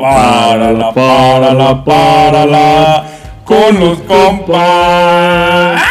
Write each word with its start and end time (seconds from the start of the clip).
Párala, 0.00 0.92
párala, 0.94 1.84
párala. 1.84 3.04
Con 3.44 3.80
los 3.80 3.98
compas. 4.00 5.82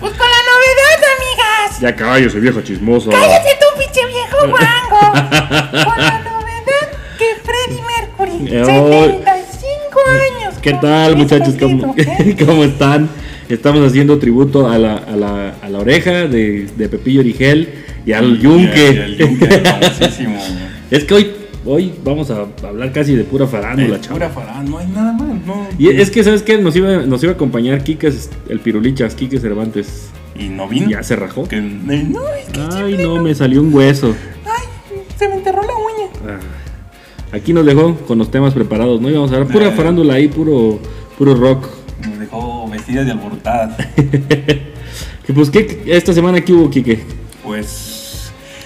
Pues 0.00 0.12
con 0.12 0.26
la 0.26 0.40
novedad, 0.50 0.98
amigas. 1.16 1.80
Ya 1.80 1.94
cállese, 1.96 2.40
viejo 2.40 2.60
chismoso. 2.62 3.10
Cállate 3.10 3.50
tú, 3.60 3.66
pinche 3.80 4.06
viejo 4.06 4.48
guango. 4.48 5.00
Con 5.10 5.98
la 5.98 6.20
novedad 6.20 6.88
que 7.18 7.26
Freddie 7.44 7.82
Mercury, 7.82 8.46
Eh, 8.54 8.64
75 8.64 10.00
años. 10.08 10.54
¿Qué 10.62 10.72
tal, 10.74 11.16
muchachos? 11.16 11.54
¿Cómo, 11.58 11.94
Alfredo, 11.96 12.46
cómo 12.46 12.64
están? 12.64 13.08
Estamos 13.48 13.86
haciendo 13.88 14.18
tributo 14.18 14.68
a 14.68 14.78
la, 14.78 14.94
a 14.94 15.16
la, 15.16 15.54
a 15.62 15.68
la 15.68 15.78
oreja 15.78 16.26
de, 16.26 16.66
de 16.76 16.88
Pepillo 16.88 17.20
Origel 17.20 17.84
y 18.06 18.12
al 18.12 18.36
Y 18.36 18.38
yunque. 18.40 18.88
el 18.88 19.16
yunque, 19.18 19.46
famosísimo. 19.60 20.38
Es 20.90 21.04
que 21.04 21.12
hoy, 21.14 21.32
hoy 21.68 21.92
vamos 22.04 22.30
a 22.30 22.46
hablar 22.66 22.92
casi 22.92 23.14
de 23.14 23.24
pura 23.24 23.46
farándula, 23.46 24.00
chavo. 24.00 24.16
pura 24.16 24.30
farán, 24.30 24.70
no 24.70 24.78
hay 24.78 24.86
nada 24.88 25.12
más. 25.12 25.28
No. 25.46 25.66
Y 25.78 25.88
es 25.88 26.10
que, 26.10 26.24
¿sabes 26.24 26.42
qué? 26.42 26.58
Nos 26.58 26.74
iba, 26.76 26.98
nos 27.06 27.22
iba 27.22 27.32
a 27.32 27.34
acompañar 27.34 27.84
Quiques, 27.84 28.30
el 28.48 28.60
pirulichas, 28.60 29.14
Quique 29.14 29.38
Cervantes. 29.38 30.08
Y 30.38 30.48
no 30.48 30.68
vino. 30.68 30.88
Ya 30.88 31.02
se 31.02 31.16
rajó. 31.16 31.46
Que, 31.46 31.60
no, 31.60 31.92
es 31.92 32.48
que 32.52 32.60
Ay, 32.72 32.96
no, 32.98 33.22
me 33.22 33.34
salió 33.34 33.60
un 33.60 33.72
hueso. 33.74 34.14
Ay, 34.44 34.66
se 35.18 35.28
me 35.28 35.34
enterró 35.36 35.62
la 35.62 35.74
uña. 35.74 36.10
Ah, 36.26 37.36
Aquí 37.36 37.52
nos 37.52 37.66
dejó 37.66 37.94
con 38.06 38.16
los 38.18 38.30
temas 38.30 38.54
preparados, 38.54 39.00
¿no? 39.02 39.10
Íbamos 39.10 39.30
a 39.32 39.34
hablar 39.36 39.52
pura 39.52 39.68
Eh. 39.68 39.72
farándula 39.72 40.14
ahí, 40.14 40.28
puro, 40.28 40.78
puro 41.18 41.34
rock. 41.34 41.66
nos 42.08 42.18
dejó 42.18 42.68
vestidas 42.70 43.06
y 43.06 43.10
alborotadas. 43.10 43.76
Que 45.26 45.34
pues, 45.34 45.50
¿qué, 45.50 45.82
esta 45.88 46.14
semana 46.14 46.40
qué 46.40 46.54
hubo, 46.54 46.70
Quique? 46.70 47.00
Pues. 47.44 47.87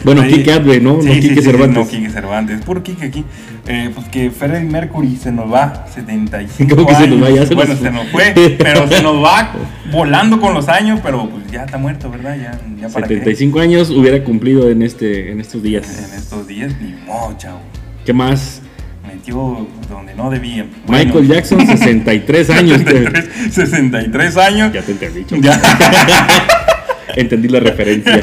Bueno, 0.05 0.23
ahí- 0.23 0.33
Quique 0.33 0.53
Adve, 0.53 0.81
¿no? 0.81 0.95
No 0.97 1.03
Sí, 1.03 1.21
Quique 1.21 1.37
sí, 1.37 1.43
Cervantes. 1.43 1.77
No, 1.85 1.89
Quique 1.89 2.11
Cervantes. 2.11 2.61
Puro 2.63 2.83
Quique 2.83 3.07
aquí. 3.07 3.25
Eh, 3.67 3.91
pues 3.95 4.09
que 4.09 4.31
Freddie 4.31 4.69
Mercury 4.69 5.17
se 5.17 5.31
nos 5.33 5.53
va 5.53 5.87
75 5.95 6.75
¿Cómo 6.77 6.89
que 6.89 6.95
se 6.95 7.03
años. 7.05 7.19
nos 7.19 7.29
va? 7.29 7.35
Ya 7.35 7.47
se 7.47 7.55
bueno, 7.55 7.71
nos 7.75 7.83
se 7.83 7.91
nos 7.91 8.09
fue, 8.09 8.35
pero 8.59 8.89
se 8.89 9.03
nos 9.03 9.23
va 9.25 9.53
volando 9.93 10.41
con 10.41 10.55
los 10.55 10.69
años, 10.69 11.01
pero 11.03 11.29
pues 11.29 11.51
ya 11.51 11.65
está 11.65 11.79
muerto, 11.79 12.11
¿verdad? 12.11 12.37
Ya, 12.37 12.59
ya 12.81 12.89
para 12.89 13.07
qué. 13.07 13.15
75 13.15 13.61
años 13.61 13.91
hubiera 13.91 14.23
cumplido 14.25 14.69
en 14.71 14.83
este 14.83 15.31
en 15.31 15.41
estos 15.41 15.63
días. 15.63 15.87
En 16.11 16.19
estos 16.19 16.47
días, 16.49 16.73
ni 16.81 16.93
modo, 17.07 17.37
chavo. 17.39 17.61
¿Qué 18.05 18.13
más? 18.13 18.63
Metió 19.07 19.67
donde 19.91 20.15
no 20.15 20.31
debía. 20.31 20.67
Michael 20.89 21.29
Jackson, 21.29 21.65
63 21.67 22.51
años. 22.51 22.85
te- 22.85 23.05
63, 23.05 23.29
63 23.53 24.37
años. 24.39 24.73
ya 24.73 24.83
te 24.83 24.93
entendí. 24.93 25.25
Ya. 25.41 25.61
Entendí 27.17 27.49
la 27.49 27.61
referencia. 27.61 28.23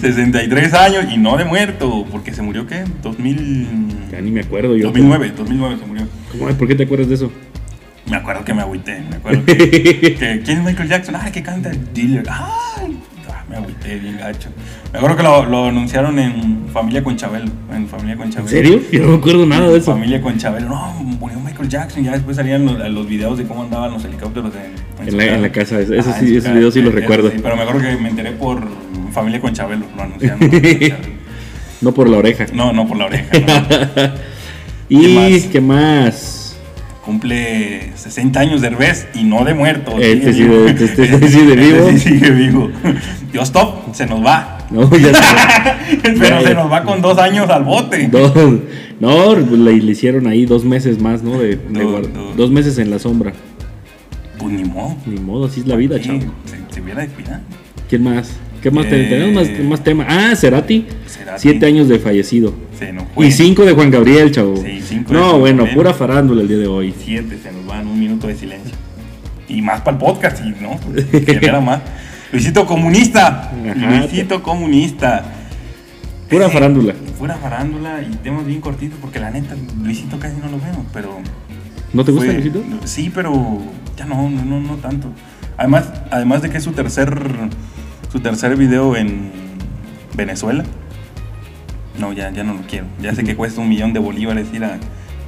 63 0.00 0.74
años 0.74 1.04
y 1.12 1.16
no 1.18 1.36
de 1.36 1.44
muerto, 1.44 2.06
porque 2.10 2.32
se 2.32 2.42
murió, 2.42 2.66
¿qué? 2.66 2.84
2000... 3.02 3.66
ya 4.10 4.20
ni 4.20 4.30
me 4.30 4.40
acuerdo 4.40 4.76
yo. 4.76 4.84
2009, 4.86 5.32
2009 5.36 5.76
se 5.80 5.86
murió. 5.86 6.06
¿Cómo 6.32 6.48
es? 6.48 6.56
¿Por 6.56 6.68
qué 6.68 6.74
te 6.74 6.84
acuerdas 6.84 7.08
de 7.08 7.14
eso? 7.16 7.32
Me 8.10 8.16
acuerdo 8.16 8.44
que 8.44 8.54
me 8.54 8.62
agüité, 8.62 9.00
me 9.10 9.16
acuerdo 9.16 9.44
que, 9.44 9.56
que- 9.56 10.40
¿Quién 10.44 10.58
es 10.58 10.64
Michael 10.64 10.88
Jackson? 10.88 11.16
Ay, 11.20 11.30
que 11.30 11.42
canta 11.42 11.70
el 11.70 11.92
dealer. 11.92 12.24
Ay, 12.28 12.36
ah, 12.36 12.76
me 13.48 13.56
agüité 13.56 13.96
bien 13.98 14.18
gacho. 14.18 14.48
Me 14.92 14.98
acuerdo 14.98 15.16
que 15.16 15.22
lo, 15.22 15.44
lo 15.46 15.64
anunciaron 15.66 16.18
en 16.18 16.66
Familia 16.72 17.02
con 17.02 17.16
Chabelo. 17.16 17.50
En 17.74 17.86
Familia 17.88 18.16
con 18.16 18.26
¿En 18.26 18.32
Chabelo. 18.32 18.50
serio? 18.50 18.80
Yo 18.92 19.02
no 19.02 19.08
me 19.08 19.16
acuerdo 19.16 19.46
nada 19.46 19.68
de 19.68 19.78
eso. 19.78 19.92
Familia 19.92 20.20
con 20.20 20.36
Chabelo. 20.38 20.68
No, 20.68 20.92
murió 20.94 21.40
Michael 21.40 21.68
Jackson. 21.68 22.04
Ya 22.04 22.12
después 22.12 22.36
salían 22.36 22.64
los, 22.66 22.78
los 22.90 23.08
videos 23.08 23.38
de 23.38 23.44
cómo 23.44 23.62
andaban 23.62 23.92
los 23.92 24.04
helicópteros 24.04 24.52
en, 24.54 25.04
En 25.06 25.10
su 25.12 25.16
la- 25.16 25.24
en 25.34 25.42
la 25.42 25.50
casa, 25.52 25.80
eso 25.80 25.94
Ah, 26.10 26.16
sí, 26.18 26.26
en 26.32 26.36
esos 26.38 26.52
videos 26.52 26.74
sí 26.74 26.82
los 26.82 26.94
recuerdo. 26.94 27.30
pero 27.42 27.56
me 27.56 27.62
acuerdo 27.62 27.80
que 27.82 27.96
me 27.96 28.08
enteré 28.10 28.32
por 28.32 28.62
Familia 29.12 29.40
con 29.40 29.52
Chabelo. 29.52 29.86
Lo 29.96 30.02
anunciaron. 30.02 30.40
No 31.80 31.92
por 31.94 32.08
la 32.08 32.16
oreja. 32.18 32.46
no, 32.52 32.72
no 32.72 32.88
por 32.88 32.96
la 32.96 33.04
oreja. 33.06 33.28
no. 33.38 34.10
¿Y 34.88 35.14
más? 35.14 35.42
qué 35.44 35.60
más? 35.60 36.47
Cumple 37.12 37.90
60 37.94 38.38
años 38.38 38.60
de 38.60 38.66
Herbés 38.66 39.06
y 39.14 39.24
no 39.24 39.42
de 39.42 39.54
muerto. 39.54 39.96
Este 39.98 40.30
sí 40.30 40.40
sigue 40.42 40.48
vivo. 40.50 40.64
de- 40.64 40.70
este- 40.84 41.02
este 41.04 41.28
sí 41.28 41.40
de 41.46 41.56
vivo. 41.56 41.88
Este 41.88 41.98
sigue 42.00 42.30
vivo. 42.32 42.70
Dios 43.32 43.44
stop, 43.44 43.94
se 43.94 44.04
nos 44.04 44.22
va. 44.22 44.58
No, 44.70 44.82
ya 44.94 45.14
sé. 45.14 46.02
Pero 46.20 46.42
se 46.42 46.54
nos 46.54 46.70
va 46.70 46.82
con 46.84 47.00
dos 47.00 47.16
años 47.16 47.48
al 47.48 47.64
bote. 47.64 48.08
Dos, 48.12 48.34
no, 49.00 49.34
le, 49.34 49.72
le 49.78 49.92
hicieron 49.92 50.26
ahí 50.26 50.44
dos 50.44 50.66
meses 50.66 51.00
más, 51.00 51.22
¿no? 51.22 51.38
De, 51.38 51.56
de 51.56 51.82
Dos- 51.82 52.02
guard- 52.06 52.34
dos. 52.36 52.50
meses 52.50 52.76
en 52.76 52.90
la 52.90 52.98
sombra. 52.98 53.32
Pues 54.38 54.52
ni 54.52 54.64
modo. 54.64 54.94
Ni 55.06 55.18
modo, 55.18 55.46
así 55.46 55.60
es 55.60 55.66
la 55.66 55.76
vida, 55.76 55.98
chavo. 55.98 56.20
se, 56.44 56.74
se 56.74 56.82
hubiera 56.82 57.00
descuidado. 57.00 57.40
¿Quién 57.88 58.02
más? 58.02 58.32
¿Qué 58.62 58.70
más? 58.70 58.86
Eh, 58.86 59.06
Tenemos 59.08 59.34
más, 59.48 59.58
más 59.64 59.84
tema. 59.84 60.06
Ah, 60.08 60.34
Cerati. 60.34 60.86
Cerati. 61.06 61.40
Siete 61.40 61.66
años 61.66 61.88
de 61.88 61.98
fallecido. 61.98 62.52
Se 62.78 62.92
nos 62.92 63.04
fue. 63.14 63.26
Y 63.26 63.32
cinco 63.32 63.64
de 63.64 63.72
Juan 63.72 63.90
Gabriel, 63.90 64.30
chavo. 64.32 64.56
Sí, 64.56 64.80
cinco 64.84 65.12
no, 65.12 65.38
bueno, 65.38 65.58
Gabriel. 65.58 65.76
pura 65.76 65.94
farándula 65.94 66.42
el 66.42 66.48
día 66.48 66.58
de 66.58 66.66
hoy. 66.66 66.94
Siete 67.04 67.38
se 67.42 67.52
nos 67.52 67.66
van, 67.66 67.86
un 67.86 67.98
minuto 67.98 68.26
de 68.26 68.34
silencio. 68.36 68.72
Y 69.48 69.62
más 69.62 69.80
para 69.82 69.96
el 69.96 70.02
podcast, 70.02 70.42
y 70.44 70.50
no, 70.62 70.78
genera 71.24 71.60
más. 71.60 71.80
Luisito 72.32 72.66
Comunista. 72.66 73.50
Ajá. 73.50 73.90
Luisito 74.00 74.42
Comunista. 74.42 75.24
Pura 76.28 76.50
farándula. 76.50 76.94
Pura 77.18 77.36
farándula 77.36 78.02
y 78.02 78.14
temas 78.16 78.44
bien 78.44 78.60
cortitos, 78.60 78.98
porque 79.00 79.18
la 79.18 79.30
neta, 79.30 79.54
Luisito 79.82 80.18
casi 80.18 80.36
no 80.36 80.48
lo 80.48 80.58
vemos, 80.58 80.84
pero. 80.92 81.18
¿No 81.92 82.04
te 82.04 82.12
gusta, 82.12 82.26
fue- 82.26 82.34
Luisito? 82.34 82.62
Sí, 82.84 83.10
pero 83.14 83.58
ya 83.96 84.04
no, 84.04 84.28
no, 84.28 84.44
no, 84.44 84.60
no 84.60 84.74
tanto. 84.76 85.08
Además, 85.56 85.90
además 86.10 86.42
de 86.42 86.50
que 86.50 86.58
es 86.58 86.64
su 86.64 86.72
tercer, 86.72 87.10
su 88.12 88.20
tercer 88.20 88.56
video 88.56 88.96
en 88.96 89.30
Venezuela. 90.16 90.64
No, 91.98 92.12
ya, 92.12 92.30
ya 92.32 92.44
no 92.44 92.54
lo 92.54 92.60
quiero. 92.62 92.86
Ya 93.02 93.14
sé 93.14 93.24
que 93.24 93.34
cuesta 93.36 93.60
un 93.60 93.68
millón 93.68 93.92
de 93.92 93.98
bolívares 94.00 94.46
ir 94.54 94.64
a 94.64 94.78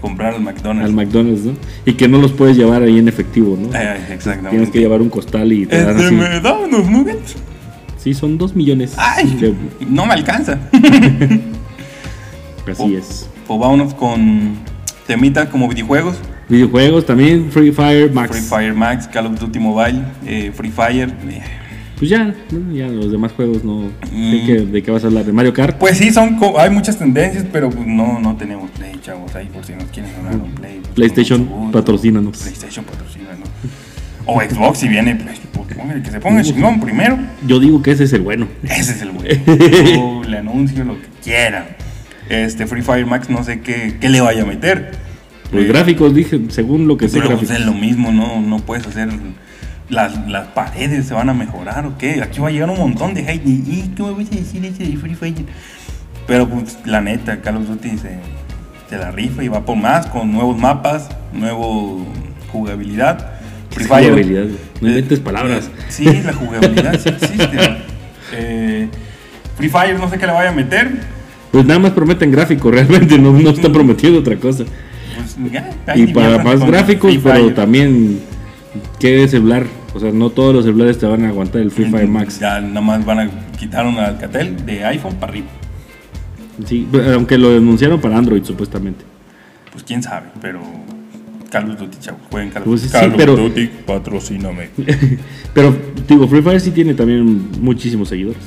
comprar 0.01 0.35
al 0.35 0.41
McDonald's. 0.41 0.89
Al 0.89 0.95
McDonald's, 0.95 1.45
¿no? 1.45 1.53
Y 1.85 1.95
que 1.95 2.07
no 2.09 2.19
los 2.19 2.33
puedes 2.33 2.57
llevar 2.57 2.83
ahí 2.83 2.99
en 2.99 3.09
efectivo, 3.09 3.59
¿no? 3.61 3.77
Eh, 3.77 3.97
exactamente. 4.11 4.51
Tienes 4.51 4.71
que 4.71 4.79
llevar 4.79 5.03
un 5.03 5.11
costal 5.11 5.53
y 5.53 5.67
te 5.67 5.83
dan 5.83 5.91
Este, 5.97 6.07
así. 6.07 6.15
¿Me 6.15 6.41
da 6.41 6.53
unos 6.57 6.89
nuggets? 6.89 7.37
Sí, 7.99 8.15
son 8.15 8.39
dos 8.39 8.55
millones. 8.57 8.95
¡Ay! 8.97 9.27
de- 9.41 9.55
No 9.89 10.07
me 10.07 10.15
alcanza. 10.15 10.59
así 12.71 12.95
es. 12.95 13.29
Pues 13.47 13.61
vámonos 13.61 13.93
con 13.95 14.55
temitas 15.07 15.49
como 15.49 15.69
videojuegos. 15.69 16.17
Videojuegos 16.49 17.05
también, 17.07 17.51
Free 17.51 17.73
Fire, 17.73 18.13
Max. 18.13 18.31
Free 18.31 18.41
Fire 18.43 18.75
Max, 18.75 19.07
Call 19.09 19.27
of 19.27 19.39
Duty 19.39 19.59
Mobile, 19.59 20.03
eh, 20.27 20.53
Free 20.55 20.71
Fire. 20.71 21.13
eh. 21.29 21.43
Pues 22.01 22.11
ya, 22.11 22.25
¿no? 22.51 22.75
ya 22.75 22.89
los 22.89 23.13
demás 23.13 23.31
juegos 23.33 23.63
no. 23.63 23.83
¿De, 23.83 23.89
Mm. 24.11 24.47
qué, 24.47 24.55
de 24.73 24.83
qué 24.83 24.91
vas 24.91 25.05
a 25.05 25.09
hablar? 25.09 25.25
¿De 25.25 25.33
Mario 25.33 25.53
Kart? 25.53 25.77
Pues 25.79 25.99
sí, 25.99 26.11
son 26.11 26.39
hay 26.59 26.71
muchas 26.71 26.99
tendencias, 26.99 27.45
pero 27.53 27.71
pues 27.71 27.87
no, 27.87 28.19
no 28.19 28.35
tenemos 28.37 28.71
Play, 28.71 28.95
chavos, 29.03 29.35
ahí 29.37 29.47
por 29.53 29.65
si 29.65 29.75
nos 29.75 29.85
quieren 29.85 30.11
ganar 30.17 30.35
un 30.37 30.51
Play. 30.53 30.79
pues, 30.81 30.95
PlayStation, 30.95 31.71
patrocínanos. 31.71 32.39
PlayStation 32.39 32.85
patrocínanos. 32.87 33.49
O 34.27 34.41
Xbox 34.41 34.79
si 34.79 34.89
viene, 34.89 35.15
pues, 35.17 35.41
pues, 35.53 36.03
que 36.03 36.11
se 36.11 36.21
ponga 36.21 36.43
chingón 36.43 36.81
primero. 36.81 37.19
Yo 37.47 37.61
digo 37.61 37.83
que 37.83 37.91
ese 37.93 38.05
es 38.05 38.13
el 38.15 38.23
bueno. 38.23 38.49
Ese 38.63 38.93
es 38.93 39.03
el 39.03 39.13
güey. 39.13 39.41
Yo 39.95 40.23
le 40.27 40.39
anuncio 40.39 40.83
lo 40.85 40.95
que 41.01 41.07
quiera. 41.23 41.77
Este 42.31 42.67
Free 42.67 42.83
Fire 42.83 43.07
Max 43.07 43.29
no 43.29 43.45
sé 43.45 43.61
qué, 43.61 43.97
qué 44.01 44.09
le 44.09 44.21
vaya 44.23 44.43
a 44.43 44.47
meter. 44.47 44.93
Los 45.53 45.65
Eh, 45.65 45.69
gráficos, 45.69 46.15
dije, 46.15 46.41
según 46.49 46.87
lo 46.87 46.97
que 46.97 47.09
sé, 47.09 47.21
Pero 47.21 47.37
pues 47.37 47.51
es 47.51 47.61
lo 47.67 47.75
mismo, 47.75 48.11
no, 48.13 48.41
no 48.41 48.59
puedes 48.61 48.87
hacer. 48.87 49.09
Las, 49.91 50.29
las 50.29 50.47
paredes 50.49 51.07
se 51.07 51.15
van 51.15 51.29
a 51.29 51.35
mejorar 51.35 51.85
o 51.85 51.99
qué. 51.99 52.23
Aquí 52.23 52.41
va 52.41 52.49
a 52.49 52.51
llegar 52.51 52.71
un 52.71 52.79
montón 52.79 53.13
de 53.13 53.29
hate. 53.29 53.45
¿Y 53.45 53.93
qué 53.97 54.03
me 54.03 54.13
voy 54.13 54.25
a 54.25 54.37
decir 54.37 54.65
ese 54.65 54.85
de 54.85 54.97
Free 54.97 55.15
Fire? 55.15 55.45
Pero 56.27 56.49
pues 56.49 56.79
la 56.85 57.01
neta, 57.01 57.41
Call 57.41 57.57
of 57.57 57.67
Duty 57.67 57.99
se, 57.99 58.19
se 58.89 58.97
la 58.99 59.11
rifa 59.11 59.43
y 59.43 59.49
va 59.49 59.65
por 59.65 59.77
más 59.77 60.07
con 60.07 60.33
nuevos 60.33 60.57
mapas, 60.57 61.09
nuevo 61.33 62.07
jugabilidad. 62.53 63.33
Free 63.71 63.85
Fire. 63.85 64.11
Jugabilidad, 64.11 64.45
no 64.81 64.89
eh, 64.89 64.91
inventes 64.91 65.21
palabras. 65.21 65.67
eh, 65.67 65.85
sí, 65.89 66.05
la 66.05 66.33
jugabilidad 66.33 66.99
sí 67.01 67.09
existe. 67.09 67.59
Eh, 68.33 68.89
Free 69.57 69.69
Fire 69.69 69.99
no 69.99 70.09
sé 70.09 70.19
qué 70.19 70.27
le 70.27 70.33
vaya 70.33 70.51
a 70.51 70.53
meter. 70.53 71.01
Pues 71.51 71.65
nada 71.65 71.81
más 71.81 71.91
prometen 71.91 72.31
gráficos, 72.31 72.73
realmente 72.73 73.19
no, 73.19 73.33
no 73.33 73.51
están 73.51 73.73
prometiendo 73.73 74.21
otra 74.21 74.37
cosa. 74.37 74.65
Pues, 75.17 75.53
ya, 75.53 75.69
Y 75.97 76.07
para 76.13 76.43
más 76.43 76.65
gráficos, 76.65 77.13
pero 77.23 77.53
también, 77.55 78.21
¿qué 79.01 79.27
celular? 79.27 79.67
O 79.95 79.99
sea, 80.01 80.13
no 80.13 80.31
todos 80.31 80.55
los 80.55 80.65
celulares 80.65 80.99
te 80.99 81.07
van 81.07 81.25
a 81.25 81.29
aguantar 81.29 81.63
el 81.63 81.71
Free 81.71 81.87
Fire 81.91 82.07
Max. 82.09 82.39
Ya 82.39 82.61
nada 82.61 82.81
más 82.81 83.05
van 83.05 83.19
a 83.21 83.31
quitar 83.59 83.87
un 83.87 83.99
Alcatel 83.99 84.65
de 84.65 84.85
iPhone 84.85 85.15
para 85.17 85.33
arriba. 85.33 85.49
Sí, 86.65 86.87
aunque 87.15 87.39
lo 87.39 87.51
denunciaron 87.51 88.01
para 88.01 88.17
Android, 88.17 88.43
supuestamente. 88.45 89.05
Pues 89.73 89.83
quién 89.83 90.03
sabe, 90.03 90.29
pero 90.41 90.61
Call 91.51 91.71
of 91.73 91.79
Duty, 91.81 91.99
chavos, 92.01 92.21
jueguen 92.31 92.51
Call 92.51 92.63
of 92.63 92.69
Pues 92.69 92.83
sí, 92.83 92.89
Call 92.89 93.11
of 93.11 93.17
pero- 93.17 93.37
Duty, 93.37 93.71
patrocíname. 93.87 94.69
Pero, 95.55 95.77
digo, 96.09 96.29
Free 96.29 96.43
Fire 96.43 96.61
sí 96.61 96.71
tiene 96.71 96.95
también 96.95 97.49
muchísimos 97.61 98.09
seguidores. 98.09 98.39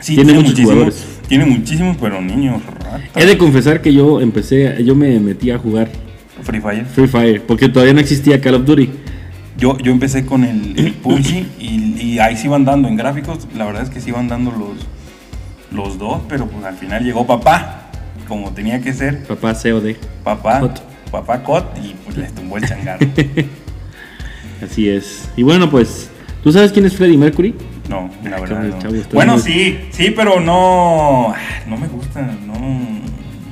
Sí, 0.00 0.14
tiene, 0.14 0.32
muchos 0.34 0.50
muchísimos, 0.50 0.70
jugadores. 0.72 1.06
Tiene 1.28 1.44
muchísimos, 1.46 1.96
pero 1.98 2.20
niños 2.20 2.62
ratas. 2.66 3.00
He 3.16 3.24
de 3.26 3.38
confesar 3.38 3.80
que 3.80 3.92
yo 3.94 4.20
empecé, 4.20 4.82
yo 4.84 4.94
me 4.94 5.18
metí 5.20 5.50
a 5.50 5.58
jugar 5.58 5.90
Free 6.42 6.60
Fire. 6.60 6.84
Free 6.86 7.06
Fire, 7.06 7.42
porque 7.42 7.68
todavía 7.70 7.94
no 7.94 8.00
existía 8.00 8.40
Call 8.40 8.54
of 8.56 8.64
Duty. 8.66 8.90
Yo, 9.60 9.76
yo 9.78 9.92
empecé 9.92 10.24
con 10.26 10.42
el, 10.44 10.78
el 10.78 10.92
PUBG 11.02 11.46
y, 11.60 11.96
y 12.00 12.18
ahí 12.18 12.36
sí 12.36 12.46
iban 12.46 12.64
dando 12.64 12.88
en 12.88 12.96
gráficos. 12.96 13.46
La 13.54 13.66
verdad 13.66 13.82
es 13.82 13.90
que 13.90 14.00
sí 14.00 14.08
iban 14.08 14.26
dando 14.28 14.50
los, 14.50 14.86
los 15.70 15.98
dos, 15.98 16.22
pero 16.28 16.46
pues 16.46 16.64
al 16.64 16.76
final 16.76 17.04
llegó 17.04 17.26
papá 17.26 17.76
como 18.26 18.50
tenía 18.52 18.80
que 18.80 18.92
ser, 18.92 19.24
Papá 19.26 19.54
COD. 19.54 19.94
papá, 20.22 20.60
Cot. 20.60 20.82
papá 21.10 21.42
Cot, 21.42 21.76
y 21.84 21.94
pues 22.04 22.16
les 22.16 22.32
tumbó 22.32 22.58
el 22.58 22.66
changarro. 22.68 23.04
Así 24.64 24.88
es. 24.88 25.28
Y 25.36 25.42
bueno, 25.42 25.68
pues, 25.70 26.10
¿tú 26.42 26.52
sabes 26.52 26.70
quién 26.70 26.84
es 26.86 26.94
Freddie 26.96 27.16
Mercury? 27.18 27.54
No, 27.88 28.08
la 28.22 28.36
Ay, 28.36 28.42
verdad. 28.42 28.78
chavo, 28.78 28.94
no. 28.94 29.00
chavo, 29.02 29.14
Bueno, 29.14 29.32
muy- 29.32 29.42
sí, 29.42 29.78
sí, 29.90 30.12
pero 30.14 30.38
no. 30.38 31.34
No 31.66 31.76
me 31.76 31.88
gusta, 31.88 32.20
no. 32.46 32.54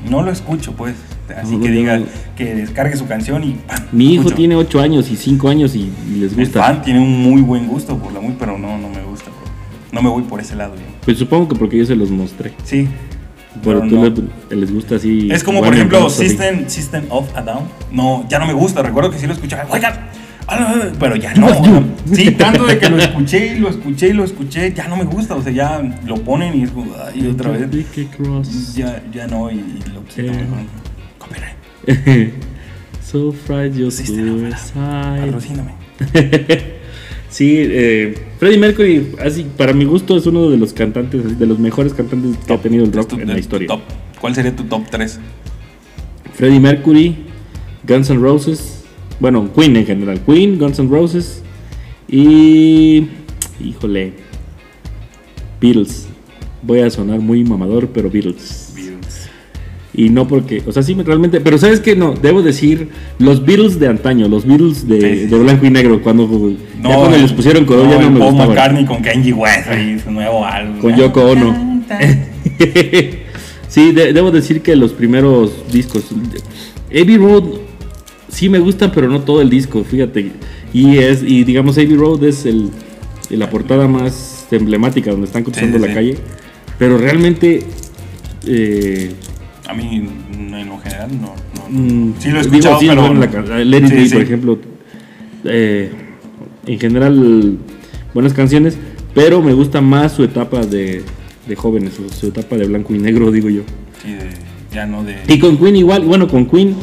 No 0.09 0.23
lo 0.23 0.31
escucho, 0.31 0.73
pues. 0.75 0.95
Así 1.35 1.57
No, 1.57 1.63
que 1.63 1.69
no, 1.69 1.75
diga 1.75 1.99
no. 1.99 2.07
que 2.37 2.55
descargue 2.55 2.97
su 2.97 3.07
canción 3.07 3.45
y. 3.45 3.53
¡pam! 3.67 3.79
Mi 3.93 4.13
hijo 4.15 4.23
escucho. 4.23 4.37
tiene 4.37 4.55
8 4.57 4.81
años 4.81 5.11
y 5.11 5.17
5 5.17 5.49
años 5.49 5.75
y, 5.75 5.91
y 6.11 6.19
les 6.21 6.33
El 6.33 6.39
gusta. 6.39 6.63
fan 6.63 6.83
tiene 6.83 7.01
un 7.01 7.23
muy 7.23 7.43
buen 7.43 7.67
gusto 7.67 7.97
por 7.99 8.13
la 8.13 8.21
muy, 8.21 8.35
pero 8.39 8.59
no, 8.59 8.79
no 8.79 8.89
me 8.89 9.03
gusta. 9.03 9.27
bro. 9.31 9.49
No 9.93 10.03
me 10.03 10.09
voy 10.11 10.23
por 10.23 10.41
ese 10.41 10.55
lado. 10.57 10.75
yo. 10.77 10.83
Pues 11.05 11.19
supongo 11.19 11.49
que 11.49 11.57
porque 11.57 11.79
yo 11.79 11.87
se 11.87 11.97
los 11.97 12.11
mostré. 12.11 12.53
Sí. 12.65 12.87
Pero 13.65 13.81
pero 13.81 13.91
tú 13.91 13.97
no. 13.97 14.25
le- 14.51 14.57
les 14.57 14.73
gusta 14.73 14.97
así. 14.97 15.29
Es 15.33 15.43
como, 15.43 15.61
por 15.63 15.75
ejemplo, 15.75 16.07
así. 16.07 16.29
System, 16.29 16.69
System 16.69 17.05
of 17.09 17.35
a 17.37 17.43
Down. 17.43 17.65
No, 17.91 18.25
ya 18.29 18.39
no 18.39 18.47
me 18.47 18.53
gusta. 18.53 18.83
Recuerdo 18.83 19.11
que 19.11 19.19
sí 19.19 19.27
lo 19.27 19.33
escuchaba. 19.33 19.65
Oigan, 19.71 19.95
pero 21.01 21.17
ya 21.17 21.35
no. 21.35 21.49
Sí, 22.13 22.31
tanto 22.33 22.67
de 22.67 22.79
que 22.79 22.89
lo 22.89 22.99
escuché 22.99 23.55
y 23.57 23.59
lo 23.59 23.69
escuché 23.69 24.09
y 24.09 24.13
lo 24.13 24.25
escuché, 24.25 24.73
ya 24.73 24.87
no 24.89 24.97
me 24.97 25.05
gusta. 25.05 25.35
O 25.35 25.43
sea, 25.43 25.53
ya 25.53 25.83
lo 26.07 26.17
ponen 26.17 26.59
y 26.59 26.63
es 26.65 26.71
como, 26.71 26.93
otra 27.33 27.51
vez. 27.51 27.69
Ya, 28.75 29.03
ya 29.13 29.27
no, 29.27 29.51
y, 29.51 29.55
y 29.57 29.83
lo 29.93 30.05
quito 30.05 30.21
Eh. 30.23 30.31
mejor. 30.31 30.59
So 33.03 33.33
fried 33.33 33.75
suicide. 33.75 34.53
Patrocíname. 34.75 35.73
Sí, 37.31 37.57
eh, 37.59 38.15
Freddie 38.39 38.59
Mercury, 38.59 39.13
así, 39.21 39.47
para 39.57 39.75
mi 39.75 39.85
gusto, 39.85 40.17
es 40.17 40.25
uno 40.27 40.49
de 40.49 40.57
los 40.57 40.73
cantantes, 40.73 41.27
así, 41.27 41.35
de 41.35 41.47
los 41.47 41.59
mejores 41.59 41.93
cantantes 41.93 42.37
que 42.45 42.53
ha 42.53 42.59
tenido 42.59 42.85
el 42.85 42.93
rock 42.93 43.13
en 43.13 43.29
la 43.29 43.39
historia. 43.39 43.69
top. 43.69 43.81
¿Cuál 44.19 44.35
sería 44.35 44.57
tu 44.57 44.65
top 44.65 44.85
3? 44.91 45.21
Freddie 46.35 46.59
Mercury, 46.59 47.17
Guns 47.87 48.09
N' 48.09 48.19
Roses, 48.19 48.85
bueno, 49.21 49.53
Queen 49.55 49.77
en 49.77 49.85
general, 49.85 50.21
Queen, 50.25 50.59
Guns 50.59 50.79
N' 50.79 50.89
Roses 50.89 51.43
y, 52.09 53.07
híjole, 53.63 54.15
Beatles. 55.61 56.09
Voy 56.63 56.81
a 56.81 56.91
sonar 56.91 57.21
muy 57.21 57.45
mamador, 57.45 57.89
pero 57.89 58.11
Beatles. 58.11 58.68
Y 60.01 60.11
no 60.11 60.29
porque, 60.29 60.63
o 60.65 60.71
sea, 60.71 60.85
sí, 60.85 60.95
realmente, 60.95 61.41
pero 61.41 61.59
¿sabes 61.59 61.81
qué? 61.81 61.97
No, 61.97 62.15
debo 62.15 62.41
decir, 62.41 62.89
los 63.19 63.45
Beatles 63.45 63.81
de 63.81 63.89
antaño, 63.89 64.29
los 64.29 64.47
Beatles 64.47 64.87
de, 64.87 65.01
Sí, 65.01 65.07
sí, 65.09 65.27
de 65.27 65.29
sí. 65.37 65.43
blanco 65.43 65.67
y 65.67 65.71
negro, 65.71 66.01
cuando, 66.03 66.25
ya 66.83 66.95
cuando 66.97 67.17
el- 67.17 67.23
les 67.23 67.33
pusieron 67.33 67.65
color 67.65 67.91
ya 67.91 67.99
no 67.99 68.11
me 68.13 68.21
Paul 68.21 68.31
gustaban. 68.31 68.49
McCartney 68.55 68.85
con 68.87 69.03
Kanye 69.03 69.33
West 69.33 69.67
ahí, 69.69 69.99
su 69.99 70.13
nuevo 70.13 70.45
álbum. 70.45 70.79
Con 70.79 70.95
Yoko 70.95 71.21
Ono. 71.33 71.83
sí, 73.69 73.93
de- 73.93 74.13
debo 74.13 74.31
decir 74.31 74.63
que 74.63 74.77
los 74.77 74.93
primeros 74.93 75.51
discos. 75.73 76.05
Abbey 76.91 77.17
Road 77.17 77.45
sí 78.29 78.49
me 78.49 78.59
gustan, 78.59 78.93
pero 78.95 79.09
no 79.09 79.21
todo 79.23 79.41
el 79.43 79.51
disco, 79.51 79.83
fíjate. 79.85 80.31
Y 80.73 80.99
es 80.99 81.23
y 81.23 81.45
digamos 81.45 81.77
Abbey 81.77 81.97
Road 81.97 82.23
es 82.25 82.47
el, 82.47 82.71
la 83.31 83.51
portada 83.51 83.89
más 83.89 84.47
emblemática 84.51 85.11
donde 85.11 85.27
están 85.27 85.43
cruzando 85.43 85.77
Sí, 85.77 85.83
sí, 85.83 85.89
la 85.89 85.89
sí. 85.89 85.95
calle. 85.95 86.17
Pero 86.79 86.99
realmente 86.99 87.65
eh, 88.47 89.11
A 89.69 89.75
mí, 89.75 90.09
en 90.33 90.67
lo 90.69 90.79
general, 90.79 91.11
no. 91.21 91.35
no. 91.55 91.69
mm, 91.69 92.15
sí, 92.19 92.31
lo 92.31 92.41
he 92.41 92.43
digo, 92.43 92.55
escuchado, 92.57 92.79
sí 92.81 92.87
es 92.87 92.91
pero. 92.91 93.03
buena 93.07 93.21
la 93.21 93.89
Sí, 93.89 94.09
sí. 94.09 94.15
por 94.15 94.23
ejemplo. 94.23 94.59
eh, 95.45 95.91
en 96.67 96.79
general, 96.81 97.59
buenas 98.15 98.33
canciones, 98.33 98.77
pero 99.15 99.43
me 99.43 99.53
gusta 99.53 99.81
más 99.81 100.13
su 100.13 100.25
etapa 100.25 100.65
de, 100.67 101.03
de 101.47 101.57
jóvenes, 101.57 101.95
su, 101.95 102.09
su 102.09 102.27
etapa 102.29 102.57
de 102.57 102.67
blanco 102.67 102.95
y 102.95 102.99
negro, 102.99 103.31
digo 103.31 103.49
yo. 103.51 103.63
Sí, 104.03 104.13
de- 104.13 104.49
ya 104.75 104.87
no 104.87 105.05
de. 105.05 105.17
Y 105.29 105.39
con 105.39 105.57
Queen 105.59 105.77
igual, 105.77 106.05
bueno, 106.05 106.29
con 106.29 106.47
Queen, 106.47 106.75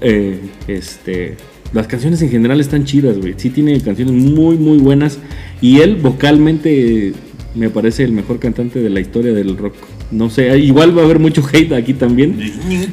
eh, 0.00 0.40
este, 0.68 1.36
las 1.72 1.86
canciones 1.86 2.20
en 2.22 2.30
general 2.30 2.60
están 2.60 2.84
chidas, 2.84 3.18
güey. 3.18 3.34
Sí 3.36 3.50
tiene 3.50 3.78
canciones 3.80 4.14
muy, 4.14 4.56
muy 4.56 4.78
buenas. 4.78 5.18
Y 5.60 5.80
él 5.80 5.96
vocalmente 5.96 7.12
me 7.54 7.68
parece 7.70 8.04
el 8.04 8.12
mejor 8.12 8.38
cantante 8.38 8.80
de 8.80 8.90
la 8.90 9.00
historia 9.00 9.32
del 9.32 9.56
rock. 9.56 9.74
No 10.10 10.30
sé, 10.30 10.58
igual 10.58 10.96
va 10.96 11.02
a 11.02 11.04
haber 11.04 11.18
mucho 11.18 11.42
hate 11.50 11.72
aquí 11.72 11.94
también. 11.94 12.38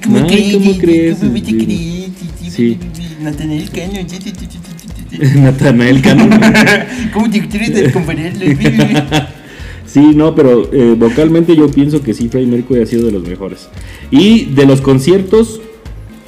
¿Cómo 0.03 0.17
Ay, 0.17 0.27
crees? 0.27 0.53
¿cómo 0.53 0.77
crees? 0.77 1.17
¿Cómo 1.17 1.33
crees? 1.33 2.09
Sí. 2.49 2.77
Natanael 3.21 3.69
Cano. 3.69 3.93
Natanael. 5.35 6.01
¿Cómo 7.13 7.29
te 7.29 7.39
a 7.87 7.91
compararlo? 7.91 8.45
Sí, 9.91 10.13
no, 10.15 10.33
pero 10.35 10.69
eh, 10.71 10.95
vocalmente 10.97 11.53
yo 11.53 11.69
pienso 11.69 12.01
que 12.01 12.13
sí, 12.13 12.29
Freddie 12.29 12.47
Mercury 12.47 12.81
ha 12.81 12.85
sido 12.85 13.07
de 13.07 13.11
los 13.11 13.27
mejores. 13.27 13.67
Y 14.09 14.45
de 14.45 14.65
los 14.65 14.79
conciertos, 14.79 15.59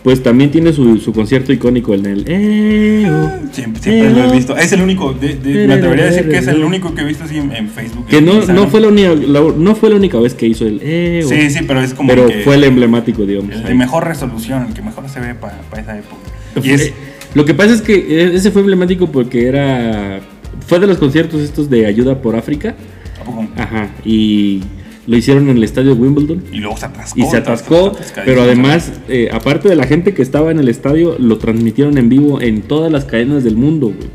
pues 0.03 0.21
también 0.21 0.51
tiene 0.51 0.73
su, 0.73 0.97
su 0.97 1.13
concierto 1.13 1.53
icónico 1.53 1.94
en 1.94 2.05
el... 2.05 2.25
Eh, 2.27 3.09
oh, 3.09 3.31
Siempre, 3.53 3.81
siempre 3.81 4.09
lo 4.11 4.29
he 4.29 4.35
visto. 4.35 4.57
Es 4.57 4.71
el 4.73 4.81
único, 4.81 5.13
de- 5.13 5.35
de- 5.35 5.65
me 5.67 5.75
atrevería 5.75 6.05
a 6.05 6.07
decir 6.09 6.29
que 6.29 6.38
es 6.39 6.47
el 6.47 6.63
único 6.63 6.94
que 6.94 7.01
he 7.01 7.05
visto 7.05 7.23
así 7.23 7.38
en, 7.38 7.55
en 7.55 7.69
Facebook. 7.69 8.07
Que 8.07 8.21
no, 8.21 8.45
no, 8.47 8.67
fue 8.67 8.81
la 8.81 8.89
única, 8.89 9.13
la- 9.15 9.53
no 9.57 9.75
fue 9.75 9.89
la 9.89 9.95
única 9.95 10.19
vez 10.19 10.33
que 10.33 10.45
hizo 10.47 10.65
el... 10.65 10.79
Eh, 10.83 11.21
oh, 11.25 11.29
Sí, 11.29 11.50
sí, 11.50 11.59
pero 11.65 11.81
es 11.81 11.94
como 11.94 12.09
pero 12.09 12.27
que 12.27 12.39
fue 12.41 12.55
el 12.55 12.65
emblemático, 12.65 13.25
digamos. 13.25 13.55
el 13.55 13.63
de 13.63 13.73
mejor 13.75 14.05
resolución, 14.05 14.65
el 14.67 14.73
que 14.73 14.81
mejor 14.81 15.07
se 15.07 15.19
ve 15.21 15.35
para 15.35 15.55
esa 15.81 15.97
época. 15.97 16.17
Y 16.61 16.69
Eh, 16.69 16.73
es, 16.73 16.94
Lo 17.33 17.45
que 17.45 17.53
pasa 17.53 17.73
es 17.73 17.81
que 17.81 17.95
eh, 17.95 18.31
ese 18.35 18.51
fue 18.51 18.61
emblemático 18.61 19.07
porque 19.09 19.47
era... 19.47 20.19
Fue 20.67 20.79
de 20.79 20.88
los 20.88 20.97
conciertos 20.97 21.41
estos 21.41 21.69
de 21.69 21.85
ayuda 21.85 22.21
por 22.21 22.35
África. 22.35 22.75
¿a 23.21 23.23
poco? 23.23 23.47
Ajá. 23.55 23.89
Y 24.03 24.61
lo 25.05 25.17
hicieron 25.17 25.50
en 25.50 25.57
el 25.57 25.63
estadio 25.63 25.94
Wimbledon. 25.95 26.44
Y 26.51 26.57
luego 26.57 26.77
se 26.77 26.85
atascó. 26.85 27.19
Y 27.19 27.23
se 27.25 27.38
atascó, 27.38 27.97
pero 28.25 28.44
además, 28.44 28.91
eh, 29.09 29.29
aparte 29.31 29.69
de 29.69 29.75
la 29.75 29.85
gente 29.85 30.13
que 30.13 30.21
estaba 30.21 30.51
en 30.51 30.59
el 30.59 30.69
estadio, 30.69 31.15
lo 31.19 31.38
transmitieron 31.38 31.97
en 31.97 32.09
vivo 32.09 32.41
en 32.41 32.61
todas 32.61 32.91
las 32.91 33.05
cadenas 33.05 33.44
del 33.44 33.57
mundo, 33.57 33.88
güey. 33.88 34.09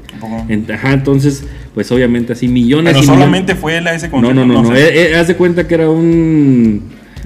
Ajá, 0.72 0.92
entonces, 0.92 1.44
pues 1.74 1.92
obviamente 1.92 2.32
así 2.32 2.48
millones 2.48 2.94
Pero 2.94 3.04
y 3.04 3.06
solamente 3.06 3.54
fue 3.54 3.78
él 3.78 3.86
a 3.86 3.94
ese 3.94 4.08
millones. 4.08 4.34
No, 4.34 4.40
concierto. 4.42 4.46
no, 4.46 4.62
no, 4.62 4.68
no. 4.70 4.76
sé. 4.76 4.88
eh, 4.88 5.12
eh, 5.12 5.16
haz 5.16 5.28
de 5.28 5.36
cuenta 5.36 5.66
que 5.66 5.74
era 5.74 5.88
un. 5.88 6.82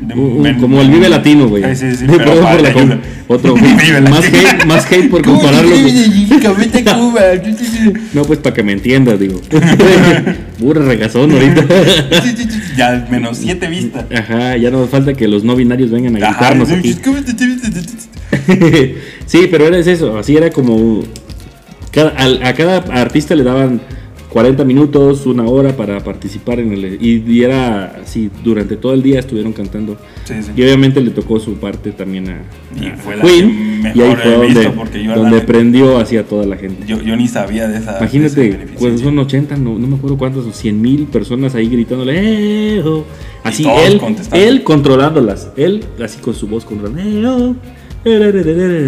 De- 0.07 0.57
como 0.59 0.81
el 0.81 0.91
Vive 0.91 1.09
Latino, 1.09 1.49
güey. 1.49 1.63
Sí, 1.77 1.91
sí, 1.93 1.97
sí, 2.01 2.05
pero 2.09 2.35
por 2.41 2.61
la 2.61 2.69
ayuda. 2.69 3.01
Otro. 3.29 3.57
Más, 3.57 4.25
hate, 4.27 4.65
más 4.67 4.85
hate 4.93 5.09
por 5.09 5.23
¿Cómo 5.25 5.41
compararlo. 5.41 5.71
Cuba? 6.95 7.21
No, 8.13 8.23
pues 8.25 8.39
para 8.41 8.55
que 8.55 8.63
me 8.63 8.73
entiendas, 8.73 9.19
digo. 9.19 9.41
Pura 10.59 10.83
regazón 10.83 11.33
ahorita. 11.33 11.65
ya, 12.77 13.07
menos 13.11 13.39
siete 13.39 13.69
vistas. 13.69 14.05
Ajá, 14.15 14.57
ya 14.57 14.71
nos 14.71 14.91
falta 14.91 15.15
que 15.15 15.29
los 15.29 15.45
no 15.45 15.57
binarios 15.57 15.91
vengan 15.91 16.17
a 16.17 16.19
gritarnos 16.29 16.69
sí, 16.69 16.75
aquí. 16.75 16.95
¿cómo 17.05 17.23
te 17.23 17.33
atreves 17.33 17.59
a- 17.65 17.73
sí, 19.27 19.49
pero 19.51 19.67
era 19.67 19.79
eso, 19.79 20.19
así 20.19 20.37
era 20.37 20.51
como... 20.51 21.03
cada- 21.91 22.15
a, 22.49 22.53
cada 22.55 22.79
artista 23.01 23.35
le 23.35 23.45
daban 23.45 23.81
40 24.33 24.65
minutos, 24.65 25.27
una 25.27 25.45
hora 25.45 25.77
para 25.77 26.01
participar 26.01 26.59
en 26.59 26.73
el... 26.73 26.99
Y, 27.03 27.23
y 27.27 27.43
era 27.43 28.01
así, 28.03 28.31
durante 28.43 28.77
todo 28.77 28.95
el 28.95 29.03
día 29.03 29.21
estuvieron 29.21 29.53
cantando. 29.53 29.99
Sí, 30.25 30.35
sí. 30.41 30.53
Y 30.57 30.63
obviamente 30.63 31.01
le 31.03 31.11
tocó 31.11 31.39
su 31.39 31.55
parte 31.57 31.93
también 31.93 32.29
a, 32.31 32.41
Y 32.81 32.87
a 32.87 32.97
fue 32.97 33.17
la 33.17 33.25
Queen. 33.25 33.83
que 33.93 33.99
Y 33.99 34.01
ahí 34.03 34.17
fue 34.17 34.33
donde, 34.37 34.71
porque 34.71 35.05
yo 35.05 35.15
donde 35.15 35.41
prendió 35.43 35.99
hacia 35.99 36.25
toda 36.25 36.47
la 36.47 36.57
gente. 36.57 36.87
Yo, 36.87 37.03
yo 37.03 37.15
ni 37.15 37.29
sabía 37.29 37.69
de 37.69 37.77
esa. 37.79 37.93
de 37.93 37.99
Imagínate, 37.99 38.41
beneficencia. 38.41 38.79
pues 38.79 39.01
son 39.03 39.19
80, 39.19 39.57
no, 39.59 39.79
no 39.79 39.87
me 39.87 39.97
acuerdo 39.97 40.17
cuántas, 40.17 40.45
o 40.47 40.53
100 40.53 40.81
mil 40.81 41.05
personas 41.09 41.55
ahí 41.55 41.69
gritándole, 41.69 42.77
"Eh, 42.77 42.83
oh". 42.83 43.05
así 43.45 43.67
él, 43.85 44.01
él 44.33 44.63
controlándolas, 44.63 45.51
él 45.59 45.85
así 46.03 46.21
con 46.21 46.35
su 46.35 46.47
voz 46.47 46.65
controlando, 46.65 47.03
"Eh, 47.03 47.27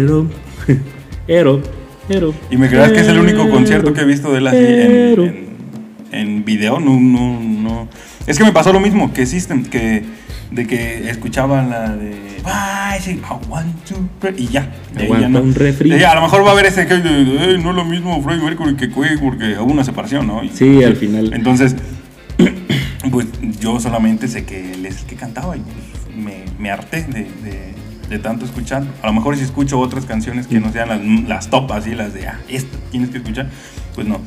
oh, 0.09 0.27
ero, 1.27 1.61
Y 2.51 2.57
me 2.57 2.69
creas 2.69 2.91
que 2.91 2.99
es 3.01 3.07
el 3.07 3.17
único 3.19 3.49
concierto 3.49 3.93
que 3.93 4.01
he 4.01 4.05
visto 4.05 4.31
de 4.31 4.37
él 4.39 4.47
así 4.47 4.57
en, 4.57 4.91
ero". 4.91 5.23
en, 5.25 5.45
en 6.11 6.45
video. 6.45 6.79
No, 6.79 6.99
no, 6.99 7.39
no. 7.39 7.87
Es 8.27 8.37
que 8.37 8.43
me 8.43 8.51
pasó 8.51 8.71
lo 8.73 8.79
mismo 8.79 9.13
que 9.13 9.25
System, 9.25 9.63
que 9.65 10.03
de 10.51 10.67
que 10.67 11.09
escuchaba 11.09 11.63
la 11.63 11.89
de 11.95 12.11
I 12.45 13.19
want 13.49 13.83
to 13.85 13.95
pray", 14.19 14.35
y 14.37 14.47
ya. 14.47 14.71
de 14.93 15.01
ahí 15.01 15.05
Aguanta 15.07 15.27
ya 15.27 15.29
no. 15.29 15.41
un 15.41 15.55
refri. 15.55 15.89
De 15.89 15.95
ahí 15.97 16.03
a 16.03 16.15
lo 16.15 16.21
mejor 16.21 16.43
va 16.45 16.49
a 16.49 16.51
haber 16.53 16.67
ese 16.67 16.85
que 16.87 16.95
de, 16.95 17.53
"Eh, 17.55 17.57
no 17.61 17.71
es 17.71 17.75
lo 17.75 17.83
mismo 17.85 18.21
Freddie 18.23 18.43
Mercury 18.43 18.75
que 18.75 18.89
Queen 18.89 19.19
porque 19.19 19.57
hubo 19.59 19.71
una 19.71 19.83
separación, 19.83 20.27
¿no? 20.27 20.43
Y- 20.43 20.49
Sí, 20.49 20.83
al 20.83 20.95
final. 20.95 21.33
Entonces, 21.33 21.75
pues 23.11 23.27
yo 23.59 23.79
solamente 23.79 24.27
sé 24.27 24.45
que 24.45 24.73
él 24.73 24.85
es 24.85 24.99
el 25.01 25.05
que 25.05 25.15
cantaba 25.15 25.57
y 25.57 25.61
pues, 25.61 26.15
me, 26.15 26.43
me 26.59 26.71
harté 26.71 27.03
de, 27.03 27.21
de- 27.43 27.73
de 28.09 28.19
tanto 28.19 28.45
escuchar. 28.45 28.83
A 29.01 29.07
lo 29.07 29.13
mejor 29.13 29.35
si 29.37 29.43
escucho 29.43 29.79
otras 29.79 30.05
canciones 30.05 30.47
que 30.47 30.59
no 30.59 30.71
sean 30.71 30.89
las, 30.89 31.27
las 31.27 31.49
top, 31.49 31.71
así 31.71 31.95
las 31.95 32.13
de, 32.13 32.27
ah, 32.27 32.39
esta 32.49 32.77
tienes 32.91 33.09
que 33.09 33.17
escuchar, 33.17 33.49
pues 33.95 34.07
no. 34.07 34.19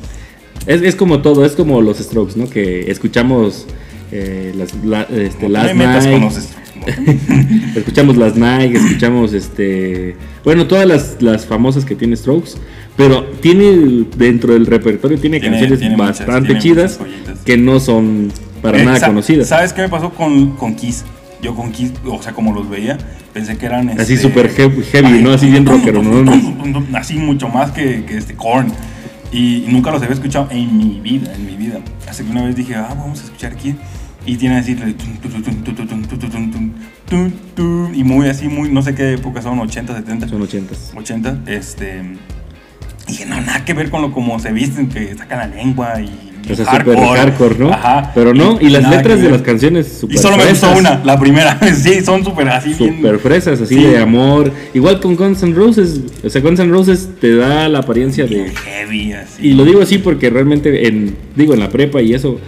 Es, 0.67 0.81
es 0.81 0.95
como 0.95 1.21
todo, 1.21 1.45
es 1.45 1.53
como 1.53 1.81
los 1.81 1.97
Strokes, 1.99 2.33
¿no? 2.35 2.49
Que 2.49 2.91
escuchamos 2.91 3.65
eh, 4.11 4.53
las, 4.55 4.73
la, 4.83 5.03
este, 5.03 5.47
No 5.47 5.63
Night, 5.73 6.21
los 6.21 6.49
escuchamos 7.75 8.17
las 8.17 8.35
Nike, 8.35 8.77
escuchamos 8.77 9.33
este, 9.33 10.15
bueno, 10.43 10.65
todas 10.67 10.85
las, 10.87 11.21
las 11.21 11.45
famosas 11.45 11.85
que 11.85 11.95
tiene 11.95 12.15
Strokes, 12.15 12.51
pero 12.97 13.23
tiene 13.41 14.05
dentro 14.17 14.53
del 14.53 14.65
repertorio 14.65 15.17
tiene, 15.19 15.39
Tiene- 15.39 15.57
canciones 15.57 15.79
tiene 15.79 15.95
muchas, 15.97 16.19
bastante 16.19 16.47
tiene 16.47 16.61
chidas 16.61 16.99
muchas 16.99 17.13
joyitas. 17.15 17.39
que 17.45 17.57
no 17.57 17.79
son 17.79 18.31
para 18.61 18.81
Eh, 18.81 18.85
nada 18.85 19.05
conocidas. 19.07 19.47
¿Sabes 19.47 19.73
qué 19.73 19.81
me 19.83 19.89
pasó 19.89 20.09
con, 20.11 20.51
con 20.55 20.75
Kiss? 20.75 21.03
yo 21.41 21.55
con 21.55 21.71
Kiss, 21.71 21.93
o 22.05 22.21
sea, 22.21 22.33
como 22.33 22.53
los 22.53 22.69
veía, 22.69 22.97
pensé 23.33 23.57
que 23.57 23.65
eran... 23.65 23.89
Así 23.99 24.17
súper 24.17 24.47
este, 24.47 24.69
heavy, 24.69 25.21
¿no? 25.21 25.31
Así 25.31 25.49
bien 25.49 25.65
rockero, 25.65 26.03
¿no? 26.03 26.31
Así 26.97 27.15
mucho 27.15 27.47
más 27.47 27.71
que, 27.71 28.03
que 28.05 28.17
este 28.17 28.35
Korn. 28.35 28.71
Y, 29.31 29.63
y, 29.63 29.67
nunca 29.69 29.91
los 29.91 30.01
había 30.01 30.15
escuchado 30.15 30.47
en 30.51 30.77
mi 30.77 30.99
vida, 30.99 31.33
en 31.33 31.45
mi 31.45 31.55
vida. 31.55 31.79
Hasta 32.09 32.23
que 32.23 32.31
una 32.31 32.43
vez 32.43 32.55
dije, 32.55 32.75
ah, 32.75 32.87
vamos 32.89 33.21
a 33.21 33.23
escuchar 33.25 33.55
Kiss. 33.55 33.75
Y 34.25 34.35
tiene 34.35 34.57
así... 34.57 34.77
Y 37.93 38.03
muy 38.03 38.27
así, 38.27 38.47
muy, 38.47 38.69
no 38.69 38.81
sé 38.81 38.93
qué 38.93 39.13
época 39.13 39.41
son, 39.41 39.59
80, 39.59 39.95
70. 39.95 40.27
Son 40.27 40.41
80. 40.41 40.75
80, 40.95 41.39
este... 41.47 42.03
Y 43.07 43.11
dije, 43.13 43.25
no, 43.25 43.41
nada 43.41 43.65
que 43.65 43.73
ver 43.73 43.89
con 43.89 44.01
lo 44.03 44.11
como 44.11 44.39
se 44.39 44.51
visten, 44.51 44.89
que 44.89 45.15
sacan 45.15 45.39
la 45.39 45.47
lengua 45.47 45.99
y 45.99 46.28
o 46.51 46.55
sea, 46.55 46.65
súper 46.79 46.97
hardcore, 46.97 47.59
¿no? 47.59 47.69
Ajá. 47.71 48.11
Pero 48.15 48.33
no, 48.33 48.57
y 48.59 48.69
las 48.69 48.89
letras 48.89 49.21
de 49.21 49.29
las 49.29 49.41
canciones 49.41 49.87
súper 49.99 50.15
Y 50.15 50.19
solo 50.19 50.37
me 50.37 50.43
fresas. 50.43 50.77
una, 50.77 51.01
la 51.03 51.19
primera. 51.19 51.59
sí, 51.75 52.01
son 52.03 52.23
súper 52.23 52.49
así. 52.49 52.73
Super 52.73 53.19
fresas, 53.19 53.61
así 53.61 53.75
Sí. 53.75 53.83
de 53.83 53.97
amor. 53.99 54.51
Igual 54.73 54.99
con 54.99 55.15
Guns 55.15 55.43
N' 55.43 55.53
Roses. 55.53 56.01
O 56.23 56.29
sea, 56.29 56.41
Guns 56.41 56.59
N' 56.59 56.71
Roses 56.71 57.09
te 57.21 57.35
da 57.35 57.69
la 57.69 57.79
apariencia 57.79 58.25
bien 58.25 58.45
de. 58.45 58.55
heavy, 58.55 59.13
así. 59.13 59.47
Y 59.49 59.53
lo 59.53 59.63
digo 59.65 59.81
así 59.81 59.99
porque 59.99 60.29
realmente, 60.29 60.87
en, 60.87 61.15
digo, 61.35 61.53
en 61.53 61.59
la 61.59 61.69
prepa 61.69 62.01
y 62.01 62.13
eso, 62.13 62.39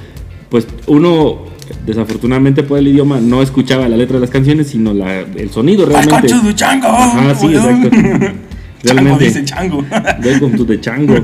pues 0.50 0.68
uno 0.88 1.50
desafortunadamente 1.86 2.64
por 2.64 2.78
el 2.80 2.88
idioma 2.88 3.20
no 3.22 3.42
escuchaba 3.42 3.88
la 3.88 3.96
letra 3.98 4.16
de 4.16 4.22
las 4.22 4.30
canciones, 4.30 4.68
sino 4.68 4.94
la, 4.94 5.20
el 5.20 5.50
sonido 5.52 5.86
realmente. 5.86 6.34
Ajá, 6.34 7.36
sí, 7.36 7.48
exacto. 7.48 7.90
Chango 8.86 9.02
Realmente. 9.02 9.26
dice 9.26 9.46
Chango. 9.46 9.86
Welcome 10.24 10.58
to 10.58 10.66
the 10.66 10.80
Chango. 10.80 11.16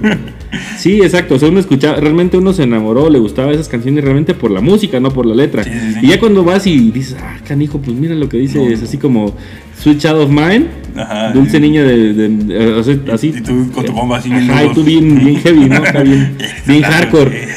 Sí, 0.77 1.01
exacto. 1.01 1.35
O 1.35 1.39
sea, 1.39 1.49
uno 1.49 1.59
escuchaba, 1.59 1.99
realmente 1.99 2.37
uno 2.37 2.53
se 2.53 2.63
enamoró, 2.63 3.09
le 3.09 3.19
gustaba 3.19 3.51
esas 3.51 3.67
canciones 3.67 4.03
realmente 4.03 4.33
por 4.33 4.51
la 4.51 4.61
música, 4.61 4.99
no 4.99 5.11
por 5.11 5.25
la 5.25 5.35
letra. 5.35 5.63
Sí, 5.63 5.71
sí, 5.71 5.93
sí. 5.93 5.99
Y 6.03 6.07
ya 6.09 6.19
cuando 6.19 6.43
vas 6.43 6.67
y 6.67 6.91
dices, 6.91 7.17
ah, 7.19 7.37
canijo, 7.47 7.79
pues 7.79 7.97
mira 7.97 8.13
lo 8.15 8.29
que 8.29 8.37
dice, 8.37 8.59
No. 8.59 8.67
es 8.69 8.81
así 8.83 8.97
como 8.97 9.33
Sweet 9.81 9.97
Child 9.99 10.15
of 10.17 10.29
Mine, 10.29 10.67
Ajá. 10.95 11.31
dulce 11.31 11.59
niña 11.59 11.83
de, 11.83 12.13
de- 12.13 12.73
o 12.73 12.83
sea, 12.83 12.97
así. 13.11 13.33
Y 13.35 13.41
tú 13.41 13.69
con 13.73 13.85
tu 13.85 13.91
bomba 13.91 14.17
así 14.17 14.31
Ajá, 14.31 14.65
y 14.65 14.73
tú 14.73 14.83
bien, 14.83 15.23
bien 15.23 15.37
heavy, 15.41 15.65
¿no? 15.65 15.75
Acá 15.77 16.01
bien, 16.03 16.35
bien 16.67 16.81
hardcore. 16.83 17.47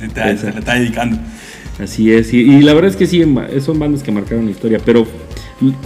Se, 0.00 0.08
te- 0.08 0.36
se 0.38 0.50
le 0.52 0.58
está 0.58 0.74
dedicando. 0.74 1.18
Así 1.82 2.12
es, 2.12 2.32
y, 2.34 2.38
y 2.40 2.60
la 2.62 2.74
verdad 2.74 2.90
es 2.90 2.96
que 2.96 3.06
sí, 3.06 3.24
son 3.60 3.78
bandas 3.78 4.02
que 4.02 4.12
marcaron 4.12 4.44
la 4.44 4.50
historia, 4.50 4.78
pero 4.84 5.06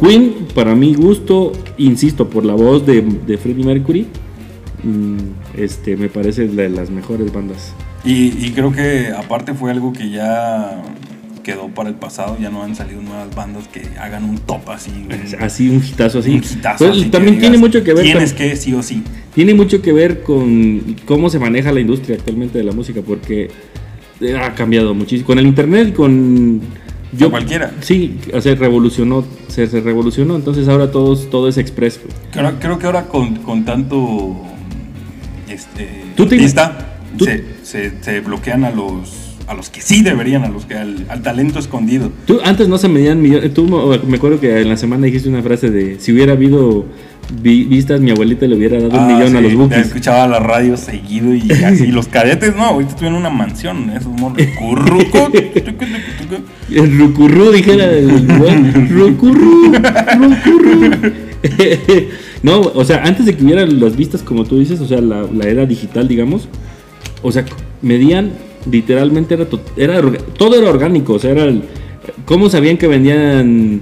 Queen, 0.01 0.35
para 0.55 0.75
mi 0.75 0.95
gusto, 0.95 1.53
insisto, 1.77 2.29
por 2.31 2.45
la 2.45 2.55
voz 2.55 2.87
de, 2.87 3.03
de 3.03 3.37
Freddie 3.37 3.65
Mercury, 3.65 4.07
mm, 4.83 5.17
este, 5.59 5.97
me 5.97 6.09
parece 6.09 6.49
de 6.49 6.69
las 6.71 6.91
mejores 6.91 7.33
bandas. 7.33 7.73
Y, 8.05 8.29
y 8.47 8.53
creo 8.55 8.73
que 8.73 9.09
aparte 9.17 9.53
fue 9.55 9.71
algo 9.71 9.93
que 9.93 10.09
ya 10.11 10.83
quedó 11.43 11.69
para 11.69 11.89
el 11.89 11.95
pasado, 11.95 12.37
ya 12.41 12.51
no 12.51 12.63
han 12.65 12.75
salido 12.75 13.01
nuevas 13.03 13.33
bandas 13.35 13.69
que 13.69 13.83
hagan 14.01 14.25
un 14.25 14.39
top 14.39 14.69
así. 14.71 14.91
un- 14.91 15.43
Así, 15.45 15.69
un 15.69 15.77
hitazo 15.85 16.19
así. 16.21 16.31
un 16.31 16.37
hitazo 16.43 16.87
Pues, 16.87 16.99
así 17.01 17.05
también 17.11 17.39
tiene 17.39 17.57
mucho 17.59 17.85
que 17.85 17.95
ver 17.95 18.05
Tienes 18.05 18.31
con, 18.33 18.39
que 18.39 18.57
sí 18.57 18.73
o 18.75 18.83
sí. 18.83 19.03
tiene 19.35 19.55
mucho 19.55 19.81
que 19.83 19.93
ver 19.93 20.23
con 20.23 20.97
cómo 21.05 21.31
se 21.31 21.39
maneja 21.39 21.71
la 21.73 21.81
industria 21.81 22.17
actualmente 22.17 22.59
de 22.59 22.65
la 22.65 22.73
música, 22.73 23.01
porque 23.07 23.49
eh, 24.21 24.37
ha 24.37 24.55
cambiado 24.55 24.93
muchísimo. 24.95 25.27
Con 25.27 25.39
el 25.39 25.47
internet, 25.47 25.95
con 25.95 26.61
Con 27.25 27.31
cualquiera. 27.31 27.73
Sí, 27.81 28.19
o 28.33 28.41
sea, 28.41 28.55
revolucionó, 28.55 29.25
se, 29.49 29.67
se 29.67 29.81
revolucionó, 29.81 30.37
entonces 30.37 30.69
ahora 30.69 30.91
todos, 30.91 31.29
todo 31.31 31.49
es 31.49 31.59
express. 31.59 32.01
Creo, 32.33 32.55
creo 32.61 32.79
que 32.79 32.87
ahora 32.87 33.05
con, 33.07 33.37
con 33.37 33.65
tanto 33.65 34.37
este, 35.49 35.89
Tú 36.17 36.27
te- 36.27 36.37
artista, 36.37 36.99
tú- 37.17 37.25
se, 37.25 37.45
se- 37.63 37.93
se 38.03 38.21
bloquean 38.21 38.65
a 38.65 38.71
los 38.71 39.23
a 39.49 39.55
los 39.55 39.71
que 39.71 39.81
sí 39.81 40.03
deberían, 40.03 40.43
a 40.43 40.49
los 40.49 40.65
que 40.67 40.75
al, 40.75 41.07
al 41.09 41.23
talento 41.23 41.61
escondido. 41.61 42.11
Tú 42.27 42.41
antes 42.45 42.67
no 42.69 42.79
se 42.79 42.89
medían 42.89 43.23
millones. 43.23 43.55
Tú 43.55 43.65
me 44.05 44.17
acuerdo 44.17 44.41
que 44.41 44.61
en 44.61 44.69
la 44.69 44.77
semana 44.77 45.07
dijiste 45.07 45.29
una 45.29 45.41
frase 45.41 45.71
de 45.71 46.01
si 46.01 46.11
hubiera 46.13 46.33
habido 46.33 46.85
vi- 47.43 47.65
vistas, 47.65 48.01
mi 48.01 48.11
abuelita 48.11 48.47
le 48.47 48.57
hubiera 48.57 48.79
dado 48.81 48.91
un 48.99 48.99
Ah, 48.99 49.07
millón 49.07 49.37
a 49.37 49.41
los 49.41 49.55
bookies. 49.55 49.87
escuchaba 49.87 50.27
la 50.29 50.39
radio 50.39 50.77
seguido 50.77 51.35
y 51.35 51.51
así. 51.65 51.87
los 51.89 52.09
cadetes, 52.09 52.55
no, 52.57 52.65
ahorita 52.65 52.95
tuvieron 52.97 53.19
una 53.19 53.31
mansión, 53.31 53.91
esos 53.91 54.13
morros. 54.13 54.39
Curruco, 54.59 55.31
tucu, 55.31 55.61
tucu, 55.61 55.85
tucu. 55.85 56.43
El 56.73 56.99
rucurru, 56.99 57.51
dijera 57.53 57.91
el 57.91 58.09
buen 58.27 58.73
rucurru, 58.93 59.73
rucurru. 60.19 61.03
no, 62.43 62.61
o 62.61 62.85
sea, 62.85 63.03
antes 63.05 63.27
de 63.27 63.37
que 63.37 63.45
hubiera 63.45 63.67
las 63.67 63.97
vistas, 63.97 64.23
como 64.23 64.45
tú 64.45 64.59
dices, 64.59 64.81
o 64.81 64.87
sea, 64.87 65.01
la, 65.01 65.23
la 65.33 65.47
era 65.47 65.67
digital, 65.67 66.09
digamos, 66.09 66.49
o 67.23 67.33
sea, 67.33 67.45
medían 67.83 68.33
literalmente, 68.71 69.35
era, 69.35 69.45
to- 69.47 69.63
era 69.77 70.01
todo 70.37 70.57
era 70.59 70.69
orgánico, 70.71 71.15
o 71.15 71.19
sea, 71.19 71.31
era 71.31 71.45
el, 71.45 71.63
¿cómo 72.25 72.49
sabían 72.51 72.77
que 72.79 72.89
vendían 72.89 73.81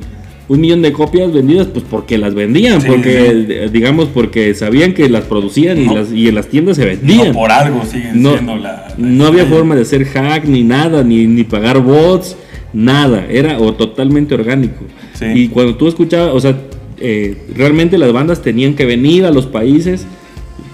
un 0.49 0.61
millón 0.61 0.83
de 0.83 0.93
copias 0.93 1.33
vendidas? 1.33 1.67
Pues 1.69 1.85
porque 1.91 2.19
las 2.19 2.35
vendían, 2.35 2.81
Sí, 2.81 2.87
porque, 2.89 3.13
sí. 3.47 3.53
eh, 3.53 3.69
digamos, 3.73 4.09
porque 4.09 4.55
sabían 4.55 4.93
que 4.95 5.09
las 5.09 5.25
producían 5.25 5.79
y, 5.81 5.87
las, 5.95 6.13
y 6.13 6.29
en 6.29 6.35
las 6.35 6.49
tiendas 6.49 6.77
se 6.77 6.85
vendían. 6.85 7.29
No, 7.29 7.33
por 7.33 7.51
algo 7.51 7.83
siguen 7.85 8.23
No, 8.23 8.33
siendo 8.33 8.57
la. 8.57 8.89
la 8.89 8.95
no 8.99 9.27
había 9.27 9.47
forma 9.47 9.75
de 9.75 9.83
hacer 9.83 10.05
hack 10.05 10.45
ni 10.47 10.63
nada, 10.63 11.03
ni, 11.03 11.27
ni 11.27 11.45
pagar 11.45 11.81
bots, 11.81 12.37
nada. 12.73 13.25
Era 13.31 13.59
o 13.59 13.75
totalmente 13.75 14.35
orgánico. 14.35 14.85
Sí. 15.15 15.27
Y 15.35 15.49
cuando 15.49 15.77
tú 15.77 15.89
escuchabas, 15.89 16.35
o 16.35 16.41
sea, 16.41 16.57
eh, 16.99 17.37
realmente 17.57 17.97
las 17.99 18.13
bandas 18.13 18.43
tenían 18.43 18.75
que 18.75 18.85
venir 18.85 19.25
a 19.25 19.31
los 19.31 19.47
países, 19.47 20.07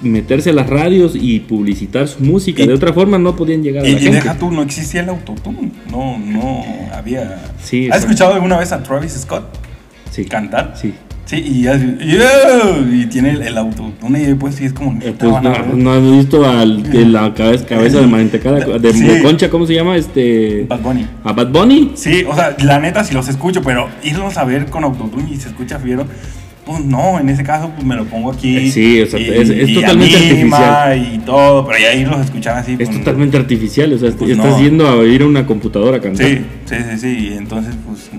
meterse 0.02 0.50
a 0.50 0.52
las 0.54 0.68
radios 0.68 1.12
y 1.14 1.40
publicitar 1.40 2.08
su 2.08 2.22
música. 2.24 2.62
Y- 2.62 2.66
de 2.66 2.72
otra 2.74 2.92
forma 2.92 3.18
no 3.18 3.36
podían 3.36 3.62
llegar 3.62 3.84
a 3.84 3.88
Y, 3.88 3.92
la 3.92 3.98
y 3.98 4.02
gente. 4.02 4.16
deja 4.16 4.38
tú, 4.38 4.50
no 4.50 4.62
existía 4.62 5.02
el 5.02 5.10
autotune. 5.10 5.72
No, 5.90 6.18
no 6.18 6.64
había. 6.94 7.52
Sí, 7.62 7.88
¿Has 7.92 8.00
escuchado 8.00 8.32
alguna 8.34 8.58
vez 8.58 8.72
a 8.72 8.82
Travis 8.82 9.12
Scott 9.12 9.44
Sí. 10.10 10.24
cantar? 10.24 10.74
Sí. 10.80 10.94
Sí, 11.26 11.36
y, 11.36 11.62
¡Yeah! 11.62 11.78
y 12.92 13.06
tiene 13.06 13.30
el, 13.30 13.42
el 13.42 13.56
autotune 13.56 14.20
y 14.20 14.26
después 14.26 14.56
sí 14.56 14.64
es 14.64 14.72
como. 14.72 14.98
Eh, 15.00 15.14
Pues 15.16 15.30
no, 15.42 15.52
no 15.76 15.92
has 15.92 16.02
visto 16.02 16.44
al 16.48 16.82
la 17.12 17.32
cabeza, 17.34 17.66
cabeza 17.66 18.00
de 18.00 18.06
mantecada, 18.08 18.58
de, 18.78 18.92
Sí. 18.92 19.04
de 19.04 19.22
concha, 19.22 19.48
¿cómo 19.48 19.64
se 19.66 19.74
llama? 19.74 19.96
Este. 19.96 20.64
Bad 20.68 20.80
Bunny. 20.80 21.06
A 21.22 21.32
Bad 21.32 21.48
Bunny. 21.52 21.92
Sí, 21.94 22.24
o 22.28 22.34
sea, 22.34 22.56
la 22.64 22.80
neta 22.80 23.04
sí 23.04 23.14
los 23.14 23.28
escucho, 23.28 23.62
pero 23.62 23.88
irlos 24.02 24.36
a 24.38 24.44
ver 24.44 24.66
con 24.66 24.82
autotune 24.82 25.30
y 25.32 25.36
se 25.36 25.50
escucha 25.50 25.78
fiero, 25.78 26.04
pues 26.66 26.84
no, 26.84 27.20
en 27.20 27.28
ese 27.28 27.44
caso 27.44 27.70
pues 27.76 27.86
me 27.86 27.94
lo 27.94 28.06
pongo 28.06 28.32
aquí. 28.32 28.56
Eh, 28.56 28.70
sí, 28.72 29.00
o 29.00 29.06
sea, 29.06 29.20
y- 29.20 29.28
es- 29.28 29.50
es 29.50 29.68
y 29.68 29.74
totalmente 29.74 30.16
artificial. 30.16 31.08
Y 31.14 31.18
todo, 31.18 31.64
pero 31.64 31.78
ya 31.78 31.94
irlos 31.94 32.18
a 32.18 32.24
escuchar 32.24 32.56
así. 32.58 32.72
Es 32.76 32.88
pues, 32.88 32.98
totalmente 32.98 33.36
artificial, 33.36 33.92
o 33.92 33.98
sea, 33.98 34.10
Pues 34.10 34.32
estás 34.32 34.58
no. 34.58 34.60
yendo 34.60 34.88
a 34.88 35.04
ir 35.04 35.22
a 35.22 35.26
una 35.26 35.46
computadora 35.46 35.98
a 35.98 36.00
cantar. 36.00 36.26
Sí, 36.26 36.40
sí, 36.64 36.74
sí, 36.90 36.98
sí, 36.98 37.28
y 37.30 37.36
entonces 37.36 37.72
pues 37.86 38.10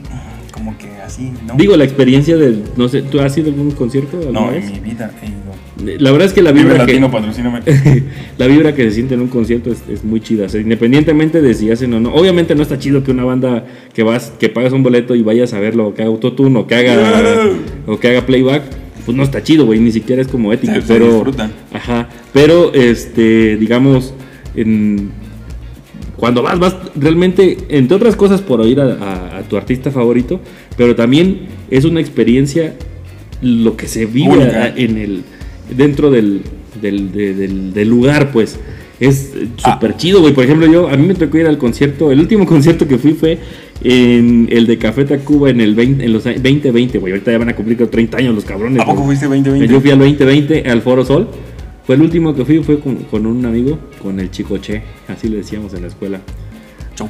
así, 1.12 1.32
¿no? 1.46 1.56
Digo, 1.56 1.76
la 1.76 1.84
experiencia 1.84 2.38
del, 2.38 2.64
no 2.78 2.88
sé, 2.88 3.02
¿tú 3.02 3.20
has 3.20 3.38
ido 3.38 3.50
a 3.50 3.54
algún 3.54 3.72
concierto 3.72 4.20
no, 4.32 4.52
vez? 4.52 4.66
en 4.66 4.74
mi 4.74 4.80
vida 4.92 5.12
he 5.22 5.28
ido. 5.28 6.00
La 6.00 6.12
verdad 6.12 6.28
es 6.28 6.34
que 6.34 6.42
la 6.42 6.52
vibra 6.52 6.86
que, 6.86 7.00
la 8.38 8.48
vibra 8.48 8.76
que 8.76 8.84
se 8.84 8.92
siente 8.92 9.16
en 9.16 9.22
un 9.22 9.28
concierto 9.28 9.72
es, 9.72 9.82
es 9.90 10.04
muy 10.04 10.22
chida, 10.22 10.46
o 10.46 10.50
sea, 10.50 10.62
independientemente 10.62 11.42
de 11.42 11.54
si 11.54 11.72
hacen 11.72 11.94
o 11.94 12.00
no. 12.00 12.14
Obviamente 12.14 12.54
no 12.56 12.62
está 12.62 12.78
chido 12.78 13.04
que 13.04 13.12
una 13.12 13.24
banda 13.26 13.66
que 13.94 14.04
vas, 14.04 14.32
que 14.40 14.50
pagas 14.50 14.74
un 14.74 14.84
boleto 14.84 15.16
y 15.16 15.24
vayas 15.24 15.54
a 15.54 15.60
verlo, 15.60 15.94
que 15.94 16.04
haga 16.04 16.12
autotune 16.12 16.60
o 16.60 16.68
que 16.68 16.76
haga, 16.76 17.48
o 17.88 18.00
que 18.00 18.10
haga 18.10 18.26
playback, 18.26 18.64
pues 19.06 19.18
no 19.18 19.24
está 19.24 19.42
chido, 19.42 19.66
güey, 19.66 19.80
ni 19.80 19.92
siquiera 19.92 20.22
es 20.22 20.28
como 20.28 20.54
ético, 20.54 20.74
Se- 20.76 20.82
pero, 20.88 21.26
ajá, 21.74 22.10
pero 22.32 22.74
este, 22.74 23.58
digamos, 23.58 24.14
en, 24.56 25.12
cuando 26.22 26.42
vas, 26.42 26.58
vas 26.60 26.76
realmente, 26.96 27.58
entre 27.70 27.98
otras 27.98 28.16
cosas, 28.16 28.40
por 28.42 28.62
oír 28.62 28.80
a, 28.80 28.86
a- 28.94 29.38
a 29.40 29.42
tu 29.42 29.58
artista 29.58 29.92
favorito, 29.92 30.40
pero 30.78 30.96
también 30.96 31.48
es 31.70 31.84
una 31.84 32.00
experiencia 32.00 32.76
lo 33.42 33.76
que 33.76 33.88
se 33.88 34.06
vive 34.06 34.44
a- 34.44 34.68
en 34.78 34.98
el 34.98 35.24
dentro 35.76 36.12
del, 36.12 36.42
del, 36.82 37.12
de- 37.12 37.34
del- 37.34 37.74
del 37.74 37.90
lugar, 37.90 38.32
pues. 38.32 38.60
Es 39.00 39.32
eh, 39.36 39.48
Ah. 39.64 39.74
súper 39.74 39.98
chido, 39.98 40.22
güey. 40.22 40.32
Por 40.34 40.44
ejemplo, 40.46 40.72
yo, 40.72 40.88
a 40.88 40.96
mí 40.96 41.08
me 41.08 41.16
tocó 41.16 41.40
ir 41.40 41.48
al 41.48 41.58
concierto, 41.58 42.12
el 42.12 42.20
último 42.20 42.46
concierto 42.54 42.88
que 42.88 43.00
fui 43.00 43.14
fue 43.14 43.40
en 43.84 44.48
el 44.52 44.68
de 44.68 44.78
Café 44.78 45.06
Tacuba 45.06 45.50
en 45.50 45.60
el 45.60 45.74
20, 45.74 46.06
en 46.06 46.14
los 46.14 46.28
a- 46.28 46.34
2020, 46.34 47.00
güey. 47.00 47.14
Ahorita 47.14 47.32
ya 47.32 47.40
van 47.40 47.50
a 47.50 47.56
cumplir 47.56 47.80
con 47.80 47.90
30 47.90 48.18
años 48.20 48.36
los 48.36 48.46
cabrones. 48.46 48.80
¿A 48.80 48.86
poco 48.86 49.04
fuiste 49.06 49.26
2020? 49.26 49.68
Yo 49.74 49.82
fui 49.82 49.90
al 49.90 49.98
2020 49.98 50.70
al 50.70 50.82
Foro 50.84 51.04
Sol. 51.04 51.28
Fue 51.86 51.96
el 51.96 52.02
último 52.02 52.34
que 52.36 52.46
fui, 52.46 52.60
fue 52.64 52.80
con, 52.80 52.96
con 52.98 53.26
un 53.26 53.46
amigo, 53.46 53.80
con 54.02 54.20
el 54.20 54.30
chico 54.32 54.58
Che, 54.58 54.82
así 55.08 55.28
le 55.30 55.38
decíamos 55.38 55.74
en 55.74 55.82
la 55.82 55.88
escuela. 55.88 56.20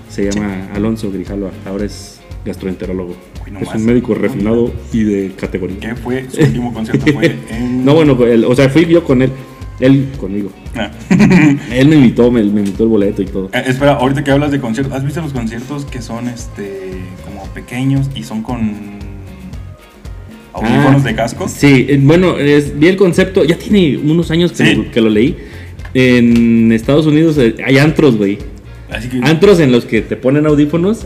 Se 0.09 0.31
llama 0.31 0.69
Alonso 0.73 1.11
Grijalva, 1.11 1.49
ahora 1.65 1.85
es 1.85 2.21
gastroenterólogo. 2.45 3.13
Uy, 3.45 3.51
no 3.51 3.59
es 3.59 3.67
más. 3.67 3.75
un 3.75 3.85
médico 3.85 4.13
refinado 4.15 4.71
y 4.93 5.03
de 5.03 5.31
categoría. 5.35 5.79
¿Qué 5.79 5.95
fue? 5.95 6.25
Su 6.29 6.39
último 6.41 6.73
concierto 6.73 7.11
fue 7.11 7.35
en... 7.49 7.83
No, 7.83 7.93
bueno, 7.95 8.17
él- 8.25 8.45
o 8.45 8.55
sea, 8.55 8.69
fui 8.69 8.85
yo 8.85 9.03
con 9.03 9.21
él, 9.21 9.31
él 9.81 10.07
conmigo. 10.17 10.49
Ah. 10.77 10.89
Él 11.73 11.89
me 11.89 11.97
invitó, 11.97 12.31
me, 12.31 12.41
me 12.43 12.61
invitó 12.61 12.83
el 12.83 12.89
boleto 12.89 13.21
y 13.21 13.25
todo. 13.25 13.49
Eh, 13.51 13.63
espera, 13.67 13.95
ahorita 13.95 14.23
que 14.23 14.31
hablas 14.31 14.51
de 14.51 14.61
conciertos, 14.61 14.95
¿has 14.95 15.03
visto 15.03 15.19
los 15.21 15.33
conciertos 15.33 15.83
que 15.83 16.01
son 16.01 16.29
este 16.29 16.93
como 17.25 17.43
pequeños 17.47 18.09
y 18.15 18.23
son 18.23 18.41
con 18.41 19.00
audífonos 20.53 21.01
Ah, 21.03 21.07
de 21.07 21.15
casco? 21.15 21.47
Sí, 21.47 21.85
eh, 21.89 21.99
bueno, 22.01 22.37
es- 22.37 22.77
vi 22.79 22.87
el 22.87 22.97
concepto, 22.97 23.43
ya 23.43 23.57
tiene 23.57 23.97
unos 23.97 24.31
años 24.31 24.51
que, 24.51 24.65
Sí. 24.65 24.75
lo, 24.75 24.91
que 24.91 25.01
lo 25.01 25.09
leí. 25.09 25.35
En 25.93 26.71
Estados 26.71 27.05
Unidos 27.05 27.37
eh, 27.37 27.55
hay 27.65 27.77
antros, 27.77 28.17
güey. 28.17 28.37
Que 28.37 29.19
Antros 29.23 29.59
en 29.59 29.71
los 29.71 29.85
que 29.85 30.01
te 30.01 30.15
ponen 30.17 30.45
audífonos 30.45 31.05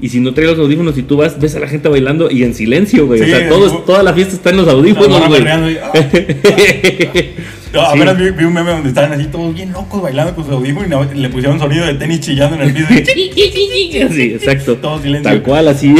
Y 0.00 0.08
si 0.08 0.18
no 0.18 0.34
traes 0.34 0.50
los 0.50 0.58
audífonos 0.58 0.98
y 0.98 1.02
tú 1.04 1.16
vas, 1.16 1.38
ves 1.40 1.54
a 1.54 1.60
la 1.60 1.68
gente 1.68 1.88
bailando 1.88 2.28
y 2.28 2.42
en 2.42 2.54
silencio, 2.54 3.06
güey. 3.06 3.20
Sí, 3.22 3.32
o 3.32 3.36
sea, 3.36 3.48
todo 3.48 3.70
toda 3.86 4.02
la 4.02 4.12
fiesta 4.12 4.34
está 4.34 4.50
en 4.50 4.56
los 4.56 4.66
audífonos, 4.68 5.28
güey. 5.28 5.42
y, 5.42 5.46
ah. 5.46 5.92
No, 7.72 7.80
Sí. 7.80 7.86
apenas 7.96 8.18
vi, 8.18 8.30
vi 8.30 8.44
un 8.44 8.52
meme 8.52 8.70
donde 8.72 8.88
estaban 8.88 9.12
así 9.12 9.26
todos 9.26 9.54
bien 9.54 9.72
locos 9.72 10.02
bailando 10.02 10.34
con 10.34 10.44
su 10.44 10.50
audífono 10.52 11.06
y 11.14 11.18
le 11.18 11.28
pusieron 11.30 11.58
sonido 11.58 11.86
de 11.86 11.94
tenis 11.94 12.20
chillando 12.20 12.56
en 12.56 12.62
el 12.62 12.72
piso. 12.74 12.88
Sí, 14.12 14.32
exacto. 14.34 14.76
Todo 14.76 15.00
silencio. 15.00 15.30
Tal 15.30 15.42
cual, 15.42 15.68
así. 15.68 15.94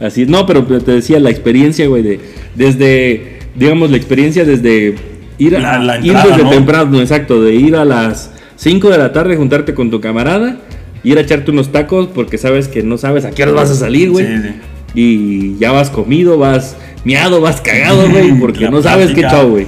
Así. 0.00 0.26
No, 0.26 0.46
pero 0.46 0.64
te 0.64 0.92
decía 0.92 1.20
la 1.20 1.30
experiencia, 1.30 1.86
güey, 1.88 2.02
de. 2.02 2.20
Desde. 2.54 3.38
Digamos, 3.54 3.90
la 3.90 3.96
experiencia 3.96 4.44
desde. 4.44 4.94
Ir, 5.38 5.56
a, 5.56 5.60
La- 5.60 5.78
la 5.78 5.96
ir 5.98 6.06
entrada, 6.06 6.28
desde 6.28 6.44
¿no? 6.44 6.50
temprano, 6.50 7.00
exacto. 7.00 7.42
De 7.42 7.54
ir 7.54 7.76
a 7.76 7.84
las 7.84 8.30
5 8.56 8.90
de 8.90 8.98
la 8.98 9.12
tarde, 9.12 9.36
juntarte 9.36 9.74
con 9.74 9.90
tu 9.90 10.00
camarada. 10.00 10.58
Ir 11.02 11.18
a 11.18 11.20
echarte 11.20 11.50
unos 11.50 11.70
tacos 11.72 12.08
porque 12.14 12.38
sabes 12.38 12.68
que 12.68 12.82
no 12.82 12.96
sabes 12.98 13.24
a 13.24 13.30
qué 13.30 13.42
horas 13.42 13.54
vas 13.54 13.70
a 13.70 13.74
salir, 13.74 14.10
güey. 14.10 14.26
Sí, 14.26 14.32
sí. 14.42 14.48
Y 14.94 15.58
ya 15.58 15.72
vas 15.72 15.90
comido, 15.90 16.38
vas 16.38 16.76
miado, 17.04 17.40
vas 17.40 17.60
cagado, 17.60 18.08
güey, 18.08 18.32
porque 18.38 18.70
no 18.70 18.80
sabes 18.82 19.10
qué 19.12 19.22
chao, 19.22 19.50
güey. 19.50 19.66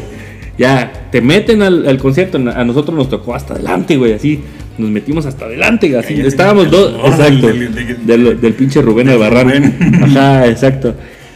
Ya, 0.57 1.09
te 1.13 1.21
meten 1.21 1.61
al, 1.63 1.87
al 1.87 1.99
concierto, 1.99 2.39
a 2.39 2.65
nosotros 2.65 2.97
nos 2.97 3.11
tocó 3.11 3.35
hasta 3.35 3.55
adelante, 3.55 3.97
güey, 3.97 4.13
así. 4.15 4.41
Nos 4.79 4.91
metimos 4.91 5.25
hasta 5.27 5.47
adelante, 5.47 5.97
así. 5.97 6.09
Cállate, 6.15 6.29
Estábamos 6.29 6.71
dos, 6.71 6.95
exacto. 7.07 7.47
del- 7.49 7.75
del- 7.75 8.07
Del, 8.07 8.41
del 8.41 8.53
pinche 8.55 8.83
Rubén 8.83 9.09
Albarrán. 9.09 9.47
Rubén. 9.49 9.75
Ajá, 10.03 10.47
exacto. 10.49 10.95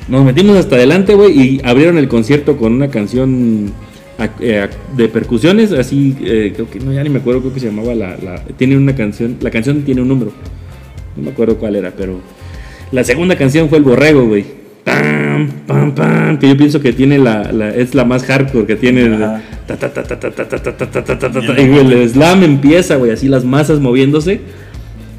Nos 0.08 0.24
metimos 0.24 0.56
hasta 0.56 0.76
adelante, 0.76 1.14
güey, 1.14 1.38
y 1.40 1.60
abrieron 1.64 1.96
el 1.98 2.08
concierto 2.08 2.56
con 2.56 2.72
una 2.72 2.88
canción 2.88 3.72
eh, 4.40 4.68
de 4.96 5.08
percusiones, 5.08 5.72
así, 5.72 6.16
eh, 6.22 6.52
creo 6.54 6.68
que, 6.68 6.80
no, 6.80 6.92
ya 6.92 7.02
ni 7.02 7.08
me 7.08 7.20
acuerdo, 7.20 7.40
creo 7.40 7.54
que 7.54 7.60
se 7.60 7.66
llamaba 7.66 7.94
la, 7.94 8.16
la- 8.22 8.42
Tiene 8.56 8.76
una 8.76 8.94
canción, 8.94 9.36
la 9.40 9.50
canción 9.50 9.82
tiene 9.82 10.02
un 10.02 10.08
número. 10.08 10.32
No 11.16 11.22
me 11.22 11.30
acuerdo 11.30 11.56
cuál 11.56 11.76
era, 11.76 11.90
pero. 11.96 12.20
La 12.92 13.04
segunda 13.04 13.36
canción 13.36 13.68
fue 13.68 13.78
El 13.78 13.84
Borrego, 13.84 14.26
güey. 14.26 14.44
Pam, 14.84 15.48
pam, 15.66 15.94
pam. 15.94 16.38
Que 16.38 16.48
yo 16.48 16.56
pienso 16.56 16.80
que 16.80 16.92
tiene 16.92 17.18
la, 17.18 17.50
la- 17.52 17.70
es 17.74 17.94
la 17.94 18.04
más 18.04 18.24
hardcore 18.24 18.66
que 18.66 18.76
tiene. 18.76 19.14
Ajá. 19.14 19.42
Y 21.58 21.78
el 21.78 22.08
slam 22.08 22.42
empieza, 22.42 22.96
güey, 22.96 23.10
así 23.10 23.28
las 23.28 23.44
masas 23.44 23.80
moviéndose. 23.80 24.40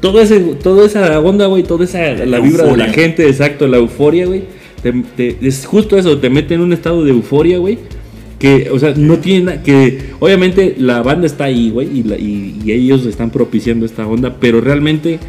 Todo 0.00 0.20
ese, 0.20 0.40
toda 0.40 0.84
esa 0.84 1.20
onda, 1.20 1.46
güey, 1.46 1.62
toda 1.62 1.84
esa 1.84 2.00
la, 2.00 2.26
la 2.26 2.40
vibra 2.40 2.64
euforia. 2.64 2.84
de 2.84 2.90
la 2.90 2.94
gente, 2.94 3.28
exacto, 3.28 3.68
la 3.68 3.76
euforia, 3.76 4.26
güey. 4.26 4.42
Te, 4.82 4.92
te, 5.16 5.36
es 5.40 5.64
justo 5.64 5.96
eso, 5.96 6.18
te 6.18 6.28
mete 6.28 6.54
en 6.54 6.60
un 6.60 6.72
estado 6.72 7.04
de 7.04 7.12
euforia, 7.12 7.58
güey. 7.58 7.78
Que, 8.38 8.68
o 8.72 8.78
sea, 8.80 8.94
no 8.96 9.18
tiene 9.18 9.44
nada. 9.44 9.62
Que 9.62 10.10
obviamente 10.18 10.74
la 10.76 11.02
banda 11.02 11.26
está 11.26 11.44
ahí, 11.44 11.70
güey, 11.70 11.86
y, 11.86 12.00
y, 12.14 12.62
y 12.64 12.72
ellos 12.72 13.06
están 13.06 13.30
propiciando 13.30 13.86
esta 13.86 14.04
onda, 14.06 14.36
pero 14.40 14.60
realmente 14.60 15.20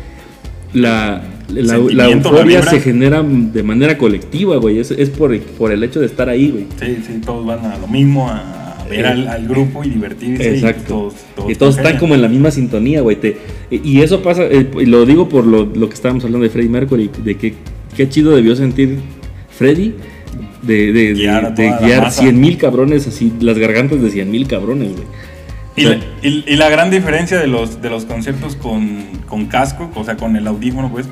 la, 0.73 1.23
la, 1.49 1.77
la, 1.77 2.09
euforia 2.09 2.61
la 2.61 2.71
se 2.71 2.79
genera 2.79 3.23
de 3.23 3.61
manera 3.61 3.97
colectiva, 3.97 4.57
güey. 4.57 4.79
Es, 4.79 4.89
es 4.89 5.09
por, 5.09 5.37
por, 5.39 5.71
el 5.71 5.83
hecho 5.83 5.99
de 5.99 6.07
estar 6.07 6.29
ahí, 6.29 6.49
güey. 6.49 6.65
Sí, 6.79 7.03
sí, 7.05 7.21
todos 7.23 7.45
van 7.45 7.63
a 7.65 7.77
lo 7.77 7.87
mismo, 7.87 8.27
a 8.27 8.62
ver 8.89 9.05
Eh, 9.05 9.07
al, 9.07 9.27
al 9.27 9.47
grupo 9.47 9.83
y 9.83 9.89
divertirse. 9.89 10.55
Exacto. 10.55 10.81
Y 10.83 10.87
todos, 10.87 11.13
todos 11.35 11.51
y 11.51 11.55
todos 11.55 11.77
están 11.77 11.97
como 11.97 12.15
en 12.15 12.21
la 12.21 12.27
misma 12.27 12.51
sintonía, 12.51 13.01
güey. 13.01 13.15
te- 13.17 13.37
Y 13.71 14.01
eso 14.01 14.21
pasa, 14.21 14.43
eh, 14.43 14.69
lo 14.85 15.05
digo 15.05 15.27
por 15.29 15.45
lo, 15.45 15.65
lo 15.65 15.87
que 15.89 15.95
estábamos 15.95 16.23
hablando 16.23 16.43
de 16.43 16.49
Freddie 16.49 16.69
Mercury, 16.69 17.09
de 17.23 17.35
que 17.37 17.53
qué 17.95 18.09
chido 18.09 18.35
debió 18.35 18.55
sentir 18.55 18.99
Freddie 19.49 19.93
de, 20.61 20.91
de, 20.93 21.13
Guiar 21.13 21.53
de 21.55 21.67
toda 21.67 21.79
la 21.81 21.85
guiar 21.87 22.01
masa. 22.03 22.21
100 22.21 22.39
mil 22.39 22.57
cabrones, 22.57 23.07
así, 23.07 23.31
las 23.39 23.57
gargantas 23.57 24.01
de 24.01 24.09
100 24.09 24.31
mil 24.31 24.47
cabrones, 24.47 24.91
güey. 24.93 25.03
Y 25.75 25.83
la, 25.85 25.95
y- 26.21 26.43
y 26.47 26.55
la 26.55 26.69
gran 26.69 26.91
diferencia 26.91 27.39
de 27.39 27.47
los, 27.47 27.81
de 27.81 27.89
los 27.89 28.05
conciertos 28.05 28.55
con, 28.55 29.03
con 29.27 29.47
casco, 29.47 29.89
o 29.95 30.03
sea, 30.03 30.15
con 30.17 30.35
el 30.35 30.45
audífono, 30.47 30.91
pues, 30.91 31.07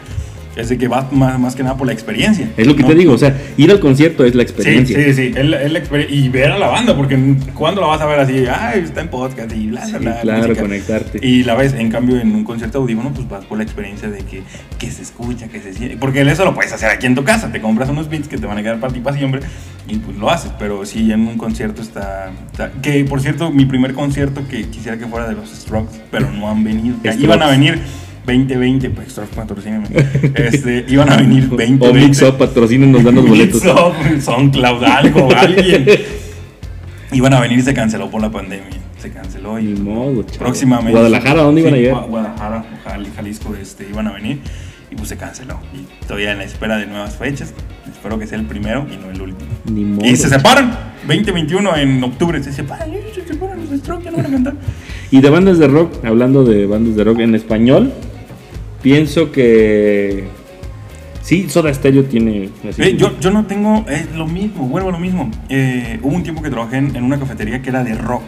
es 0.55 0.69
de 0.69 0.77
que 0.77 0.87
va 0.87 1.07
más, 1.11 1.39
más 1.39 1.55
que 1.55 1.63
nada 1.63 1.77
por 1.77 1.87
la 1.87 1.93
experiencia. 1.93 2.49
Es 2.57 2.67
lo 2.67 2.75
que 2.75 2.81
¿no? 2.83 2.89
te 2.89 2.95
digo, 2.95 3.13
o 3.13 3.17
sea, 3.17 3.35
ir 3.57 3.71
al 3.71 3.79
concierto 3.79 4.25
es 4.25 4.35
la 4.35 4.43
Sí, 4.43 4.49
experiencia. 4.51 4.97
sí, 4.97 5.13
sí, 5.13 5.31
es 5.35 5.45
la- 5.45 5.61
es 5.61 5.71
la 5.71 5.81
y 6.09 6.29
ver 6.29 6.51
a 6.51 6.57
la 6.59 6.67
banda, 6.67 6.95
porque 6.95 7.17
cuando 7.53 7.81
la 7.81 7.87
vas 7.87 8.01
a 8.01 8.05
ver 8.05 8.19
así, 8.19 8.45
ay, 8.53 8.81
está 8.81 9.01
en 9.01 9.07
podcast 9.09 9.51
y 9.55 9.67
bla, 9.67 9.81
bla, 9.85 9.97
Sí, 9.99 10.03
bla, 10.03 10.21
claro, 10.21 10.41
música. 10.47 10.61
conectarte. 10.61 11.25
Y 11.25 11.43
la 11.43 11.55
ves, 11.55 11.73
en 11.73 11.89
cambio, 11.89 12.19
en 12.19 12.33
un 12.35 12.43
concierto 12.43 12.79
audífono, 12.79 13.13
pues 13.13 13.27
vas 13.29 13.45
por 13.45 13.57
la 13.57 13.63
experiencia 13.63 14.09
de 14.09 14.19
que, 14.19 14.43
que 14.77 14.91
se 14.91 15.01
escucha, 15.03 15.47
que 15.47 15.59
se 15.61 15.73
siente. 15.73 15.97
Porque 15.97 16.21
eso 16.21 16.43
lo 16.45 16.53
puedes 16.53 16.71
hacer 16.73 16.89
aquí 16.89 17.05
en 17.07 17.15
tu 17.15 17.23
casa, 17.23 17.51
te 17.51 17.61
compras 17.61 17.89
unos 17.89 18.09
beats 18.09 18.27
que 18.27 18.37
te 18.37 18.45
van 18.45 18.57
a 18.57 18.61
quedar 18.63 18.79
para 18.79 18.91
ti 18.93 18.99
para 18.99 19.15
siempre 19.17 19.41
y 19.87 19.97
pues 19.97 20.17
lo 20.17 20.29
haces. 20.29 20.51
Pero 20.59 20.85
sí, 20.85 21.11
en 21.11 21.21
un 21.27 21.37
concierto 21.37 21.81
está, 21.81 22.31
está- 22.51 22.71
Que 22.81 23.03
por 23.05 23.21
cierto, 23.21 23.51
mi 23.51 23.65
primer 23.65 23.93
concierto 23.93 24.41
que 24.49 24.63
quisiera 24.67 24.97
que 24.97 25.05
fuera 25.07 25.27
de 25.27 25.33
los 25.35 25.49
Strokes, 25.49 25.97
pero 26.11 26.29
no 26.31 26.49
han 26.49 26.63
venido. 26.63 26.95
Iban 27.19 27.41
a 27.41 27.47
venir 27.47 27.79
2020, 28.25 28.89
pues 28.91 29.09
Strokes 29.09 29.35
patrocíname. 29.35 29.87
Este, 30.35 30.85
iban 30.87 31.09
a 31.11 31.17
venir 31.17 31.49
2020. 31.49 31.87
O 31.89 31.93
Mix 31.93 32.21
Up, 32.21 32.37
patrocinen, 32.37 32.91
nos 32.91 33.03
dan 33.03 33.15
los 33.15 33.27
boletos. 33.27 33.63
Up, 33.65 34.21
SoundCloud, 34.21 34.83
algo, 34.83 35.29
alguien. 35.35 35.85
Iban 37.11 37.33
a 37.33 37.39
venir 37.41 37.59
y 37.59 37.61
se 37.61 37.73
canceló 37.73 38.09
por 38.09 38.21
la 38.21 38.31
pandemia. 38.31 38.67
Se 38.99 39.11
canceló 39.11 39.57
y 39.59 39.63
Ni 39.65 39.79
modo, 39.79 40.23
próximamente. 40.37 40.91
Guadalajara, 40.91 41.41
¿dónde 41.41 41.61
iban 41.61 41.73
a 41.73 41.77
llegar? 41.77 41.95
Gua- 42.03 42.07
Guadalajara, 42.07 42.65
Jal- 42.85 43.07
Jalisco, 43.15 43.55
este, 43.59 43.87
iban 43.89 44.07
a 44.07 44.13
venir 44.13 44.39
y 44.91 44.95
pues 44.95 45.09
se 45.09 45.17
canceló. 45.17 45.59
Y 45.73 46.05
todavía 46.05 46.31
en 46.33 46.37
la 46.37 46.43
espera 46.43 46.77
de 46.77 46.85
nuevas 46.85 47.15
fechas. 47.17 47.53
Espero 47.91 48.19
que 48.19 48.27
sea 48.27 48.37
el 48.37 48.45
primero 48.45 48.85
y 48.91 48.97
no 48.97 49.09
el 49.11 49.21
último. 49.21 49.49
Ni 49.65 49.83
modo. 49.83 50.05
Y 50.05 50.15
se 50.15 50.29
separan. 50.29 50.77
2021 51.07 51.75
en 51.77 52.03
octubre 52.03 52.41
se 52.43 52.53
separan. 52.53 52.91
Se 53.15 53.27
separan 53.27 53.59
los 53.69 53.79
Strokes, 53.79 54.05
ya 54.05 54.11
no 54.11 54.17
van 54.17 54.25
a 54.27 54.29
cantar. 54.29 54.53
Y 55.09 55.19
de 55.19 55.29
bandas 55.31 55.57
de 55.57 55.67
rock, 55.67 56.05
hablando 56.05 56.43
de 56.45 56.67
bandas 56.67 56.95
de 56.95 57.03
rock 57.03 57.19
en 57.21 57.33
español, 57.35 57.91
pienso 58.81 59.31
que 59.31 60.25
sí, 61.21 61.49
Soda 61.49 61.73
Stereo 61.73 62.05
tiene 62.05 62.49
Eh, 62.77 62.95
yo, 62.97 63.19
yo 63.19 63.31
no 63.31 63.45
tengo, 63.45 63.85
es 63.87 64.13
lo 64.15 64.27
mismo, 64.27 64.67
vuelvo 64.67 64.89
a 64.89 64.91
lo 64.91 64.99
mismo. 64.99 65.29
Eh, 65.49 65.99
hubo 66.01 66.15
un 66.15 66.23
tiempo 66.23 66.41
que 66.41 66.49
trabajé 66.49 66.77
en, 66.77 66.95
en 66.95 67.03
una 67.03 67.19
cafetería 67.19 67.61
que 67.61 67.69
era 67.69 67.83
de 67.83 67.95
rock. 67.95 68.23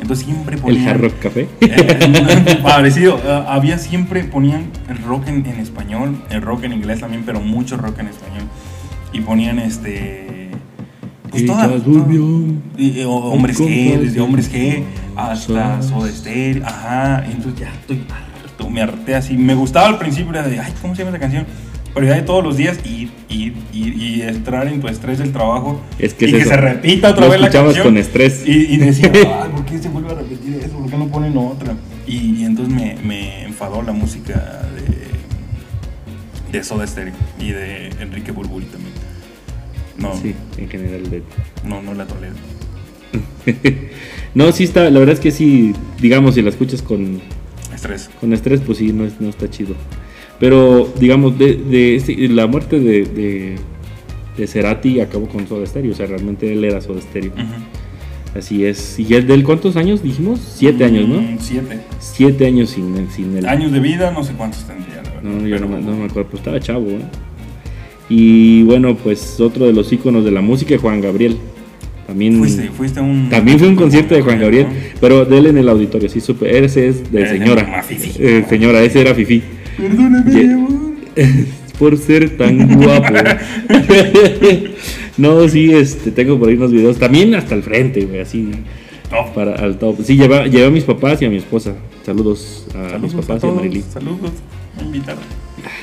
Entonces 0.00 0.26
siempre 0.26 0.56
el 0.56 0.62
ponían... 0.62 0.88
Hard 0.88 1.00
Rock 1.00 1.18
Café. 1.20 1.48
Eh, 1.60 2.60
parecido, 2.62 3.20
había 3.48 3.78
siempre, 3.78 4.24
ponían 4.24 4.66
el 4.88 4.98
rock 4.98 5.28
en, 5.28 5.44
en 5.46 5.58
español, 5.60 6.22
el 6.30 6.42
rock 6.42 6.64
en 6.64 6.72
inglés 6.72 7.00
también, 7.00 7.24
pero 7.26 7.40
mucho 7.40 7.76
rock 7.76 7.98
en 7.98 8.08
español. 8.08 8.44
Y 9.12 9.20
ponían 9.20 9.58
este... 9.58 10.50
Pues 11.30 11.44
toda, 11.44 11.68
y, 12.78 13.02
hombres 13.04 13.60
G, 13.60 13.98
desde 13.98 14.14
de 14.14 14.20
hombres 14.22 14.50
G 14.50 14.82
hasta. 15.14 15.82
Soda 15.82 16.10
Stereo, 16.10 16.64
ajá, 16.64 17.22
entonces 17.26 17.60
ya 17.60 17.70
estoy 17.70 18.02
harto, 18.08 18.27
me 18.70 18.80
harté 18.82 19.14
así, 19.14 19.36
me 19.36 19.54
gustaba 19.54 19.86
al 19.88 19.98
principio, 19.98 20.30
era 20.32 20.42
de, 20.48 20.58
ay, 20.60 20.72
¿cómo 20.80 20.94
se 20.94 21.02
llama 21.04 21.10
esa 21.16 21.20
canción? 21.20 21.46
Pero 21.94 22.06
ya 22.06 22.14
de 22.14 22.22
todos 22.22 22.44
los 22.44 22.56
días 22.56 22.78
ir, 22.84 23.10
ir, 23.28 23.54
ir 23.72 23.94
y 23.96 24.22
entrar 24.22 24.68
en 24.68 24.80
tu 24.80 24.86
estrés 24.88 25.18
del 25.18 25.32
trabajo 25.32 25.80
Es 25.98 26.14
que 26.14 26.26
y 26.26 26.28
es 26.28 26.34
que 26.34 26.40
eso. 26.42 26.50
se 26.50 26.56
repita 26.58 27.10
otra 27.10 27.24
Lo 27.26 27.30
vez 27.32 27.40
la 27.40 27.50
canción. 27.50 27.82
con 27.84 27.96
estrés. 27.96 28.42
Y, 28.46 28.74
y 28.74 28.76
decía, 28.76 29.10
ay, 29.42 29.50
¿por 29.50 29.64
qué 29.64 29.78
se 29.78 29.88
vuelve 29.88 30.10
a 30.12 30.14
repetir 30.14 30.60
eso? 30.64 30.78
¿Por 30.78 30.90
qué 30.90 30.96
no 30.96 31.08
ponen 31.08 31.36
otra? 31.36 31.74
Y, 32.06 32.36
y 32.40 32.44
entonces 32.44 32.72
me, 32.74 32.96
me 33.04 33.44
enfadó 33.44 33.82
la 33.82 33.92
música 33.92 34.34
de, 36.52 36.56
de 36.58 36.64
Soda 36.64 36.86
Stereo 36.86 37.14
y 37.40 37.50
de 37.50 37.88
Enrique 38.00 38.30
Burburi 38.32 38.66
también. 38.66 38.92
No, 39.98 40.14
Sí, 40.14 40.34
en 40.58 40.68
general. 40.68 41.10
de- 41.10 41.22
no, 41.64 41.82
no 41.82 41.94
la 41.94 42.06
tolero. 42.06 42.34
No, 44.34 44.52
sí 44.52 44.64
está, 44.64 44.88
la 44.90 44.98
verdad 45.00 45.14
es 45.14 45.20
que 45.20 45.30
sí, 45.30 45.72
digamos, 46.00 46.34
si 46.34 46.42
la 46.42 46.50
escuchas 46.50 46.82
con, 46.82 47.20
Estrés. 47.78 48.10
con 48.20 48.32
estrés, 48.32 48.60
pues 48.64 48.78
sí, 48.78 48.92
no, 48.92 49.04
es- 49.04 49.20
no 49.20 49.28
está 49.28 49.48
chido. 49.48 49.74
Pero, 50.40 50.92
digamos, 51.00 51.38
de, 51.38 51.54
de 51.56 52.28
la 52.30 52.46
muerte 52.46 52.78
de, 52.78 53.04
de, 53.04 53.56
de 54.36 54.46
Cerati 54.46 55.00
acabó 55.00 55.26
con 55.28 55.46
Soda 55.48 55.66
Stereo, 55.66 55.92
o 55.92 55.94
sea, 55.94 56.06
realmente 56.06 56.52
él 56.52 56.64
era 56.64 56.80
Soda 56.80 57.00
Stereo. 57.00 57.32
Así 58.36 58.64
es. 58.64 58.98
¿Y 58.98 59.14
es 59.14 59.26
de 59.26 59.34
él 59.34 59.42
cuántos 59.42 59.74
años 59.76 60.02
dijimos? 60.02 60.38
Siete 60.56 60.84
años, 60.84 61.08
¿no? 61.08 61.20
Mm, 61.20 61.38
Siete. 61.40 61.80
Siete 61.98 62.46
años 62.46 62.70
sin, 62.70 63.10
sin 63.10 63.36
él. 63.36 63.46
Años 63.46 63.72
de 63.72 63.80
vida, 63.80 64.10
no 64.12 64.22
sé 64.22 64.34
cuántos 64.34 64.64
tendría, 64.64 64.96
la 65.02 65.10
verdad. 65.10 65.22
No, 65.22 65.46
yo 65.46 65.56
pero- 65.56 65.68
no, 65.68 65.76
me- 65.76 65.82
no 65.82 65.96
me 65.96 66.04
acuerdo, 66.04 66.28
pero 66.30 66.38
estaba 66.38 66.60
chavo, 66.60 66.86
¿eh? 66.88 67.00
Y 68.10 68.62
bueno, 68.62 68.96
pues 68.96 69.40
otro 69.40 69.66
de 69.66 69.72
los 69.72 69.92
íconos 69.92 70.24
de 70.24 70.30
la 70.30 70.40
música, 70.40 70.76
Juan 70.78 71.00
Gabriel. 71.00 71.36
También, 72.08 72.38
Fuiste, 72.38 72.68
fuiste 72.70 73.00
un. 73.00 73.28
también 73.28 73.58
fue 73.58 73.68
un 73.68 73.76
concierto 73.76 74.14
de 74.14 74.22
Juan 74.22 74.40
Gabriel, 74.40 74.66
¿no? 74.66 74.74
pero 75.00 75.24
de 75.26 75.38
él 75.38 75.46
en 75.46 75.58
el 75.58 75.68
auditorio, 75.68 76.08
sí 76.08 76.20
supe. 76.20 76.58
Ese 76.64 76.88
es 76.88 77.12
de 77.12 77.28
señora. 77.28 77.84
Eh, 78.18 78.44
señora, 78.48 78.82
ese 78.82 79.02
era 79.02 79.14
Fifi. 79.14 79.42
Perdóname, 79.76 80.32
Ye- 80.32 80.44
mi 80.46 80.52
amor. 80.54 80.70
Por 81.78 81.96
ser 81.96 82.36
tan 82.36 82.74
guapo. 82.76 83.12
no, 85.18 85.48
sí, 85.48 85.72
este, 85.72 86.10
tengo 86.10 86.36
por 86.38 86.48
ahí 86.48 86.56
unos 86.56 86.72
videos. 86.72 86.98
También 86.98 87.34
hasta 87.36 87.54
el 87.54 87.62
frente, 87.62 88.04
güey, 88.04 88.20
así. 88.20 88.48
No. 89.12 89.32
Para, 89.34 89.54
al 89.54 89.78
top. 89.78 90.02
Sí, 90.02 90.16
lleva, 90.16 90.46
llevé 90.46 90.66
a 90.66 90.70
mis 90.70 90.82
papás 90.84 91.22
y 91.22 91.26
a 91.26 91.30
mi 91.30 91.36
esposa. 91.36 91.74
Saludos 92.04 92.66
a 92.70 92.90
Saludos 92.90 93.02
mis 93.02 93.14
a 93.14 93.20
papás 93.28 93.44
y 93.44 93.46
a 93.46 93.50
Marily. 93.52 93.84
Saludos. 93.92 94.32
Me 94.76 94.82
invitaron. 94.84 95.22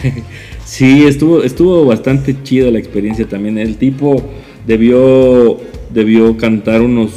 Sí, 0.65 1.05
estuvo, 1.05 1.43
estuvo 1.43 1.85
bastante 1.85 2.35
chida 2.41 2.71
la 2.71 2.79
experiencia 2.79 3.27
también. 3.27 3.59
El 3.59 3.77
tipo 3.77 4.19
debió, 4.65 5.59
debió 5.93 6.35
cantar 6.37 6.81
unos. 6.81 7.11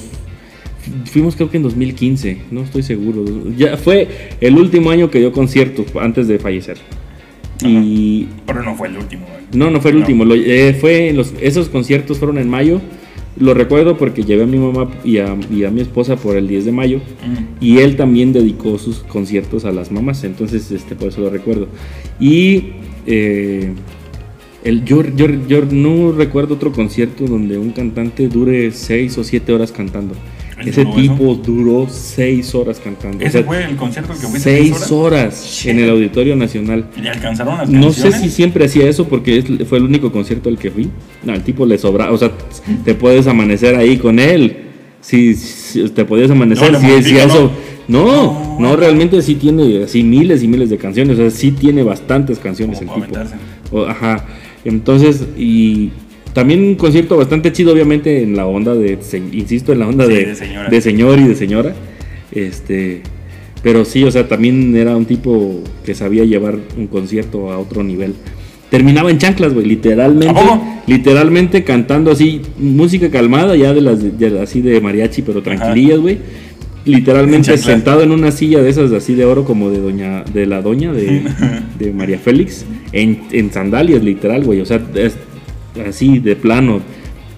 Fuimos 1.07 1.37
creo 1.37 1.51
que 1.51 1.59
en 1.59 1.63
2015, 1.65 2.39
no 2.51 2.63
estoy 2.63 2.83
seguro. 2.83 3.25
Ya 3.57 3.77
fue 3.77 4.09
el 4.41 4.57
último 4.57 4.91
año 4.91 5.11
que 5.11 5.19
dio 5.19 5.33
conciertos 5.33 5.87
antes 6.01 6.29
de 6.29 6.39
fallecer. 6.39 6.79
Y 7.65 8.27
Pero 8.47 8.63
no 8.63 8.75
fue 8.77 8.89
el 8.89 8.97
último. 8.99 9.27
güey. 9.27 9.39
no, 9.53 9.71
no 9.71 9.81
fue 9.81 9.91
el 9.91 9.97
No. 9.99 10.03
último. 10.03 10.25
Lo- 10.25 10.35
eh, 10.35 10.75
fue 10.81 11.13
los, 11.13 11.35
esos 11.41 11.69
conciertos 11.69 12.19
fueron 12.19 12.39
en 12.39 12.49
mayo. 12.49 12.81
Lo 13.39 13.55
recuerdo 13.55 13.97
porque 13.97 14.23
llevé 14.25 14.45
a 14.45 14.47
mi 14.47 14.59
mamá 14.59 14.91
y 15.05 15.19
a, 15.19 15.37
y 15.55 15.65
a 15.65 15.71
mi 15.71 15.81
esposa 15.81 16.17
por 16.17 16.37
el 16.37 16.49
10 16.49 16.65
de 16.65 16.73
mayo. 16.73 16.99
Mm. 16.99 17.65
Y 17.65 17.79
él 17.79 17.97
también 17.97 18.33
dedicó 18.33 18.79
sus 18.79 19.01
conciertos 19.01 19.65
a 19.65 19.71
las 19.73 19.93
mamás. 19.93 20.25
Entonces, 20.25 20.71
este, 20.73 20.95
por 20.97 21.09
eso 21.09 21.21
lo 21.21 21.31
recuerdo. 21.31 21.69
Y 22.19 22.71
eh, 23.07 23.71
el, 24.65 24.85
yo, 24.85 25.03
yo, 25.15 25.27
yo 25.47 25.63
no 25.71 26.13
recuerdo 26.13 26.55
otro 26.55 26.73
concierto 26.73 27.25
donde 27.27 27.59
un 27.59 27.71
cantante 27.71 28.29
dure 28.29 28.71
6 28.73 29.19
o 29.19 29.25
7 29.25 29.53
horas 29.53 29.73
cantando. 29.73 30.15
¿El 30.59 30.69
Ese 30.71 30.85
tipo 30.85 31.37
duró 31.37 31.87
6 31.89 32.55
horas 32.57 32.81
cantando. 32.83 33.19
O 33.19 33.21
Ese 33.23 33.31
sea, 33.39 33.45
fue 33.45 33.63
el 33.65 33.77
concierto 33.77 34.13
que 34.15 34.19
fuiste 34.27 34.41
seis 34.41 34.75
seis 34.77 34.91
horas 34.91 35.67
en 35.67 35.79
el 35.79 35.89
Auditorio 35.91 36.35
Nacional. 36.35 36.87
¿Y 36.97 37.01
le 37.03 37.11
alcanzaron 37.11 37.59
las 37.59 37.71
No 37.71 37.93
sé 37.93 38.03
canciones? 38.03 38.21
si 38.21 38.29
siempre 38.37 38.65
hacía 38.65 38.89
eso 38.89 39.07
porque 39.07 39.41
fue 39.69 39.79
el 39.79 39.85
único 39.85 40.11
concierto 40.11 40.49
al 40.49 40.59
que 40.59 40.73
fui. 40.73 40.89
No, 41.23 41.33
al 41.33 41.45
tipo 41.45 41.65
le 41.65 41.79
sobra, 41.79 42.11
o 42.11 42.19
sea, 42.19 42.33
te 42.85 42.95
puedes 42.95 43.29
amanecer 43.29 43.77
ahí 43.77 43.99
con 43.99 44.19
él. 44.19 44.57
Si, 45.01 45.35
si 45.37 45.89
te 45.91 46.05
podías 46.05 46.29
amanecer, 46.33 46.73
No, 46.73 46.81
si, 46.81 46.87
si 46.87 46.93
modifica, 46.93 47.23
eso. 47.25 47.53
No, 47.87 48.05
No, 48.05 48.57
no, 48.59 48.71
no. 48.71 48.77
realmente 48.77 49.23
sí 49.23 49.37
tiene 49.37 49.85
así 49.85 50.03
miles 50.03 50.43
y 50.43 50.49
miles 50.49 50.71
de 50.71 50.77
canciones, 50.77 51.17
o 51.21 51.21
sea, 51.21 51.31
sí 51.31 51.53
tiene 51.53 51.85
bastantes 51.85 52.41
canciones 52.41 52.81
el 52.81 52.89
tipo. 52.89 52.99
para 52.99 53.21
aventarse. 53.23 53.37
O- 53.71 53.87
ajá. 53.87 54.27
Entonces, 54.65 55.25
y 55.37 55.91
también 56.33 56.63
un 56.63 56.75
concierto 56.75 57.17
bastante 57.17 57.53
chido, 57.53 57.73
obviamente, 57.73 58.23
en 58.23 58.37
la 58.37 58.47
onda 58.47 58.75
de, 58.75 58.99
insisto, 59.33 59.73
en 59.73 59.79
la 59.81 59.89
onda 59.89 60.07
Sí, 60.07 60.13
de, 60.15 60.35
de 60.71 60.81
señor 60.81 61.19
y 61.19 61.25
de 61.25 61.35
señora. 61.35 61.75
Este, 62.33 63.03
pero 63.63 63.85
sí, 63.85 64.05
o 64.05 64.11
sea, 64.11 64.29
también 64.29 64.77
era 64.77 64.97
un 64.97 65.05
tipo 65.07 65.63
que 65.85 65.95
sabía 65.95 66.25
llevar 66.25 66.57
un 66.77 66.87
concierto 66.87 67.51
a 67.51 67.59
otro 67.59 67.83
nivel. 67.83 68.15
Terminaba 68.71 69.11
en 69.11 69.19
chanclas, 69.19 69.55
güey, 69.55 69.67
literalmente. 69.67 70.41
Literalmente 70.87 71.65
cantando 71.65 72.11
así, 72.11 72.43
música 72.59 73.11
calmada, 73.11 73.57
ya 73.57 73.73
de 73.73 73.81
las 73.81 74.19
de- 74.19 74.41
así 74.41 74.61
de 74.61 74.81
mariachi, 74.81 75.23
pero 75.23 75.43
tranquilillas, 75.43 75.99
güey. 76.01 76.19
Literalmente 76.85 77.53
En 77.53 77.59
sentado 77.59 78.03
en 78.03 78.13
una 78.13 78.31
silla 78.31 78.63
de 78.63 78.71
esas 78.71 78.93
así 78.93 79.15
de 79.15 79.25
oro 79.27 79.45
como 79.45 79.69
de 79.71 79.79
doña 79.79 80.23
de 80.33 80.47
la 80.47 80.63
doña 80.63 80.93
de, 80.93 81.23
de 81.79 81.93
María 81.93 82.19
Félix 82.19 82.65
en, 82.93 83.23
en 83.33 83.53
sandalias 83.53 84.03
literal, 84.03 84.45
güey, 84.45 84.61
o 84.61 84.67
sea, 84.67 84.81
es 84.95 85.17
así 85.89 86.19
de 86.19 86.35
plano, 86.37 86.81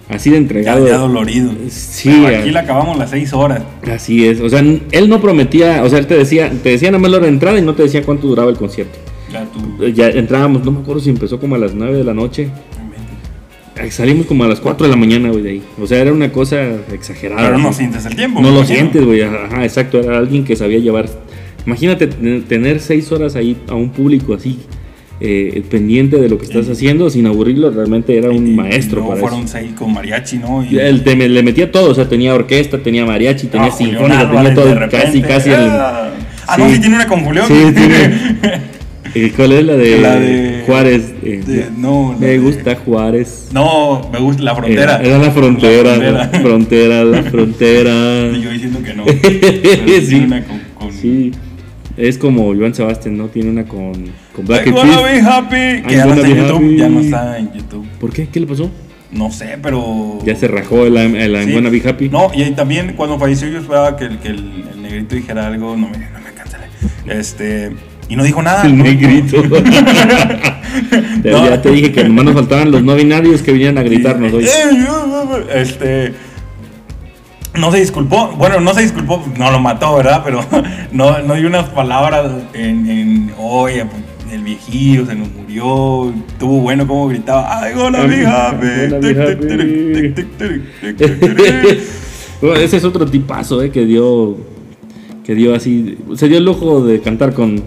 así 0.09 0.29
de 0.29 0.35
Ya, 0.35 0.41
entregado. 0.41 0.87
ya 0.87 0.97
dolorido. 0.97 1.51
Sí, 1.69 2.11
Pero 2.25 2.39
aquí 2.39 2.51
la 2.51 2.61
acabamos 2.61 2.97
las 2.97 3.09
seis 3.09 3.33
horas. 3.33 3.61
Así 3.91 4.25
es, 4.27 4.39
o 4.41 4.49
sea, 4.49 4.59
él 4.59 5.09
no 5.09 5.21
prometía, 5.21 5.83
o 5.83 5.89
sea, 5.89 5.99
él 5.99 6.07
te 6.07 6.17
decía, 6.17 6.49
te 6.63 6.69
decía 6.69 6.89
nada 6.91 7.01
más 7.01 7.11
la 7.11 7.17
hora 7.17 7.25
de 7.27 7.33
entrada 7.33 7.59
y 7.59 7.61
no 7.61 7.73
te 7.75 7.83
decía 7.83 8.01
cuánto 8.03 8.27
duraba 8.27 8.49
el 8.49 8.57
concierto. 8.57 8.97
Ya 9.31 9.45
tú. 9.45 9.85
Ya 9.93 10.09
entrábamos, 10.09 10.65
no 10.65 10.71
me 10.71 10.79
acuerdo 10.81 11.01
si 11.01 11.09
empezó 11.09 11.39
como 11.39 11.55
a 11.55 11.57
las 11.57 11.73
9 11.73 11.97
de 11.97 12.03
la 12.03 12.13
noche. 12.13 12.49
Salimos 13.89 14.27
como 14.27 14.43
a 14.43 14.47
las 14.47 14.59
4 14.59 14.85
de 14.85 14.91
la 14.91 14.95
mañana, 14.97 15.29
güey, 15.29 15.41
de 15.41 15.49
ahí. 15.51 15.61
O 15.81 15.87
sea, 15.87 15.99
era 15.99 16.11
una 16.13 16.31
cosa 16.31 16.61
exagerada. 16.91 17.41
Pero 17.41 17.57
no 17.57 17.69
¿no? 17.69 17.73
sientes 17.73 18.05
el 18.05 18.15
tiempo. 18.15 18.39
No 18.41 18.49
lo 18.49 18.57
imagino. 18.57 18.75
sientes, 18.77 19.05
güey. 19.05 19.21
Ajá, 19.23 19.63
exacto. 19.63 19.99
Era 19.99 20.17
alguien 20.19 20.43
que 20.43 20.55
sabía 20.55 20.77
llevar. 20.77 21.09
Imagínate 21.65 22.07
ten- 22.07 22.43
tener 22.43 22.79
seis 22.79 23.11
horas 23.11 23.35
ahí 23.35 23.57
a 23.67 23.73
un 23.73 23.89
público 23.89 24.33
así, 24.35 24.59
eh, 25.21 25.61
pendiente 25.69 26.17
de 26.17 26.27
lo 26.29 26.37
que 26.37 26.45
estás 26.45 26.67
haciendo, 26.69 27.09
sin 27.09 27.27
aburrirlo. 27.27 27.69
Realmente 27.71 28.17
era 28.17 28.29
un 28.29 28.47
y 28.47 28.51
maestro 28.51 28.95
luego 29.01 29.09
para 29.11 29.21
fueron 29.21 29.39
eso. 29.45 29.49
seis 29.57 29.71
con 29.73 29.93
mariachi, 29.93 30.37
¿no? 30.39 30.65
Y, 30.65 30.77
Él 30.79 31.03
te- 31.03 31.15
le 31.15 31.43
metía 31.43 31.71
todo, 31.71 31.91
o 31.91 31.93
sea, 31.95 32.09
tenía 32.09 32.33
orquesta, 32.33 32.79
tenía 32.79 33.05
mariachi, 33.05 33.47
tenía 33.47 33.67
Ah, 33.67 33.71
sinfónica, 33.71 34.29
tenía 34.31 34.53
todo, 34.53 34.73
repente, 34.73 34.97
casi, 34.97 35.21
casi. 35.21 35.49
el- 35.49 35.55
Ah, 35.69 36.09
ah, 36.47 36.57
no, 36.57 36.69
Sí. 36.69 36.79
tiene 36.79 36.95
una 36.95 37.07
con 37.07 37.21
Julián. 37.23 37.45
Sí, 37.47 37.53
tiene. 37.73 38.71
Eh, 39.13 39.33
¿Cuál 39.35 39.51
es 39.51 39.65
la 39.65 39.75
de, 39.75 39.97
La 39.99 40.15
de- 40.15 40.63
Juárez? 40.65 41.13
Eh, 41.21 41.41
de- 41.45 41.65
no, 41.77 42.15
me 42.17 42.27
de- 42.27 42.39
gusta 42.39 42.75
Juárez. 42.77 43.49
No, 43.53 44.09
me 44.09 44.19
gusta 44.19 44.41
la 44.41 44.55
frontera. 44.55 44.83
Era, 44.83 45.03
era 45.03 45.17
la 45.17 45.31
frontera, 45.31 45.97
La 45.97 46.11
la 46.11 46.27
frontera. 46.29 47.03
la 47.03 47.23
frontera. 47.29 47.91
Y 48.37 48.41
yo 48.41 48.49
diciendo 48.51 48.79
que 48.81 48.93
no. 48.93 49.03
Sí. 50.01 50.07
tiene 50.07 50.25
una 50.27 50.43
con, 50.45 50.61
con 50.75 50.93
Sí, 50.93 51.31
es 51.97 52.17
como 52.17 52.55
Joan 52.55 52.73
Sebastián, 52.73 53.17
¿no? 53.17 53.25
Tiene 53.27 53.49
una 53.49 53.65
con, 53.65 53.91
con 54.35 54.45
Black 54.45 54.67
I'm 54.67 54.75
Eyed 54.75 54.81
gonna 54.83 55.01
Peas. 55.01 55.11
be 55.13 55.21
happy. 55.31 55.87
Que 55.87 55.95
ya 55.95 56.05
no 56.05 56.13
está 56.13 56.27
en 56.27 56.33
be 56.33 56.39
YouTube. 56.41 56.55
happy. 56.55 56.77
Ya 56.77 56.89
no 56.89 56.99
está 56.99 57.37
en 57.37 57.53
YouTube. 57.53 57.87
¿Por 57.99 58.13
qué? 58.13 58.27
¿Qué 58.29 58.39
le 58.39 58.47
pasó? 58.47 58.69
No 59.11 59.29
sé, 59.31 59.57
pero. 59.61 60.19
Ya 60.25 60.35
se 60.35 60.47
rajó 60.47 60.85
el, 60.85 60.93
I'm- 60.95 61.15
el 61.15 61.33
I'm 61.35 61.47
Sí. 61.47 61.53
Gonna 61.53 61.69
Be 61.69 61.81
Happy. 61.87 62.07
No, 62.09 62.31
y 62.33 62.43
también 62.51 62.93
cuando 62.95 63.19
falleció 63.19 63.49
yo 63.49 63.59
esperaba 63.59 63.97
que 63.97 64.05
el, 64.05 64.19
que 64.19 64.29
el, 64.29 64.65
el 64.73 64.81
negrito 64.81 65.15
dijera 65.15 65.47
algo, 65.47 65.75
no 65.75 65.89
me, 65.89 65.97
no 65.97 66.19
me 66.23 66.31
cancele. 66.33 66.63
Este, 67.07 67.71
y 68.07 68.15
no 68.15 68.23
dijo 68.23 68.41
nada. 68.41 68.63
El 68.65 68.77
negrito. 68.77 69.43
Ya- 71.23 71.31
No. 71.31 71.45
Ya 71.49 71.61
te 71.61 71.69
dije 71.71 71.91
que 71.91 72.03
nomás 72.05 72.23
nos 72.25 72.33
faltaban 72.33 72.71
los 72.71 72.81
no 72.81 72.95
binarios 72.95 73.41
que 73.41 73.51
vinieran 73.51 73.77
a 73.77 73.83
gritarnos 73.83 74.31
hoy. 74.31 74.47
Este, 75.53 76.13
no 77.59 77.71
se 77.71 77.79
disculpó, 77.79 78.29
bueno, 78.37 78.61
no 78.61 78.73
se 78.73 78.81
disculpó, 78.83 79.21
no 79.37 79.51
lo 79.51 79.59
mató, 79.59 79.95
¿verdad? 79.95 80.21
Pero 80.23 80.39
no, 80.93 81.19
no 81.19 81.33
dio 81.35 81.47
unas 81.47 81.65
palabras 81.69 82.31
en, 82.53 82.89
en 82.89 83.33
oye, 83.37 83.85
pues, 83.85 84.01
el 84.31 84.43
viejillo 84.43 85.05
se 85.05 85.15
nos 85.15 85.29
murió, 85.31 86.13
estuvo 86.27 86.61
bueno 86.61 86.87
como 86.87 87.09
gritaba, 87.09 87.61
¡ay, 87.61 87.73
hola, 87.75 88.07
mi 88.07 88.23
happy! 88.25 88.67
Ese 92.63 92.77
es 92.77 92.83
otro 92.83 93.05
tipazo, 93.05 93.61
eh, 93.61 93.69
que 93.69 93.85
dio. 93.85 94.37
Que 95.23 95.35
dio 95.35 95.53
así. 95.53 95.97
Se 96.15 96.27
dio 96.27 96.39
el 96.39 96.45
lujo 96.45 96.83
de 96.83 96.99
cantar 97.01 97.33
con. 97.33 97.61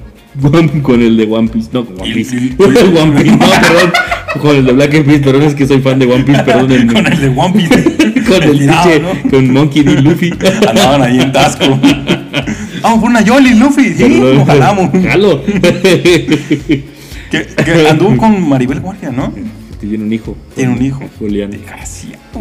Con 0.83 1.01
el 1.01 1.17
de 1.17 1.33
One 1.33 1.49
Piece. 1.49 1.69
No, 1.73 1.85
con 1.85 2.01
One 2.01 2.13
Piece. 2.13 2.57
Con 2.57 2.77
el 2.77 2.97
One 2.99 3.23
Piece, 3.23 3.37
no, 3.37 3.47
perdón. 3.47 3.93
Con 4.41 4.57
el 4.57 4.67
de 4.67 4.73
Black 4.73 5.05
Peas, 5.05 5.21
perdón, 5.21 5.43
es 5.43 5.55
que 5.55 5.65
soy 5.65 5.81
fan 5.81 6.01
de 6.01 6.07
One 6.07 6.25
Piece, 6.25 6.43
perdón. 6.47 6.89
Con 6.89 7.07
el 7.07 7.21
de 7.21 7.29
One 7.29 7.53
Piece. 7.55 8.23
con 8.25 8.43
el 8.43 8.59
pinche. 8.59 9.01
¿no? 9.01 9.31
Con 9.31 9.53
Monkey 9.53 9.83
D. 9.85 10.03
Luffy. 10.03 10.33
Andaban 10.69 11.03
ahí 11.03 11.21
en 11.21 11.31
Tasco. 11.31 11.79
Vamos 12.85 13.01
por 13.01 13.11
una 13.11 13.23
Yoli, 13.23 13.55
Luffy. 13.55 13.95
Sí, 13.95 14.09
lo 14.21 14.45
jalamos. 14.47 14.91
Jalo. 15.03 15.43
Que, 17.31 17.47
que 17.47 17.89
anduvo 17.89 18.17
con 18.17 18.49
Maribel 18.49 18.79
Guardia, 18.79 19.11
¿no? 19.11 19.33
Tiene 19.81 20.05
un 20.05 20.13
hijo. 20.13 20.37
Tiene 20.55 20.73
un 20.73 20.81
hijo. 20.85 21.03
Julián. 21.19 21.51
Desgraciado. 21.51 22.17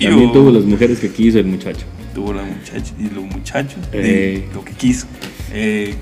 También 0.00 0.32
tuvo 0.32 0.50
las 0.50 0.64
mujeres 0.64 0.98
que 0.98 1.10
quiso 1.10 1.38
el 1.38 1.46
muchacho. 1.46 1.86
Tuvo 2.12 2.32
la 2.32 2.42
muchacha 2.42 2.92
y 2.98 3.14
los 3.14 3.22
muchachos. 3.24 3.78
Eh. 3.92 4.44
de 4.48 4.54
lo 4.54 4.64
que 4.64 4.72
quiso. 4.72 5.06
Eh, 5.52 5.94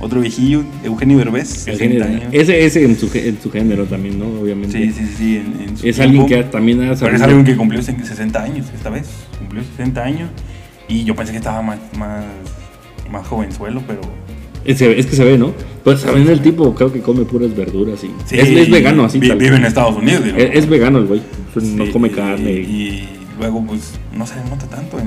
otro 0.00 0.20
viejillo, 0.22 0.64
Eugenio 0.82 1.18
Derbez, 1.18 1.48
60 1.48 2.04
años. 2.04 2.22
Ese, 2.32 2.64
ese 2.64 2.82
en 2.84 2.96
su, 2.98 3.10
en 3.14 3.38
su 3.42 3.50
género 3.50 3.84
también, 3.84 4.18
¿no? 4.18 4.26
Obviamente. 4.40 4.78
Sí, 4.78 4.92
sí, 4.92 5.14
sí. 5.18 5.36
En, 5.36 5.68
en 5.68 5.76
su 5.76 5.86
Es 5.86 5.96
tiempo. 5.96 6.22
alguien 6.22 6.26
que 6.26 6.48
también 6.50 6.78
ha 6.78 6.82
Pero 6.84 6.92
es 6.94 6.98
sabido- 7.00 7.24
alguien 7.24 7.44
que 7.44 7.56
cumplió 7.56 7.82
60 7.82 8.42
años 8.42 8.66
esta 8.74 8.88
vez. 8.88 9.06
Cumplió 9.38 9.62
60 9.76 10.02
años. 10.02 10.30
Y 10.92 11.04
yo 11.04 11.14
pensé 11.16 11.32
que 11.32 11.38
estaba 11.38 11.62
más, 11.62 11.78
más, 11.98 12.24
más 13.10 13.26
jovenzuelo, 13.26 13.82
pero. 13.86 14.00
Es, 14.64 14.80
es 14.80 15.06
que 15.06 15.16
se 15.16 15.24
ve, 15.24 15.38
¿no? 15.38 15.52
Pues 15.82 16.00
saben 16.00 16.28
el 16.28 16.40
tipo, 16.40 16.74
creo 16.74 16.92
que 16.92 17.00
come 17.00 17.24
puras 17.24 17.54
verduras 17.56 18.02
y. 18.04 18.08
Sí, 18.26 18.38
es, 18.38 18.48
es 18.48 18.70
vegano, 18.70 19.04
así 19.04 19.18
vi- 19.18 19.28
tal 19.28 19.38
Vive 19.38 19.56
en 19.56 19.64
Estados 19.64 19.96
Unidos. 19.96 20.24
digo. 20.24 20.36
Es, 20.36 20.50
es 20.54 20.68
vegano 20.68 20.98
el 20.98 21.06
güey. 21.06 21.22
pues, 21.54 21.64
No 21.66 21.90
come 21.90 22.10
carne. 22.10 22.52
Y, 22.52 22.56
Y, 22.56 23.08
luego, 23.38 23.64
pues, 23.66 23.94
no 24.14 24.26
se 24.26 24.36
nota 24.48 24.66
tanto 24.66 24.98
en, 24.98 25.06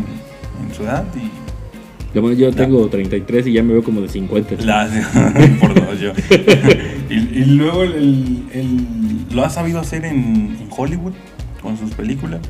en 0.67 0.73
su 0.75 0.83
edad. 0.83 1.05
Y 1.15 2.37
Yo, 2.37 2.51
tengo 2.53 2.87
33 2.87 3.47
y 3.47 3.53
ya 3.53 3.63
me 3.63 3.73
veo 3.73 3.83
como 3.83 4.01
de 4.01 4.09
50. 4.09 4.55
la, 4.65 4.89
por 5.59 5.73
dos 5.73 5.99
yo. 5.99 6.11
y, 7.09 7.13
y 7.13 7.45
luego 7.45 7.83
el, 7.83 7.93
el- 7.93 8.43
el- 8.53 9.35
lo 9.35 9.43
ha 9.45 9.49
sabido 9.49 9.79
hacer 9.79 10.03
en, 10.05 10.15
en 10.59 10.67
Hollywood 10.75 11.13
con 11.61 11.77
sus 11.77 11.91
películas. 11.91 12.41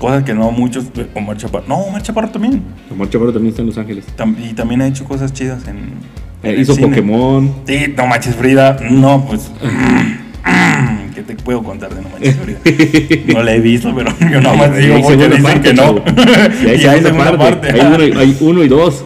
Cosas 0.00 0.24
que 0.24 0.34
no 0.34 0.50
muchos. 0.50 0.86
Omar 1.14 1.36
Chaparro. 1.36 1.64
No, 1.68 1.76
Omar 1.76 2.02
Chaparro 2.02 2.30
también. 2.30 2.62
Omar 2.90 3.08
Chaparro 3.10 3.32
también 3.32 3.50
está 3.50 3.60
en 3.62 3.68
Los 3.68 3.78
Ángeles. 3.78 4.04
Tam- 4.16 4.34
y 4.42 4.54
también 4.54 4.80
ha 4.82 4.88
hecho 4.88 5.04
cosas 5.04 5.32
chidas 5.32 5.68
en. 5.68 5.76
en 5.76 5.92
Eh, 6.42 6.50
el 6.54 6.60
hizo 6.60 6.74
cine. 6.74 6.88
Pokémon. 6.88 7.52
Sí, 7.66 7.94
no 7.96 8.06
manches 8.06 8.34
Frida. 8.34 8.78
No, 8.90 9.24
pues. 9.26 9.50
¿Qué 11.14 11.22
te 11.22 11.34
puedo 11.36 11.62
contar 11.62 11.94
de 11.94 12.00
No 12.02 12.08
manches 12.08 12.36
Frida? 12.36 12.58
No 13.34 13.42
la 13.42 13.54
he 13.54 13.60
visto, 13.60 13.94
pero 13.94 14.10
yo 14.20 14.40
nada 14.40 14.56
más 14.56 14.76
digo 14.76 15.00
porque 15.02 15.28
dicen 15.28 15.42
parte, 15.42 15.60
que 15.68 15.74
no. 15.74 16.02
Y 16.64 16.86
hay 16.86 17.02
segunda 17.02 17.36
parte. 17.36 17.68
Hay, 17.72 17.80
uno, 17.80 18.04
y- 18.04 18.12
hay 18.16 18.36
uno 18.40 18.64
y 18.64 18.68
dos. 18.68 19.04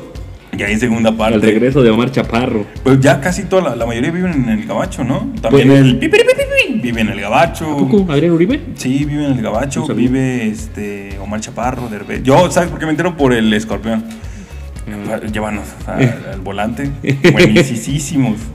Y 0.56 0.62
hay 0.62 0.76
segunda 0.78 1.10
parte. 1.16 1.34
El 1.34 1.42
regreso 1.42 1.82
de 1.82 1.90
Omar 1.90 2.12
Chaparro. 2.12 2.64
Pues 2.84 3.00
ya 3.00 3.20
casi 3.20 3.42
toda 3.44 3.70
la, 3.70 3.74
la 3.76 3.86
mayoría 3.86 4.12
viven 4.12 4.32
en 4.44 4.48
el 4.50 4.66
gabacho, 4.66 5.02
¿no? 5.02 5.28
También 5.42 5.66
Pues- 5.68 5.80
el 5.80 5.98
vive 6.74 7.00
en 7.00 7.08
el 7.08 7.20
gabacho. 7.20 7.70
¿A 7.70 7.78
poco? 7.78 8.06
¿Adrián 8.10 8.32
Uribe? 8.32 8.60
Sí, 8.76 9.04
vive 9.04 9.26
en 9.26 9.32
el 9.32 9.42
gabacho, 9.42 9.84
No 9.88 9.94
vive 9.94 10.46
este 10.46 11.18
Omar 11.20 11.40
Chaparro, 11.40 11.88
Derbez. 11.88 12.22
Yo, 12.22 12.50
¿sabes 12.50 12.70
por 12.70 12.78
qué 12.78 12.86
me 12.86 12.92
entero? 12.92 13.16
Por 13.16 13.32
el 13.32 13.52
escorpión. 13.52 14.04
Ah. 15.10 15.20
Llévanos 15.26 15.66
al, 15.86 16.24
al 16.32 16.40
volante. 16.40 16.90
Buenísimos. 17.32 18.38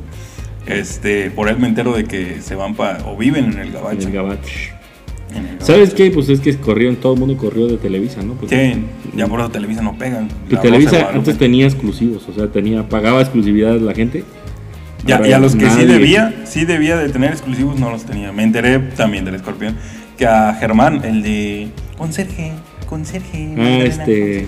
Este, 0.65 1.31
por 1.31 1.49
él 1.49 1.57
me 1.57 1.67
entero 1.67 1.93
de 1.93 2.03
que 2.03 2.41
se 2.41 2.53
van 2.53 2.75
para 2.75 3.03
o 3.07 3.17
viven 3.17 3.45
en 3.45 3.57
el 3.57 3.71
gabacho. 3.71 4.01
En 4.01 4.07
el 4.09 4.13
gabacho. 4.13 4.51
¿Sabes 5.59 5.93
qué? 5.93 6.11
Pues 6.11 6.29
es 6.29 6.39
que 6.41 6.55
corrieron, 6.57 6.95
todo 6.95 7.13
el 7.13 7.19
mundo 7.19 7.37
corrió 7.37 7.67
de 7.67 7.77
Televisa, 7.77 8.21
¿no? 8.21 8.33
Pues, 8.33 8.51
Sí, 8.51 8.83
ya 9.15 9.27
por 9.27 9.39
eso 9.39 9.49
Televisa 9.49 9.81
no 9.81 9.97
pegan. 9.97 10.27
Televisa 10.61 11.09
antes 11.13 11.37
tenía 11.37 11.65
exclusivos, 11.65 12.27
o 12.27 12.33
sea, 12.33 12.47
tenía, 12.47 12.87
pagaba 12.87 13.21
exclusividad 13.21 13.79
la 13.79 13.93
gente 13.93 14.23
Ya, 15.05 15.17
Ahora 15.17 15.29
y 15.29 15.33
a 15.33 15.39
los 15.39 15.55
que 15.55 15.69
sí 15.69 15.75
nadie. 15.77 15.87
debía, 15.87 16.33
sí 16.45 16.65
debía 16.65 16.97
de 16.97 17.09
tener 17.09 17.31
exclusivos, 17.31 17.79
no 17.79 17.89
los 17.89 18.05
tenía. 18.05 18.31
Me 18.31 18.43
enteré 18.43 18.79
también 18.79 19.25
del 19.25 19.35
escorpión. 19.35 19.75
Que 20.17 20.25
a 20.25 20.53
Germán, 20.53 21.03
el 21.05 21.23
de 21.23 21.69
Conserje, 21.97 22.53
conserje. 22.87 23.55
Ah, 23.57 23.79
este. 23.83 24.47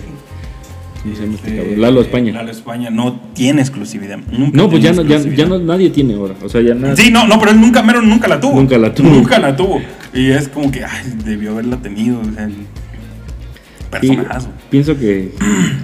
¿Cómo 1.02 1.16
se 1.16 1.22
llama 1.22 1.34
este 1.34 1.74
eh? 1.74 1.76
Lalo 1.76 2.00
España. 2.00 2.32
Lalo 2.32 2.50
España 2.50 2.90
no 2.90 3.20
tiene 3.34 3.60
exclusividad. 3.60 4.18
Nunca 4.30 4.56
No, 4.56 4.70
pues 4.70 4.82
ya 4.82 4.92
no, 4.92 5.02
ya, 5.02 5.46
no, 5.46 5.58
nadie 5.58 5.90
tiene 5.90 6.14
ahora. 6.14 6.34
O 6.42 6.48
sea, 6.48 6.60
ya 6.60 6.74
nada. 6.74 6.94
Sí, 6.96 7.10
no, 7.10 7.26
no, 7.26 7.38
pero 7.40 7.50
él 7.50 7.60
nunca, 7.60 7.82
mero, 7.82 8.02
nunca 8.02 8.28
la 8.28 8.40
tuvo. 8.40 8.54
Nunca 8.54 8.78
la 8.78 8.94
tuvo. 8.94 9.08
Nunca 9.08 9.38
la 9.38 9.56
tuvo. 9.56 9.80
Y 10.14 10.30
es 10.30 10.48
como 10.48 10.70
que, 10.70 10.84
ay, 10.84 11.12
debió 11.24 11.52
haberla 11.52 11.78
tenido. 11.78 12.20
O 12.20 12.24
sea, 12.32 12.48
pienso 14.70 14.96
que 14.96 15.32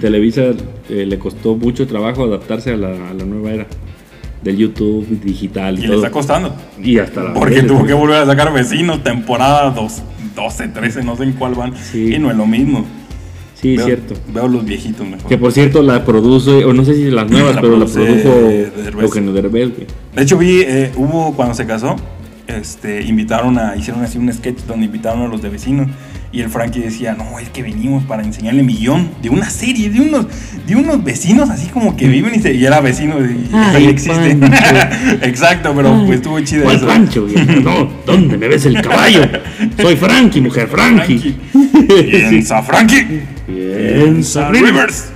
Televisa 0.01 0.43
eh, 0.89 1.05
le 1.05 1.19
costó 1.19 1.55
mucho 1.55 1.85
trabajo 1.85 2.23
adaptarse 2.23 2.71
a 2.71 2.77
la, 2.77 3.09
a 3.09 3.13
la 3.13 3.25
nueva 3.25 3.51
era 3.51 3.67
del 4.43 4.57
YouTube 4.57 5.05
digital 5.23 5.75
y, 5.75 5.79
Y 5.79 5.81
le 5.81 5.87
todo. 5.87 5.97
está 5.97 6.11
costando. 6.11 6.55
y 6.81 6.97
hasta 6.99 7.23
la 7.23 7.33
Porque 7.33 7.55
vez, 7.55 7.67
tuvo 7.67 7.85
que 7.85 7.93
volver 7.93 8.17
a 8.17 8.25
sacar 8.25 8.53
vecinos, 8.53 9.03
temporada 9.03 9.69
dos- 9.71 10.01
12, 10.35 10.69
13, 10.69 11.03
no 11.03 11.17
sé 11.17 11.23
en 11.23 11.33
cuál 11.33 11.55
van. 11.55 11.73
Sí. 11.75 12.15
Y 12.15 12.19
no 12.19 12.31
es 12.31 12.37
lo 12.37 12.45
mismo. 12.45 12.85
Sí, 13.55 13.75
veo, 13.75 13.85
cierto. 13.87 14.13
Veo 14.33 14.47
los 14.47 14.63
viejitos 14.63 15.05
mejor. 15.05 15.27
Que 15.27 15.37
por 15.37 15.51
cierto 15.51 15.81
la 15.83 16.05
produce, 16.05 16.63
o 16.63 16.71
no 16.73 16.85
sé 16.85 16.93
si 16.95 17.11
las 17.11 17.29
nuevas, 17.31 17.55
La 17.55 17.61
pero 17.61 17.75
la 17.77 17.85
produjo 17.85 18.29
Derbez. 18.83 19.03
Eugenio 19.03 19.33
Derbez, 19.33 19.75
güey. 19.75 19.87
De 20.15 20.21
hecho, 20.23 20.37
vi, 20.37 20.61
eh, 20.61 20.91
hubo 20.95 21.33
cuando 21.35 21.53
se 21.55 21.65
casó, 21.65 21.97
este, 22.47 23.01
invitaron 23.03 23.57
a, 23.59 23.75
hicieron 23.75 24.01
así 24.03 24.17
un 24.17 24.31
sketch 24.31 24.59
donde 24.65 24.85
invitaron 24.85 25.23
a 25.23 25.27
los 25.27 25.41
de 25.41 25.49
vecinos. 25.49 25.87
Y 26.31 26.41
el 26.41 26.49
Frankie 26.49 26.81
decía, 26.81 27.15
no, 27.15 27.39
es 27.39 27.49
que 27.49 27.63
venimos 27.63 28.03
para 28.03 28.23
enseñarle 28.23 28.61
millón 28.61 29.09
de 29.21 29.29
una 29.29 29.49
serie, 29.49 29.89
de 29.89 29.99
unos, 29.99 30.27
de 30.67 30.75
unos 30.75 31.03
vecinos 31.03 31.49
así 31.49 31.67
como 31.67 31.97
que 31.97 32.07
viven 32.07 32.35
y, 32.35 32.39
se, 32.39 32.53
y 32.53 32.65
era 32.65 32.81
vecino 32.81 33.15
y 33.19 33.49
Ay, 33.51 33.85
y 33.85 33.87
existe. 33.87 34.31
Exacto, 35.21 35.73
pero 35.75 36.05
pues 36.05 36.17
estuvo 36.17 36.39
chido 36.41 36.63
¿Cuál 36.63 36.75
eso. 36.75 36.87
Pancho? 36.87 37.27
No, 37.63 37.91
¿dónde 38.05 38.37
me 38.37 38.47
ves 38.47 38.65
el 38.65 38.79
caballo? 38.81 39.21
Soy 39.81 39.95
Frankie, 39.95 40.41
mujer, 40.41 40.67
Frankie. 40.67 41.35
Piensa 41.87 42.61
Frankie. 42.61 43.21
Piensa. 43.47 44.49
Rivers. 44.49 45.09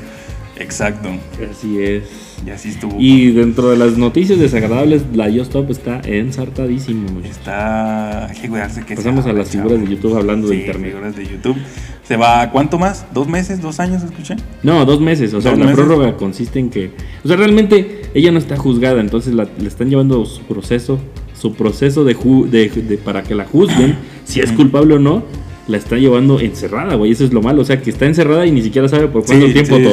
Exacto. 0.57 1.09
Así 1.51 1.79
es. 1.79 2.22
Y 2.45 2.49
así 2.49 2.69
estuvo. 2.69 2.95
Y 2.99 3.31
dentro 3.31 3.69
de 3.69 3.77
las 3.77 3.97
noticias 3.97 4.37
desagradables, 4.37 5.03
la 5.13 5.29
Yo 5.29 5.43
Stop 5.43 5.71
está 5.71 6.01
ensartadísimo, 6.03 7.09
muchachos. 7.09 7.37
Está. 7.37 8.25
Hay 8.27 8.35
que 8.37 8.49
cuidarse 8.49 8.83
que 8.85 8.95
Pasamos 8.95 9.25
a 9.25 9.33
las 9.33 9.49
figuras 9.49 9.79
de. 9.79 9.87
YouTube 9.87 10.17
hablando 10.17 10.47
de 10.49 10.55
internet. 10.57 10.91
figuras 10.91 11.15
de 11.15 11.25
YouTube. 11.25 11.55
¿Se 12.03 12.17
va 12.17 12.49
cuánto 12.51 12.77
más? 12.77 13.05
¿Dos 13.13 13.27
meses? 13.29 13.61
¿Dos 13.61 13.79
años? 13.79 14.03
Escuché. 14.03 14.35
No, 14.61 14.83
dos 14.85 14.99
meses. 14.99 15.33
O 15.33 15.41
sea, 15.41 15.51
la 15.51 15.59
meses. 15.65 15.75
prórroga 15.75 16.17
consiste 16.17 16.59
en 16.59 16.69
que. 16.69 16.91
O 17.23 17.27
sea, 17.27 17.37
realmente 17.37 18.01
ella 18.13 18.31
no 18.31 18.39
está 18.39 18.57
juzgada, 18.57 18.99
entonces 18.99 19.33
la- 19.33 19.47
le 19.57 19.67
están 19.67 19.89
llevando 19.89 20.25
su 20.25 20.41
proceso, 20.41 20.99
su 21.39 21.53
proceso 21.53 22.03
de, 22.03 22.15
ju- 22.17 22.47
de- 22.49 22.67
de- 22.69 22.97
para 22.97 23.23
que 23.23 23.35
la 23.35 23.45
juzguen, 23.45 23.95
si 24.25 24.41
es 24.41 24.51
culpable 24.51 24.95
o 24.95 24.99
no, 24.99 25.23
la 25.69 25.77
está 25.77 25.95
llevando 25.95 26.41
encerrada, 26.41 26.95
güey. 26.95 27.13
Eso 27.13 27.23
es 27.23 27.31
lo 27.31 27.41
malo. 27.41 27.61
O 27.61 27.65
sea, 27.65 27.81
que 27.81 27.89
está 27.89 28.05
encerrada 28.05 28.45
y 28.45 28.51
ni 28.51 28.61
siquiera 28.61 28.89
sabe 28.89 29.07
por 29.07 29.23
cuánto 29.25 29.47
Sí, 29.47 29.53
tiempo 29.53 29.77
sí, 29.77 29.83
sí. 29.83 29.89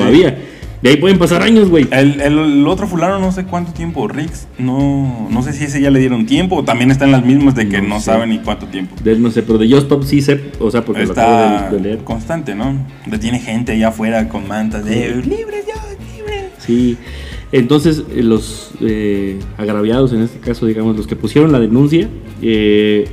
De 0.83 0.89
ahí 0.89 0.97
pueden 0.97 1.19
pasar 1.19 1.43
años, 1.43 1.69
güey. 1.69 1.87
El, 1.91 2.21
el- 2.23 2.39
el 2.39 2.67
otro 2.67 2.87
fulano 2.87 3.19
no 3.19 3.33
sé 3.33 3.45
cuánto 3.45 3.73
tiempo, 3.73 4.09
Rix, 4.09 4.49
no, 4.59 5.29
no 5.31 5.43
sé 5.43 5.53
si 5.53 5.65
ese 5.65 5.81
ya 5.81 5.91
le 5.91 6.01
dieron 6.01 6.25
tiempo 6.25 6.57
o 6.57 6.65
también 6.65 6.91
está 6.91 7.05
en 7.05 7.13
las 7.13 7.23
mismas 7.25 7.55
de 7.55 7.69
que 7.69 7.83
No 7.83 8.01
saben 8.01 8.31
ni 8.31 8.39
cuánto 8.39 8.67
tiempo. 8.67 8.97
De, 9.05 9.19
no 9.19 9.31
sé, 9.31 9.43
pero 9.43 9.59
de 9.59 9.69
Just 9.69 9.83
Stop 9.83 10.05
sí 10.05 10.23
sé, 10.23 10.41
o 10.59 10.71
sea, 10.71 10.83
porque 10.85 11.03
lo 11.05 11.11
Está 11.11 11.59
acabo 11.67 11.77
de, 11.77 11.83
leer. 11.83 11.99
constante, 11.99 12.55
¿no? 12.55 12.75
Detiene 13.07 13.41
gente 13.41 13.73
allá 13.73 13.89
afuera 13.89 14.29
con 14.31 14.49
mantas 14.49 14.85
de 14.87 15.21
Sí. 15.23 15.29
libres 15.29 15.67
ya, 15.67 15.75
libres. 16.17 16.45
Sí, 16.59 16.97
entonces 17.53 18.03
eh, 18.15 18.23
los 18.23 18.71
eh, 18.81 19.39
agraviados, 19.59 20.15
en 20.15 20.23
este 20.23 20.39
caso, 20.39 20.65
digamos, 20.65 20.97
los 20.97 21.07
que 21.07 21.15
pusieron 21.17 21.53
la 21.53 21.61
denuncia, 21.61 22.09
eh, 22.41 23.07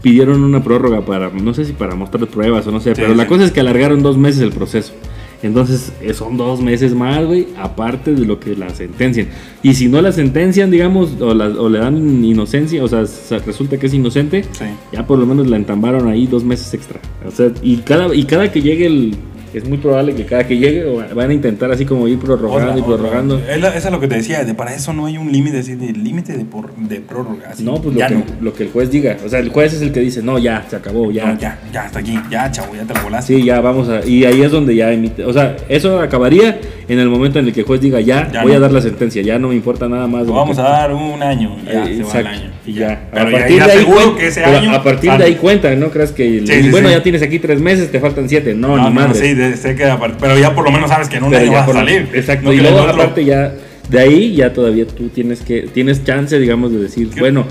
pidieron 0.00 0.42
una 0.42 0.62
prórroga 0.64 1.04
para, 1.04 1.28
no 1.28 1.52
sé 1.52 1.66
si 1.66 1.72
para 1.74 1.94
mostrar 1.94 2.26
pruebas 2.28 2.66
o 2.66 2.70
no 2.72 2.80
sé, 2.80 2.94
Sí, 2.94 3.00
pero 3.02 3.14
la 3.14 3.26
cosa 3.26 3.44
es 3.44 3.50
que 3.52 3.60
alargaron 3.60 4.02
dos 4.02 4.16
meses 4.16 4.40
el 4.40 4.52
proceso. 4.52 4.94
Entonces 5.44 5.92
eh, 6.00 6.14
son 6.14 6.36
dos 6.36 6.60
meses 6.60 6.94
más, 6.94 7.24
güey, 7.24 7.46
aparte 7.58 8.14
de 8.14 8.24
lo 8.24 8.40
que 8.40 8.56
la 8.56 8.70
sentencian. 8.70 9.28
Y 9.62 9.74
si 9.74 9.88
no 9.88 10.00
la 10.02 10.10
sentencian, 10.10 10.70
digamos, 10.70 11.20
o, 11.20 11.34
la- 11.34 11.48
o 11.48 11.68
le 11.68 11.78
dan 11.78 12.24
inocencia, 12.24 12.82
o 12.82 12.88
sea, 12.88 13.06
se- 13.06 13.38
resulta 13.40 13.78
que 13.78 13.86
es 13.86 13.94
inocente, 13.94 14.44
Sí. 14.52 14.64
ya 14.92 15.06
por 15.06 15.18
lo 15.18 15.26
menos 15.26 15.46
la 15.48 15.56
entambaron 15.56 16.08
ahí 16.08 16.26
dos 16.26 16.44
meses 16.44 16.72
extra. 16.74 16.98
O 17.26 17.30
sea, 17.30 17.52
y 17.62 17.76
cada, 17.78 18.14
y 18.14 18.24
cada 18.24 18.50
que 18.50 18.62
llegue 18.62 18.86
el... 18.86 19.14
Es 19.58 19.68
muy 19.68 19.78
probable 19.78 20.14
que 20.14 20.24
cada 20.24 20.46
que 20.46 20.56
llegue 20.58 20.84
van 21.14 21.30
a 21.30 21.32
intentar 21.34 21.70
así 21.70 21.84
como 21.84 22.08
ir 22.08 22.18
prorrogando 22.18 22.70
Otra, 22.72 22.78
y 22.78 22.82
prorrogando. 22.82 23.36
otra. 23.36 23.54
Es, 23.54 23.64
eso 23.76 23.88
es 23.88 23.92
lo 23.92 24.00
que 24.00 24.08
te 24.08 24.16
decía, 24.16 24.44
de 24.44 24.54
para 24.54 24.74
eso 24.74 24.92
no 24.92 25.06
hay 25.06 25.16
un 25.18 25.30
límite 25.30 25.58
así 25.58 25.74
de 25.74 25.92
límite 25.92 26.36
de, 26.36 26.44
por, 26.44 26.74
de 26.74 27.00
prórroga. 27.00 27.50
así, 27.50 27.62
No, 27.64 27.80
pues 27.80 27.94
lo 27.96 28.06
que, 28.06 28.14
no. 28.14 28.24
lo 28.40 28.52
que 28.54 28.62
el 28.64 28.70
juez 28.70 28.90
diga. 28.90 29.16
O 29.24 29.28
sea, 29.28 29.38
el 29.38 29.50
juez 29.50 29.72
es 29.74 29.82
el 29.82 29.92
que 29.92 30.00
dice, 30.00 30.22
no, 30.22 30.38
ya, 30.38 30.64
se 30.68 30.76
acabó, 30.76 31.10
ya. 31.10 31.26
No, 31.32 31.38
ya, 31.38 31.58
ya, 31.72 31.84
hasta 31.84 32.00
aquí, 32.00 32.18
ya, 32.30 32.50
chavo, 32.50 32.74
ya 32.74 32.84
te 32.84 32.94
la 32.94 33.02
volaste. 33.02 33.36
Sí, 33.36 33.44
ya 33.44 33.60
vamos 33.60 33.88
a. 33.88 34.04
Y 34.06 34.24
ahí 34.24 34.42
es 34.42 34.50
donde 34.50 34.74
ya 34.74 34.90
emite. 34.92 35.24
O 35.24 35.32
sea, 35.32 35.56
eso 35.68 36.00
acabaría 36.00 36.58
en 36.88 36.98
el 36.98 37.08
momento 37.08 37.38
en 37.38 37.46
el 37.46 37.52
que 37.52 37.60
el 37.60 37.66
juez 37.66 37.80
diga, 37.80 38.00
ya, 38.00 38.30
Ya 38.32 38.42
voy 38.42 38.52
no. 38.52 38.58
a 38.58 38.60
dar 38.60 38.72
la 38.72 38.80
sentencia, 38.80 39.22
ya 39.22 39.38
no 39.38 39.48
me 39.48 39.54
importa 39.54 39.88
nada 39.88 40.06
más. 40.06 40.26
Lo 40.26 40.34
vamos 40.34 40.56
que- 40.56 40.62
a 40.62 40.68
dar 40.68 40.92
un 40.92 41.22
año, 41.22 41.56
ya 41.64 41.84
Eh, 41.88 41.96
se 41.96 42.02
va 42.04 42.20
el 42.20 42.26
año. 42.26 42.50
y 42.66 42.72
ya. 42.74 43.08
A 43.12 43.30
partir 43.30 43.62
de 43.64 43.72
ahí 43.72 43.86
que 44.18 44.26
ese 44.28 44.42
pero 44.42 44.58
año. 44.58 44.70
a 44.72 44.82
partir 44.82 45.10
sale. 45.10 45.24
de 45.24 45.30
ahí 45.30 45.36
cuenta, 45.36 45.74
no 45.76 45.90
creas 45.90 46.12
que. 46.12 46.40
Sí, 46.46 46.62
sí, 46.62 46.70
bueno, 46.70 46.88
sí. 46.88 46.94
ya 46.94 47.02
tienes 47.02 47.22
aquí 47.22 47.38
tres 47.38 47.60
meses, 47.60 47.90
te 47.90 48.00
faltan 48.00 48.28
siete. 48.28 48.54
No, 48.54 48.68
No, 48.68 48.76
ni 48.76 48.82
no, 48.84 48.90
madre. 48.90 49.14
sí, 49.14 49.56
sé 49.56 49.74
que 49.74 49.84
pero 50.20 50.38
ya 50.38 50.54
por 50.54 50.64
lo 50.64 50.70
menos 50.70 50.90
sabes 50.90 51.08
que 51.08 51.16
en 51.16 51.24
un 51.24 51.34
año 51.34 51.52
vas 51.52 51.68
a 51.68 51.72
salir. 51.72 52.08
Exacto. 52.12 52.52
Y 52.52 52.58
luego, 52.58 52.84
el 52.84 52.90
aparte, 52.90 53.24
ya. 53.24 53.52
De 53.88 53.98
ahí 54.00 54.34
ya 54.34 54.52
todavía 54.52 54.86
tú 54.86 55.08
tienes 55.08 55.40
que. 55.42 55.62
Tienes 55.72 56.04
chance, 56.04 56.38
digamos, 56.38 56.72
de 56.72 56.78
decir, 56.78 57.10
¿Qué? 57.10 57.20
bueno, 57.20 57.44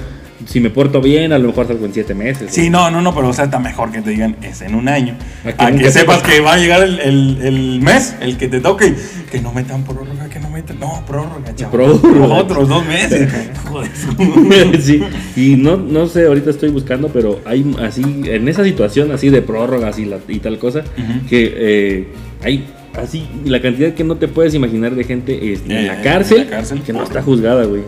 si 0.45 0.59
me 0.59 0.69
porto 0.69 1.01
bien, 1.01 1.31
a 1.33 1.37
lo 1.39 1.47
mejor 1.49 1.67
salgo 1.67 1.85
en 1.85 1.93
siete 1.93 2.13
meses. 2.13 2.51
Sí, 2.53 2.69
no, 2.69 2.89
no, 2.91 3.01
no, 3.01 3.13
pero 3.15 3.29
o 3.29 3.33
sea, 3.33 3.45
está 3.45 3.59
mejor 3.59 3.91
que 3.91 4.01
te 4.01 4.09
digan 4.11 4.35
es 4.41 4.61
en 4.61 4.75
un 4.75 4.87
año. 4.87 5.15
A 5.43 5.51
que 5.53 5.63
A 5.63 5.65
que 5.67 5.71
nunca 5.73 5.91
sepas 5.91 6.21
que 6.23 6.39
va 6.39 6.53
a 6.53 6.57
llegar 6.57 6.83
el, 6.83 6.99
el- 6.99 7.37
el 7.41 7.81
mes, 7.81 8.15
el 8.21 8.37
que 8.37 8.47
te 8.47 8.59
toque, 8.59 8.93
que 9.31 9.41
no 9.41 9.51
metan 9.53 9.83
prórroga, 9.83 10.29
que 10.29 10.39
no 10.39 10.49
metan. 10.49 10.79
No, 10.79 11.03
prórroga, 11.05 11.55
chaval. 11.55 11.71
Prórroga. 11.99 12.35
Otros 12.39 12.67
dos 12.69 12.85
meses. 12.85 13.29
Joder. 13.69 13.89
sí, 14.81 15.01
y 15.35 15.55
no, 15.55 15.77
no 15.77 16.07
sé, 16.07 16.25
ahorita 16.25 16.49
estoy 16.49 16.69
buscando, 16.69 17.09
pero 17.09 17.39
hay 17.45 17.65
así, 17.81 18.03
en 18.25 18.47
esa 18.47 18.63
situación 18.63 19.11
así 19.11 19.29
de 19.29 19.41
prórrogas 19.41 19.99
y, 19.99 20.05
la, 20.05 20.17
y 20.27 20.39
tal 20.39 20.57
cosa, 20.59 20.83
que 21.29 21.53
eh, 21.55 22.07
hay 22.43 22.65
así, 23.01 23.27
la 23.45 23.61
cantidad 23.61 23.93
que 23.93 24.03
no 24.03 24.15
te 24.17 24.27
puedes 24.27 24.53
imaginar 24.53 24.93
de 24.95 25.03
gente 25.03 25.53
este, 25.53 25.71
en 25.73 25.77
Eh, 25.79 25.87
la 25.87 25.97
en 25.97 26.03
cárcel, 26.03 26.37
la 26.49 26.57
cárcel. 26.57 26.81
que 26.81 26.93
no 26.93 27.03
está 27.03 27.21
juzgada, 27.23 27.65
güey. 27.65 27.81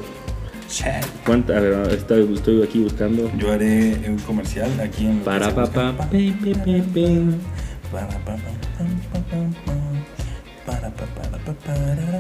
Chale. 0.70 1.06
¿Cuánta? 1.26 1.58
A 1.58 1.60
ver, 1.62 1.90
estoy, 1.94 2.34
estoy 2.34 2.64
aquí 2.64 2.80
buscando. 2.80 3.32
Yo 3.38 3.52
haré 3.52 3.96
un 4.08 4.18
comercial 4.20 4.70
aquí 4.80 5.06
en. 5.06 5.20
Para 5.20 5.50
papá. 5.54 5.96
pa, 5.98 6.10
pa. 6.10 6.10
Para, 7.92 8.10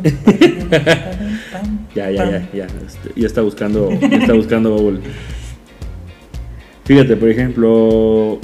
Ya, 1.96 2.12
ya, 2.12 2.30
ya, 2.30 2.50
ya. 2.54 2.66
este, 2.86 3.20
ya 3.20 3.26
está 3.28 3.42
buscando, 3.42 3.90
ya 4.00 4.18
está 4.18 4.34
buscando 4.34 4.76
Google. 4.78 5.00
Fíjate, 6.84 7.16
por 7.16 7.30
ejemplo, 7.30 8.40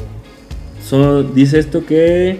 dice 1.35 1.59
esto 1.59 1.85
que 1.85 2.37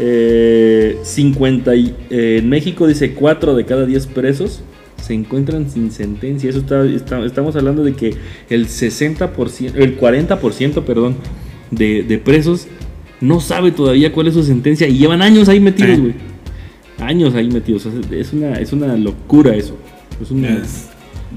eh, 0.00 0.98
50 1.04 1.76
y- 1.76 1.94
eh, 2.10 2.38
en 2.40 2.48
México 2.48 2.86
dice 2.88 3.14
4 3.14 3.54
de 3.54 3.64
cada 3.64 3.86
10 3.86 4.06
presos 4.08 4.62
se 5.06 5.14
encuentran 5.14 5.70
sin 5.70 5.90
sentencia. 5.90 6.50
Eso 6.50 6.58
está, 6.60 6.84
está- 6.84 7.24
estamos 7.24 7.54
hablando 7.56 7.84
de 7.84 7.94
que 7.94 8.14
el 8.50 8.66
60%, 8.66 9.72
el 9.76 9.98
40%, 9.98 10.82
perdón, 10.84 11.16
de, 11.70 12.02
de 12.02 12.18
presos 12.18 12.66
no 13.20 13.40
sabe 13.40 13.70
todavía 13.72 14.12
cuál 14.12 14.26
es 14.28 14.34
su 14.34 14.42
sentencia 14.42 14.86
y 14.88 14.98
llevan 14.98 15.22
años 15.22 15.48
ahí 15.48 15.60
metidos, 15.60 15.98
güey. 16.00 16.14
Años 16.98 17.34
ahí 17.34 17.48
metidos. 17.48 17.86
O 17.86 17.90
sea, 17.90 18.00
Es 18.18 18.32
una, 18.32 18.54
es 18.54 18.72
una 18.72 18.96
locura 18.96 19.54
eso. 19.54 19.76
Es 20.22 20.30
una- 20.30 20.48
Es- 20.58 20.88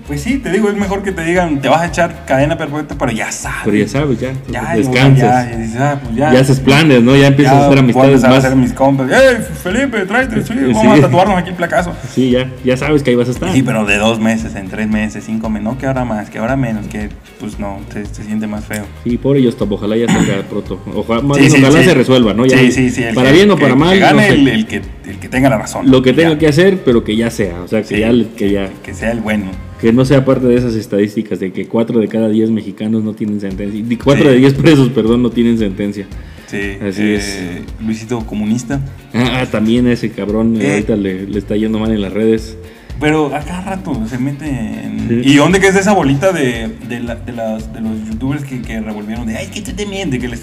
pues 0.08 0.22
sí, 0.22 0.38
te 0.38 0.52
digo, 0.52 0.70
es 0.70 0.76
mejor 0.76 1.04
que 1.04 1.12
te 1.12 1.24
digan, 1.24 1.62
te 1.62 1.68
vas 1.70 1.82
a 1.82 1.88
echar 1.88 2.26
cadena 2.26 2.58
perpetua, 2.58 2.96
pero 2.98 3.12
ya 3.12 3.32
sabes. 3.32 3.60
Pero 3.66 3.78
ya 3.78 3.88
sabes, 3.88 4.20
ya. 4.20 4.34
Ya, 4.50 4.76
descansas. 4.76 5.20
Ya, 5.46 5.52
ya, 5.52 5.58
dices, 5.58 5.78
ah, 5.82 6.00
pues 6.04 6.16
ya. 6.16 6.34
Ya 6.34 6.40
haces 6.40 6.60
planes, 6.60 7.02
¿no? 7.04 7.16
Ya 7.16 7.28
empiezas 7.28 7.54
a 7.56 7.66
hacer 7.68 7.80
amistades 7.80 8.24
a 8.24 8.36
hacer 8.38 8.56
mis 8.56 8.74
compas. 8.74 9.10
¡Ey, 9.12 9.38
Felipe, 9.64 10.00
tráete! 10.06 10.42
Sí, 10.44 10.54
Sí. 10.60 10.72
vamos 10.74 11.00
a 11.00 11.02
tatuarnos 11.02 11.38
aquí 11.38 11.50
el 11.50 11.56
placazo. 11.56 11.94
Sí, 12.14 12.32
ya, 12.32 12.50
ya 12.64 12.78
sabes 12.78 13.04
que 13.04 13.10
ahí 13.12 13.16
vas 13.16 13.28
a 13.28 13.32
estar. 13.32 13.52
Sí, 13.52 13.64
pero 13.64 13.86
de 13.86 13.98
dos 13.98 14.20
meses, 14.20 14.56
en 14.56 14.68
tres 14.70 14.88
meses, 14.88 15.24
cinco 15.26 15.50
meses, 15.50 15.64
no 15.66 15.78
que 15.78 15.86
ahora 15.88 16.06
más, 16.06 16.30
que 16.30 16.38
ahora 16.40 16.56
menos, 16.56 16.88
que 16.88 17.10
pues 17.40 17.60
no, 17.60 17.80
se, 17.94 18.06
se 18.06 18.24
siente 18.24 18.48
más 18.48 18.66
feo. 18.66 18.86
Sí, 19.04 19.18
pobre 19.18 19.42
Yostop, 19.42 19.72
ojalá 19.72 19.96
ya 19.98 20.08
salga 20.08 20.42
pronto. 20.50 20.82
Ojalá, 20.96 21.22
más 21.22 21.38
Sí, 21.38 21.44
bien, 21.44 21.56
sí, 21.56 21.64
ojalá 21.64 21.84
se 21.84 21.94
resuelva, 21.94 22.34
¿no? 22.34 22.46
Ya, 22.46 22.58
sí, 22.58 22.72
sí, 22.72 22.90
sí. 22.90 23.04
para 23.14 23.30
que- 23.30 23.36
bien 23.36 23.52
o 23.52 23.56
que- 23.56 23.62
para 23.62 23.74
que 23.74 23.80
mal. 23.80 24.00
no 24.00 24.06
gane 24.06 24.28
sé. 24.28 24.34
el, 24.34 24.48
el 24.48 24.66
que, 24.68 24.82
el 25.08 25.20
que 25.20 25.30
tenga 25.30 25.50
la 25.50 25.58
razón. 25.58 25.90
Lo 25.90 26.02
que 26.02 26.14
tenga 26.14 26.38
que 26.38 26.48
hacer, 26.48 26.82
pero 26.84 27.04
que 27.04 27.16
ya 27.16 27.30
sea. 27.32 27.62
O 27.62 27.68
sea, 27.68 27.82
que, 27.84 28.00
ya, 28.00 28.12
que 28.36 28.52
ya. 28.52 28.70
Que 28.84 28.94
sea 28.94 29.12
el 29.12 29.20
bueno. 29.22 29.46
Que 29.82 29.94
no 29.94 30.04
sea 30.06 30.26
parte 30.26 30.46
de 30.48 30.56
esas 30.56 30.76
estadísticas 30.76 31.40
de 31.40 31.52
que 31.54 31.68
4 31.68 32.00
de 32.00 32.08
cada 32.08 32.28
10 32.30 32.52
mexicanos 32.52 33.04
no 33.04 33.14
tienen 33.14 33.40
sentencia. 33.40 33.82
4 34.04 34.24
Sí. 34.24 34.30
de 34.30 34.36
10 34.38 34.54
presos, 34.56 34.90
perdón, 34.90 35.24
no 35.24 35.30
tienen 35.30 35.58
sentencia. 35.58 36.06
Sí, 36.48 36.58
Así 36.82 37.02
eh, 37.04 37.16
es. 37.16 37.84
Luisito 37.86 38.20
comunista. 38.26 38.82
Ah, 39.14 39.46
también 39.50 39.88
ese 39.88 40.10
cabrón 40.12 40.60
eh, 40.60 40.72
ahorita 40.72 40.96
le, 40.96 41.26
le 41.28 41.40
está 41.40 41.56
yendo 41.56 41.80
mal 41.80 41.92
en 41.92 42.02
las 42.02 42.12
redes. 42.12 42.58
Pero 43.00 43.34
a 43.34 43.40
cada 43.40 43.62
rato 43.62 44.04
se 44.10 44.18
mete 44.18 44.46
en... 44.50 45.08
Sí. 45.08 45.22
¿Y 45.32 45.36
dónde 45.36 45.62
que 45.62 45.68
es 45.68 45.76
esa 45.78 45.94
bolita 45.94 46.34
de, 46.34 46.68
de, 46.90 47.00
la- 47.00 47.16
de 47.16 47.32
las- 47.32 47.72
de 47.72 47.80
los 47.80 47.92
youtubers 48.10 48.44
que, 48.44 48.62
que 48.62 48.82
revolvieron? 48.82 49.26
De, 49.26 49.38
ay, 49.38 49.48
que 49.48 49.62
también, 49.62 50.10
de 50.10 50.20
que 50.20 50.28
les, 50.28 50.40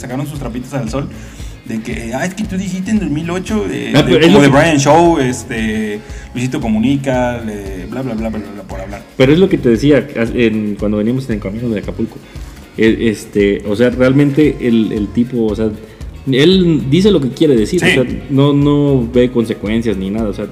sacaron 0.00 0.26
sus 0.26 0.40
trapitos 0.40 0.72
al 0.74 0.88
sol. 0.90 1.08
De 1.70 1.80
que, 1.82 2.12
ay, 2.14 2.28
es 2.28 2.34
que 2.34 2.42
tú 2.44 2.56
dijiste 2.56 2.90
en 2.90 2.98
2008, 2.98 3.68
de, 3.68 3.92
Ah, 3.94 4.02
de- 4.02 4.20
como 4.20 4.40
que- 4.40 4.48
Brian 4.48 4.78
Show, 4.78 5.18
este, 5.18 6.00
Luisito 6.34 6.60
Comunica, 6.60 7.40
le- 7.44 7.86
bla, 7.86 8.02
bla, 8.02 8.14
bla, 8.14 8.28
bla, 8.28 8.38
bla, 8.40 8.62
por 8.64 8.80
hablar. 8.80 9.02
Pero 9.16 9.32
es 9.32 9.38
lo 9.38 9.48
que 9.48 9.56
te 9.56 9.68
decía 9.68 10.04
en- 10.34 10.74
cuando 10.74 10.96
veníamos 10.96 11.26
en 11.28 11.36
el 11.36 11.40
camino 11.40 11.68
de 11.68 11.78
Acapulco. 11.78 12.16
E- 12.76 13.08
Este, 13.08 13.62
o 13.68 13.76
sea, 13.76 13.90
realmente 13.90 14.56
el, 14.60 14.90
el 14.92 15.08
tipo, 15.08 15.44
o 15.46 15.54
sea, 15.54 15.70
él 16.30 16.82
dice 16.90 17.10
lo 17.12 17.20
que 17.20 17.28
quiere 17.30 17.54
decir, 17.56 17.80
Sí. 17.80 17.86
o 17.86 18.04
sea, 18.04 18.04
no, 18.30 18.52
no 18.52 19.08
ve 19.12 19.30
consecuencias 19.30 19.96
ni 19.96 20.10
nada, 20.10 20.28
o 20.28 20.32
sea. 20.34 20.46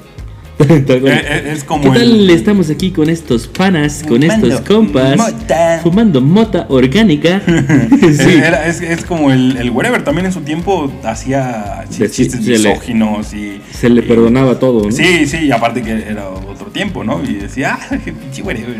Eh, 0.68 0.85
eh, 0.88 1.51
es 1.53 1.62
como 1.62 1.85
¿Qué 1.85 1.90
tal 2.01 2.03
el- 2.21 2.31
estamos 2.31 2.68
aquí 2.68 2.90
con 2.90 3.09
estos 3.09 3.47
panas, 3.47 4.03
con 4.07 4.21
Fumando 4.21 4.49
estos 4.49 4.61
compas, 4.66 5.16
mota. 5.16 5.81
fumando 5.83 6.21
mota 6.21 6.66
orgánica? 6.68 7.40
sí. 7.47 8.31
Era- 8.42 8.66
es, 8.66 8.81
es 8.81 9.05
como 9.05 9.31
el, 9.31 9.57
el 9.57 9.71
wherever 9.71 10.03
también 10.03 10.27
en 10.27 10.33
su 10.33 10.40
tiempo 10.40 10.92
hacía 11.05 11.85
chistes 11.90 12.33
se 12.44 12.59
le- 12.59 12.71
misóginos 12.71 13.33
y... 13.35 13.61
Se 13.71 13.88
le 13.88 14.01
y- 14.01 14.05
perdonaba 14.09 14.59
todo, 14.59 14.87
¿no? 14.87 14.90
Sí, 14.92 15.27
sí, 15.27 15.44
y 15.47 15.53
aparte 15.53 15.81
que 15.83 15.92
era 15.92 16.29
otro 16.29 16.66
tiempo, 16.66 17.05
¿no? 17.05 17.23
Y 17.23 17.35
decía, 17.35 17.79
ah, 17.81 17.97
qué 18.05 18.12
pinche 18.12 18.42
wherever. 18.42 18.75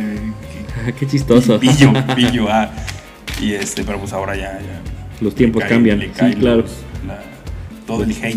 Ah, 0.85 0.91
qué 0.99 1.07
chistoso. 1.07 1.61
Pillo, 1.61 1.93
pillo, 2.17 2.49
ah. 2.51 2.71
Y 3.41 3.53
este, 3.53 3.85
pero 3.85 4.01
pues 4.01 4.12
ahora 4.12 4.35
ya... 4.35 4.59
ya 4.61 4.81
Los 5.21 5.35
tiempos 5.37 5.62
cae- 5.62 5.69
cambian, 5.71 6.01
sí, 6.01 6.35
claro. 6.41 6.62
los- 6.62 6.71
la- 7.07 7.23
todo 7.87 8.03
el 8.03 8.11
hate 8.11 8.37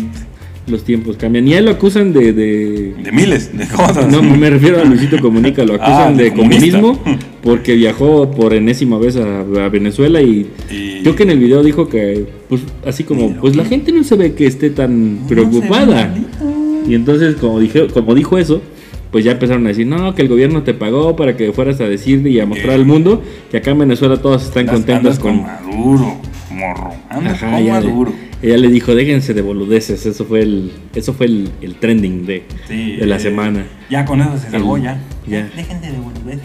Los 0.72 0.82
tiempos 0.84 1.16
cambian. 1.16 1.46
Y 1.46 1.54
a 1.54 1.58
él 1.58 1.66
lo 1.66 1.70
acusan 1.72 2.12
de- 2.12 2.32
de, 2.32 2.94
de 2.94 3.12
miles 3.12 3.56
de 3.56 3.68
cosas. 3.68 4.10
No, 4.10 4.22
me 4.22 4.48
refiero 4.50 4.80
a 4.80 4.84
Luisito 4.84 5.20
Comunica, 5.20 5.62
lo 5.64 5.74
acusan 5.80 6.14
Ah, 6.14 6.16
de 6.16 6.24
de 6.24 6.32
comunismo 6.32 6.98
porque 7.42 7.74
viajó 7.76 8.30
por 8.30 8.54
enésima 8.54 8.98
vez 8.98 9.16
a, 9.16 9.40
a 9.40 9.68
Venezuela 9.68 10.20
y 10.22 10.46
Y- 10.70 11.02
creo 11.02 11.14
que 11.14 11.22
en 11.24 11.30
el 11.30 11.38
video 11.38 11.62
dijo 11.62 11.88
que, 11.88 12.26
pues, 12.48 12.62
así 12.86 13.04
como, 13.04 13.34
pues 13.36 13.54
la 13.54 13.64
gente 13.66 13.92
no 13.92 14.02
se 14.02 14.16
ve 14.16 14.32
que 14.34 14.46
esté 14.46 14.70
tan 14.70 15.20
No 15.22 15.26
preocupada. 15.28 16.14
Y 16.88 16.94
entonces, 16.94 17.36
como, 17.36 17.60
dije, 17.60 17.86
como 17.88 18.14
dijo 18.14 18.38
eso, 18.38 18.60
pues 19.10 19.24
ya 19.26 19.32
empezaron 19.32 19.66
a 19.66 19.68
decir, 19.68 19.86
no, 19.86 20.14
que 20.14 20.22
el 20.22 20.28
gobierno 20.28 20.62
te 20.62 20.72
pagó 20.72 21.14
para 21.16 21.36
que 21.36 21.52
fueras 21.52 21.78
a 21.82 21.84
decir 21.88 22.26
y 22.26 22.40
a 22.40 22.46
mostrar 22.46 22.70
Eh. 22.70 22.74
al 22.76 22.86
mundo 22.86 23.22
que 23.50 23.58
acá 23.58 23.72
en 23.72 23.78
Venezuela 23.80 24.16
todos 24.16 24.42
están 24.44 24.68
andas 24.70 25.18
con 25.18 25.36
con... 25.38 25.42
Maduro, 25.42 26.16
morro. 26.50 26.90
Andas 27.10 27.34
Ajá, 27.42 27.56
con 27.56 27.68
Maduro. 27.68 28.12
Ella 28.42 28.56
le 28.58 28.68
dijo, 28.68 28.94
déjense 28.94 29.34
de 29.34 29.42
boludeces, 29.42 30.04
eso 30.04 30.24
fue 30.24 30.40
el, 30.42 30.72
eso 30.94 31.14
fue 31.14 31.26
el, 31.26 31.52
el 31.62 31.76
trending 31.76 32.26
de, 32.26 32.44
Sí, 32.68 32.96
de 32.96 33.06
la 33.06 33.16
eh, 33.16 33.20
semana. 33.20 33.64
Ya 33.88 34.04
con 34.04 34.20
eso 34.20 34.36
se 34.38 34.50
salvó, 34.50 34.76
ya. 34.78 34.98
ya. 35.26 35.48
Déjense 35.56 35.92
de 35.92 35.98
boludeces. 35.98 36.42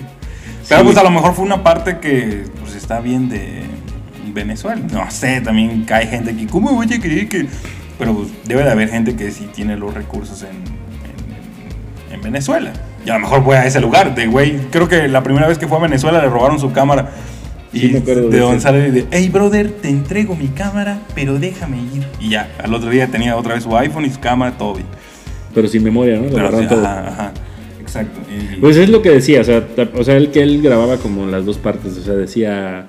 Pero 0.70 0.84
pues 0.84 0.98
a 0.98 1.04
lo 1.04 1.10
mejor 1.12 1.34
fue 1.34 1.46
una 1.46 1.64
parte 1.64 1.98
que 2.00 2.44
pues 2.62 2.76
está 2.76 3.00
bien 3.00 3.30
de 3.30 3.62
Venezuela. 4.34 4.82
No 4.92 5.10
sé, 5.10 5.42
también 5.42 5.86
hay 5.90 6.08
gente 6.08 6.36
que, 6.36 6.46
¿cómo 6.48 6.74
voy 6.74 6.88
a 6.94 7.00
creer 7.00 7.28
que...? 7.30 7.48
Pero 7.98 8.14
pues, 8.14 8.28
debe 8.46 8.64
de 8.64 8.70
haber 8.70 8.90
gente 8.90 9.16
que 9.16 9.32
sí 9.32 9.48
tiene 9.56 9.76
los 9.76 9.92
recursos 9.94 10.44
en, 10.44 10.50
en- 10.50 12.14
en 12.14 12.22
Venezuela. 12.22 12.72
Y 13.06 13.10
a 13.10 13.14
lo 13.14 13.22
mejor 13.22 13.44
fue 13.44 13.58
a 13.58 13.66
ese 13.66 13.80
lugar. 13.82 14.14
De 14.14 14.28
güey, 14.28 14.58
creo 14.70 14.88
que 14.88 15.08
la 15.08 15.24
primera 15.24 15.48
vez 15.48 15.58
que 15.58 15.68
fue 15.68 15.78
a 15.78 15.82
Venezuela 15.82 16.22
le 16.22 16.30
robaron 16.30 16.60
su 16.60 16.72
cámara. 16.74 17.10
Y 17.86 17.90
me 17.90 18.00
acuerdo 18.00 18.30
de 18.30 18.60
sale 18.60 18.92
de, 18.92 19.06
hey 19.12 19.30
brother, 19.30 19.70
te 19.72 19.90
entrego 19.90 20.36
mi 20.36 20.48
cámara, 20.48 21.00
pero 21.16 21.40
déjame 21.40 21.78
ir. 21.78 22.06
Y 22.20 22.30
ya, 22.30 22.50
al 22.64 22.74
otro 22.74 22.90
día 22.90 23.08
tenía 23.08 23.36
otra 23.36 23.56
vez 23.56 23.64
su 23.64 23.76
iPhone 23.78 24.06
y 24.06 24.10
su 24.10 24.20
cámara, 24.20 24.58
todo 24.58 24.76
bien. 24.76 24.88
Pero 25.54 25.68
sin 25.68 25.84
memoria, 25.84 26.18
¿no? 26.20 26.30
Pero, 26.34 26.60
sí, 26.60 26.68
todo. 26.68 26.86
ajá, 26.86 27.08
ajá, 27.08 27.32
exacto. 27.82 28.20
Y- 28.30 28.60
Pues 28.60 28.78
es 28.78 28.90
lo 28.90 29.02
que 29.02 29.10
decía, 29.12 29.42
o 29.42 29.44
sea, 29.44 29.64
o 29.96 30.04
sea, 30.04 30.18
él 30.18 30.30
que 30.32 30.42
él 30.44 30.62
grababa 30.62 30.98
como 30.98 31.26
las 31.26 31.46
dos 31.46 31.58
partes, 31.58 31.98
o 31.98 32.02
sea, 32.02 32.14
decía 32.14 32.88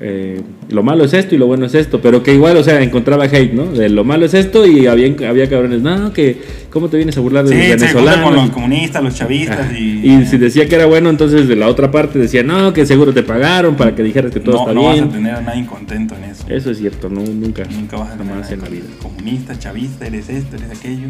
eh, 0.00 0.40
lo 0.70 0.82
malo 0.84 1.04
es 1.04 1.12
esto 1.12 1.34
y 1.34 1.38
lo 1.38 1.46
bueno 1.46 1.66
es 1.66 1.74
esto, 1.74 2.00
pero 2.00 2.22
que 2.22 2.32
igual, 2.32 2.56
o 2.56 2.62
sea, 2.62 2.80
encontraba 2.82 3.24
hate, 3.24 3.52
¿no? 3.52 3.64
De 3.66 3.88
lo 3.88 4.04
malo 4.04 4.26
es 4.26 4.34
esto 4.34 4.64
y 4.64 4.86
había, 4.86 5.12
había 5.28 5.48
cabrones, 5.48 5.82
no, 5.82 6.12
que 6.12 6.40
cómo 6.70 6.88
te 6.88 6.96
vienes 6.98 7.16
a 7.16 7.20
burlar 7.20 7.44
de 7.44 7.50
sí, 7.50 7.68
los 7.70 7.80
venezolanos. 7.80 8.24
con 8.24 8.36
los 8.36 8.50
comunistas, 8.50 9.02
los 9.02 9.14
chavistas 9.16 9.72
y... 9.72 10.06
Y 10.08 10.26
si 10.26 10.38
decía 10.38 10.68
que 10.68 10.76
era 10.76 10.86
bueno, 10.86 11.10
entonces 11.10 11.48
de 11.48 11.56
la 11.56 11.66
otra 11.66 11.90
parte 11.90 12.18
decía, 12.18 12.44
no, 12.44 12.72
que 12.72 12.86
seguro 12.86 13.12
te 13.12 13.24
pagaron 13.24 13.74
para 13.76 13.94
que 13.96 14.02
dijeras 14.04 14.32
que 14.32 14.38
todo 14.40 14.54
no, 14.54 14.60
está 14.62 14.72
no 14.74 14.82
vas 14.84 14.94
bien. 14.94 15.04
a 15.08 15.12
tener 15.12 15.34
a 15.34 15.40
nadie 15.40 15.66
contento 15.66 16.14
en 16.14 16.30
eso. 16.30 16.44
Eso 16.48 16.70
es 16.70 16.78
cierto, 16.78 17.08
no, 17.08 17.20
nunca, 17.22 17.64
Nunca 17.64 17.96
vas 17.96 18.10
a 18.12 18.16
tener 18.16 18.36
nadie 18.36 18.54
en 18.54 18.60
la 18.60 18.68
vida. 18.68 18.84
Comunista, 19.02 19.58
chavista, 19.58 20.06
eres 20.06 20.28
esto, 20.28 20.56
eres 20.56 20.78
aquello. 20.78 21.08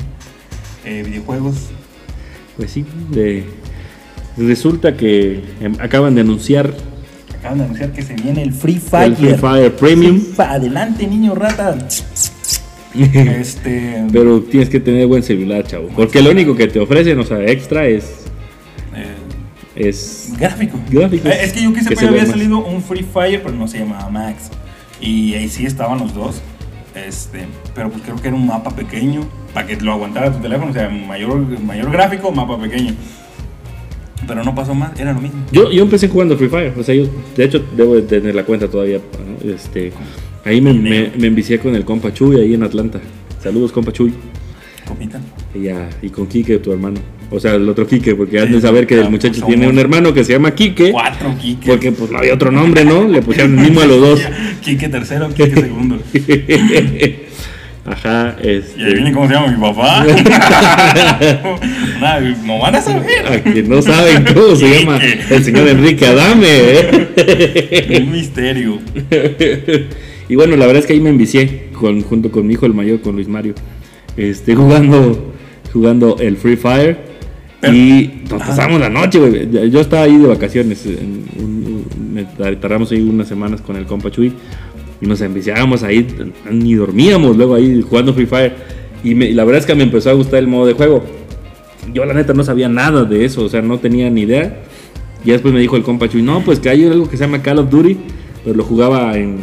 Eh, 0.87 1.03
videojuegos. 1.05 1.68
Pues 2.57 2.70
sí, 2.70 2.85
de- 3.11 3.44
resulta 4.38 4.96
que 4.96 5.42
em, 5.61 5.74
acaban 5.81 6.14
de 6.14 6.22
anunciar 6.22 6.72
Acaban 7.38 7.59
de 7.59 7.64
anunciar 7.64 7.92
que 7.92 8.03
se 8.03 8.14
viene 8.14 8.42
el 8.42 8.53
Free 8.53 8.79
Fire. 8.79 9.07
el 9.12 9.16
Free 9.16 9.35
Fire 9.35 9.72
Premium. 9.77 10.20
Adelante, 10.38 11.07
niño 11.07 11.35
rata. 11.35 11.77
este... 12.94 14.05
Pero 14.12 14.40
tienes 14.42 14.68
que 14.68 14.81
tener 14.81 15.07
buen 15.07 15.22
celular, 15.22 15.64
chavo. 15.64 15.88
Porque 15.94 16.20
lo 16.22 16.31
único 16.31 16.57
que 16.57 16.66
te 16.66 16.81
ofrecen, 16.81 17.18
o 17.18 17.24
sea, 17.24 17.38
extra 17.44 17.87
es. 17.87 18.05
eh, 18.96 19.14
es 19.77 20.33
Gráfico. 20.38 20.79
Gráficos. 20.90 21.31
Eh, 21.31 21.38
es 21.42 21.53
que 21.53 21.62
yo 21.62 21.72
quise 21.72 21.90
Que 21.90 21.96
se 21.96 22.07
había 22.07 22.22
más. 22.22 22.31
salido 22.31 22.59
un 22.64 22.83
Free 22.83 23.05
Fire, 23.05 23.40
pero 23.42 23.55
no 23.55 23.68
se 23.68 23.79
llamaba 23.79 24.09
Max. 24.11 24.51
Y 25.01 25.35
ahí 25.35 25.48
sí 25.48 25.64
estaban 25.66 25.98
los 25.98 26.14
dos. 26.14 26.40
Este, 26.94 27.46
pero 27.74 27.90
pues 27.90 28.03
creo 28.03 28.16
que 28.16 28.27
era 28.29 28.37
un 28.37 28.46
mapa 28.46 28.70
pequeño 28.74 29.20
para 29.55 29.66
que 29.66 29.77
lo 29.77 29.92
aguantara 29.92 30.33
tu 30.33 30.40
teléfono, 30.40 30.72
o 30.72 30.74
sea, 30.74 30.88
mayor, 30.88 31.37
mayor 31.61 31.92
gráfico, 31.92 32.33
mapa 32.33 32.59
pequeño. 32.61 32.94
Pero 34.27 34.45
no 34.45 34.55
pasó 34.55 34.75
más, 34.75 34.99
era 34.99 35.13
lo 35.13 35.21
mismo. 35.21 35.45
yo, 35.53 35.71
yo 35.71 35.83
empecé 35.83 36.09
jugando 36.09 36.37
Free 36.37 36.49
Fire. 36.49 36.73
O 36.77 36.83
sea, 36.83 36.95
yo, 36.95 37.05
de 37.37 37.45
hecho, 37.45 37.65
debo 37.77 37.95
de 37.95 38.03
tener 38.03 38.35
la 38.35 38.45
cuenta 38.45 38.69
todavía. 38.69 38.99
¿no? 38.99 39.51
Este, 39.51 39.93
ahí 40.45 40.61
me, 40.61 40.73
me, 40.75 41.13
me 41.17 41.27
envicié 41.27 41.59
con 41.59 41.75
el 41.75 41.85
compa 41.85 42.13
Chuy 42.13 42.41
ahí 42.41 42.55
en 42.55 42.63
Atlanta. 42.63 43.01
Saludos, 43.43 43.73
compa 43.73 43.93
Chuy. 43.93 44.13
Copita. 44.87 45.21
Y, 45.55 45.65
ya, 45.65 45.89
y 46.03 46.09
con 46.09 46.27
Quique, 46.27 46.59
tu 46.59 46.73
hermano. 46.73 47.01
O 47.31 47.39
sea, 47.39 47.55
el 47.55 47.69
otro 47.69 47.87
Quique, 47.87 48.15
porque 48.15 48.41
han 48.41 48.51
de 48.51 48.61
saber 48.61 48.87
que 48.87 48.95
el 48.95 49.05
ah, 49.05 49.11
muchacho 49.11 49.45
tiene 49.45 49.69
un 49.69 49.79
hermano 49.79 50.15
que 50.15 50.25
se 50.25 50.33
llama 50.33 50.55
Quique. 50.55 50.91
Cuatro 50.93 51.35
Kike. 51.39 51.69
Porque 51.69 51.93
pues 51.93 52.11
no 52.11 52.19
había 52.19 52.35
otro 52.35 52.51
nombre, 52.51 52.85
¿no? 52.85 53.07
Le 53.07 53.21
pusieron 53.21 53.59
el 53.59 53.65
mismo 53.67 53.83
a 53.83 53.87
los 53.87 54.01
dos. 54.01 54.21
Kike 54.63 54.89
tercero, 54.89 55.29
Kike 55.29 55.61
segundo. 55.61 55.99
Ajá, 57.90 58.37
Y 58.42 58.46
ahí 58.48 58.62
viene 58.77 58.98
este. 59.01 59.12
cómo 59.12 59.29
se 59.29 59.35
llama 59.35 59.48
mi 59.48 59.61
papá. 59.61 60.05
No 62.44 62.59
van 62.59 62.74
a 62.74 62.81
saber. 62.81 63.27
A 63.27 63.42
que 63.42 63.62
no 63.62 63.83
saben 63.83 64.24
cómo 64.33 64.57
se 64.57 64.79
llama 64.81 64.98
el 65.31 65.44
señor 65.44 65.68
Enrique 65.68 66.07
Adame, 66.07 66.46
¿eh? 66.48 68.01
Un 68.03 68.11
misterio. 68.12 68.79
Y 70.31 70.37
bueno, 70.37 70.57
la 70.57 70.66
verdad 70.66 70.81
es 70.81 70.87
que 70.87 70.92
ahí 70.92 71.01
me 71.01 71.09
envicié 71.09 71.70
con, 71.72 72.03
junto 72.03 72.31
con 72.31 72.46
mi 72.46 72.53
hijo 72.53 72.66
el 72.66 72.74
mayor, 72.74 73.01
con 73.01 73.14
Luis 73.14 73.29
Mario, 73.29 73.55
este, 74.14 74.55
jugando, 74.55 75.33
jugando 75.72 76.18
el 76.20 76.37
Free 76.37 76.57
Fire. 76.57 76.98
Pero- 77.61 77.72
y 77.72 78.24
nos 78.31 78.42
pasamos 78.42 78.79
la 78.79 78.90
noche, 78.90 79.18
güey. 79.18 79.70
Yo 79.70 79.81
estaba 79.81 80.03
ahí 80.03 80.18
de 80.18 80.27
vacaciones. 80.27 80.85
en 80.85 81.24
tardamos 82.61 82.92
ahí 82.92 83.01
unas 83.01 83.27
semanas 83.27 83.62
con 83.62 83.77
el 83.77 83.87
compa 83.87 84.11
Chuy. 84.11 84.33
Y 85.01 85.07
nos 85.07 85.21
enviciábamos 85.21 85.83
ahí, 85.83 86.07
ni 86.51 86.75
dormíamos 86.75 87.37
luego 87.37 87.55
ahí 87.55 87.83
jugando 87.83 88.13
Free 88.15 88.27
Fire. 88.27 88.53
Y, 89.05 89.15
me- 89.15 89.27
y 89.27 89.33
la 89.35 89.45
verdad 89.45 89.61
es 89.61 89.67
que 89.67 89.75
me 89.75 89.85
empezó 89.85 90.11
a 90.11 90.15
gustar 90.15 90.41
el 90.41 90.49
modo 90.49 90.67
de 90.67 90.73
juego. 90.75 91.05
Yo 91.93 92.05
la 92.05 92.15
neta 92.15 92.35
no 92.35 92.43
sabía 92.45 92.69
nada 92.69 93.05
de 93.05 93.25
eso, 93.25 93.45
o 93.45 93.49
sea, 93.49 93.63
no 93.63 93.79
tenía 93.79 94.11
ni 94.11 94.23
idea. 94.23 94.61
Y 95.25 95.31
después 95.31 95.55
me 95.55 95.61
dijo 95.61 95.77
el 95.77 95.83
compa 95.83 96.09
Chuy, 96.09 96.23
no, 96.23 96.41
pues 96.41 96.59
que 96.61 96.69
hay 96.69 96.85
algo 96.87 97.09
que 97.09 97.17
se 97.17 97.25
llama 97.25 97.43
Call 97.43 97.59
of 97.59 97.71
Duty, 97.71 97.97
pero 98.45 98.57
lo 98.57 98.65
jugaba 98.65 99.17
en, 99.17 99.39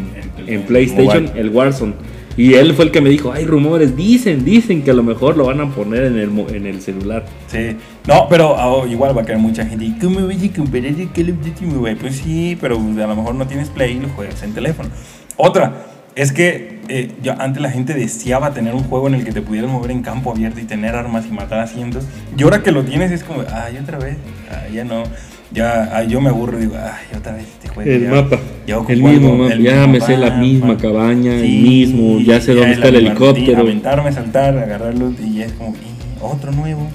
en 0.47 0.61
PlayStation, 0.63 1.29
el 1.35 1.49
Warzone. 1.49 1.93
Y 2.37 2.53
él 2.55 2.73
fue 2.73 2.83
el 2.85 2.91
que 2.91 2.99
me 2.99 3.09
dijo, 3.09 3.31
hay 3.31 3.45
rumores, 3.45 3.95
dicen, 3.95 4.43
dicen 4.43 4.83
que 4.83 4.91
a 4.91 4.93
lo 4.93 5.03
mejor 5.03 5.37
lo 5.37 5.45
van 5.45 5.61
a 5.61 5.69
poner 5.73 6.03
en 6.03 6.17
el, 6.19 6.29
en 6.53 6.65
el 6.67 6.81
celular. 6.81 7.25
Sí. 7.47 7.77
No, 8.07 8.27
pero 8.29 8.55
ah, 8.57 8.85
igual 8.89 9.17
va 9.17 9.21
a 9.21 9.25
caer 9.25 9.39
mucha 9.39 9.65
gente. 9.65 9.85
¿Y 9.85 9.97
cómo 9.99 10.19
voy 10.19 10.35
a 10.35 10.53
comparar 10.55 10.87
el 10.87 11.09
Call 11.13 11.29
of 11.31 11.37
Duty, 11.45 11.65
güey? 11.77 11.95
Pues 11.95 12.17
sí, 12.17 12.57
pero 12.59 12.75
a 12.75 13.07
lo 13.07 13.15
mejor 13.15 13.35
no 13.35 13.47
tienes 13.47 13.69
Play 13.69 13.95
y 13.97 13.99
lo 14.01 14.09
juegas 14.09 14.43
en 14.43 14.51
teléfono. 14.53 14.89
Otra, 15.37 15.73
es 16.15 16.31
que 16.31 16.79
eh, 16.87 17.11
yo, 17.21 17.33
antes 17.39 17.61
la 17.61 17.71
gente 17.71 17.93
deseaba 17.93 18.53
tener 18.53 18.73
un 18.75 18.83
juego 18.83 19.07
en 19.07 19.15
el 19.15 19.25
que 19.25 19.31
te 19.31 19.41
pudieras 19.41 19.69
mover 19.71 19.91
en 19.91 20.01
campo 20.01 20.31
abierto 20.31 20.59
y 20.59 20.63
tener 20.63 20.95
armas 20.95 21.25
y 21.29 21.31
matar 21.33 21.59
a 21.59 21.67
cientos. 21.67 22.05
Y 22.37 22.43
ahora 22.43 22.63
que 22.63 22.71
lo 22.71 22.83
tienes 22.83 23.11
es 23.11 23.23
como, 23.23 23.41
ay, 23.51 23.77
otra 23.81 23.97
vez, 23.97 24.17
ay, 24.51 24.75
ya 24.75 24.83
no. 24.83 25.03
Ya, 25.51 25.89
ay, 25.95 26.07
yo 26.09 26.19
me 26.21 26.29
aburro 26.29 26.57
y 26.57 26.61
digo, 26.61 26.75
ay, 26.77 27.17
otra 27.17 27.33
vez 27.33 27.43
este 27.47 27.69
juego. 27.69 27.89
El 27.89 28.03
ya- 28.03 28.09
mapa. 28.11 28.39
ya 28.67 28.75
El 28.87 29.01
mismo 29.01 29.07
algo, 29.29 29.37
mapa. 29.43 29.53
el 29.53 29.61
Ya 29.63 29.71
mismo 29.73 29.87
me 29.93 30.01
sé 30.01 30.17
la 30.17 30.27
mapa. 30.27 30.41
misma 30.41 30.77
cabaña, 30.77 31.33
el 31.35 31.41
mismo, 31.41 32.19
ya 32.19 32.41
sé 32.41 32.53
dónde 32.53 32.73
está 32.73 32.87
el 32.89 32.95
helicóptero. 32.95 33.59
Aventarme, 33.61 34.11
saltar, 34.11 34.57
agarrarlo 34.57 35.13
y 35.23 35.35
ya 35.35 35.45
es 35.45 35.53
como, 35.53 35.71
"Y 35.75 36.21
otro 36.21 36.51
nuevo. 36.51 36.87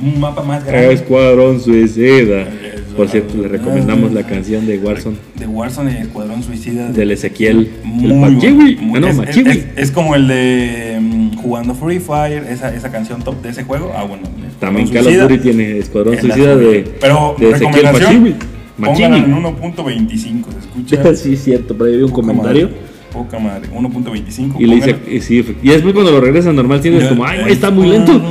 Un 0.00 0.20
mapa 0.20 0.42
más 0.42 0.64
grande. 0.64 0.92
Escuadrón 0.92 1.60
Suicida. 1.60 2.44
Por 2.96 3.08
cierto, 3.08 3.36
le 3.38 3.48
recomendamos 3.48 4.12
la 4.12 4.22
canción 4.24 4.66
de 4.66 4.78
Warzone 4.78 5.16
De 5.38 5.46
Warzone, 5.48 5.90
el 6.00 6.06
Escuadrón 6.06 6.42
Suicida. 6.44 6.90
del 6.92 7.10
Ezequiel. 7.10 7.70
Muy 7.82 8.04
el 8.10 8.14
Machiwi. 8.14 8.76
muy- 8.76 9.00
no, 9.00 9.08
es, 9.08 9.16
Machiwi. 9.16 9.50
es- 9.50 9.66
es 9.76 9.90
como 9.90 10.14
el 10.14 10.28
de 10.28 10.98
mm, 11.00 11.36
jugando 11.38 11.74
Free 11.74 11.98
Fire, 11.98 12.44
esa, 12.48 12.72
esa 12.74 12.92
canción 12.92 13.20
top 13.22 13.42
de 13.42 13.48
ese 13.50 13.64
juego. 13.64 13.92
Ah, 13.96 14.04
bueno. 14.04 14.22
También 14.60 14.86
Call 14.88 15.08
of. 15.08 15.28
Duty 15.28 15.38
tiene 15.38 15.78
Escuadrón 15.78 16.16
Suicida 16.18 16.54
de. 16.56 16.94
Pero, 17.00 17.34
de 17.38 17.50
Ezequiel 17.50 17.72
recomendación, 17.74 18.22
Machimi. 18.22 18.34
Póngala 18.80 19.16
en 19.16 19.30
Machimi. 19.30 19.50
1.25, 19.74 20.44
se 20.52 20.58
escucha. 20.58 21.16
sí, 21.16 21.36
cierto, 21.36 21.76
por 21.76 21.88
ahí 21.88 21.96
vi 21.96 22.02
un 22.04 22.10
comentario. 22.12 22.66
madre, 22.68 22.78
Poca 23.12 23.38
madre, 23.38 23.68
1.25. 23.72 24.56
Y 24.60 24.66
le 24.66 24.74
dice, 24.76 24.94
póngala. 24.94 25.12
y 25.14 25.20
sí, 25.20 25.44
y 25.62 25.68
después 25.68 25.94
cuando 25.94 26.12
lo 26.12 26.20
regresan 26.20 26.54
normal 26.56 26.80
tienes 26.80 27.08
como, 27.08 27.24
ay, 27.24 27.40
está 27.48 27.70
muy 27.72 27.88
lento. 27.88 28.12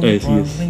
Así 0.00 0.26
es. 0.40 0.69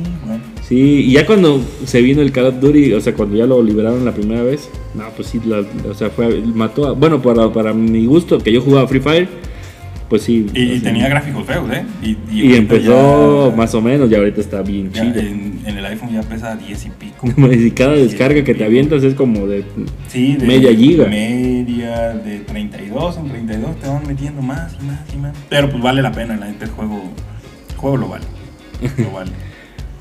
Sí, 0.70 0.76
y 1.08 1.12
ya 1.14 1.26
cuando 1.26 1.60
se 1.84 2.00
vino 2.00 2.22
el 2.22 2.30
Call 2.30 2.46
of 2.46 2.60
Duty, 2.60 2.92
o 2.92 3.00
sea, 3.00 3.12
cuando 3.12 3.36
ya 3.36 3.44
lo 3.44 3.60
liberaron 3.60 4.04
la 4.04 4.12
primera 4.14 4.44
vez, 4.44 4.70
no, 4.94 5.02
pues 5.16 5.26
sí, 5.26 5.40
la- 5.44 5.64
o 5.90 5.94
sea, 5.94 6.10
fue, 6.10 6.40
mató 6.42 6.86
a, 6.86 6.92
bueno, 6.92 7.20
para, 7.20 7.52
para 7.52 7.74
mi 7.74 8.06
gusto, 8.06 8.38
que 8.38 8.52
yo 8.52 8.60
jugaba 8.60 8.86
Free 8.86 9.00
Fire, 9.00 9.28
pues 10.08 10.22
sí. 10.22 10.46
Y, 10.54 10.78
sea, 10.78 10.82
tenía 10.92 11.08
gráficos 11.08 11.44
feos, 11.44 11.68
¿eh? 11.72 11.84
Y, 12.30 12.54
empezó 12.54 13.50
ya- 13.50 13.56
más 13.56 13.74
o 13.74 13.80
menos, 13.82 14.08
y 14.12 14.14
ahorita 14.14 14.40
está 14.40 14.62
bien 14.62 14.92
chido. 14.92 15.18
en, 15.18 15.58
en 15.66 15.76
el 15.76 15.84
iPhone 15.86 16.12
ya 16.12 16.20
pesa 16.22 16.54
10 16.54 16.86
y 16.86 16.90
pico. 16.90 17.26
Y 17.52 17.70
cada 17.72 17.94
descarga 17.94 18.44
que 18.44 18.54
te 18.54 18.64
avientas 18.64 19.02
es 19.02 19.14
como 19.14 19.48
de... 19.48 19.64
Sí, 20.06 20.36
de 20.36 20.46
Media 20.46 20.72
giga. 20.72 21.06
Media, 21.06 22.10
de 22.10 22.38
32 22.40 23.16
en 23.16 23.28
32 23.28 23.80
te 23.80 23.88
van 23.88 24.06
metiendo 24.06 24.40
más 24.40 24.76
y 24.80 24.84
más 24.86 25.00
y 25.12 25.16
más. 25.16 25.36
Pero 25.48 25.68
pues 25.68 25.82
vale 25.82 26.00
la 26.00 26.12
pena, 26.12 26.36
la 26.36 26.46
neta, 26.46 26.64
el 26.66 26.70
juego, 26.70 27.02
el 27.70 27.76
juego 27.76 27.96
lo 27.96 28.08
vale. 28.08 28.24
Lo 28.98 29.10
vale. 29.10 29.32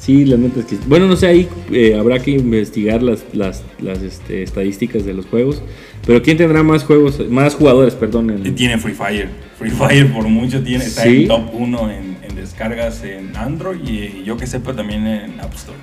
Sí, 0.09 0.25
la 0.25 0.37
neta 0.37 0.61
es 0.61 0.65
que... 0.65 0.75
Bueno, 0.87 1.05
no 1.05 1.15
sé, 1.15 1.27
ahí 1.27 1.47
eh, 1.71 1.95
habrá 1.95 2.17
que 2.17 2.31
investigar 2.31 3.03
las, 3.03 3.23
las, 3.31 3.63
las 3.79 4.01
este, 4.01 4.41
estadísticas 4.41 5.05
de 5.05 5.13
los 5.13 5.27
juegos. 5.27 5.61
Pero 6.03 6.23
¿quién 6.23 6.35
tendrá 6.35 6.63
más 6.63 6.83
juegos, 6.83 7.21
más 7.29 7.53
jugadores, 7.53 7.93
perdón? 7.93 8.31
en- 8.31 8.55
tiene 8.55 8.79
Free 8.79 8.95
Fire. 8.95 9.29
Free 9.59 9.69
Fire 9.69 10.11
por 10.11 10.27
mucho 10.27 10.63
tiene, 10.63 10.83
está 10.83 11.03
Sí. 11.03 11.21
en 11.23 11.27
top 11.27 11.53
1 11.53 11.91
en, 11.91 12.17
en 12.27 12.35
descargas 12.35 13.03
en 13.03 13.37
Android 13.37 13.87
y 13.87 14.23
yo 14.23 14.35
que 14.35 14.47
sepa 14.47 14.73
también 14.75 15.05
en 15.05 15.39
App 15.39 15.53
Store. 15.53 15.77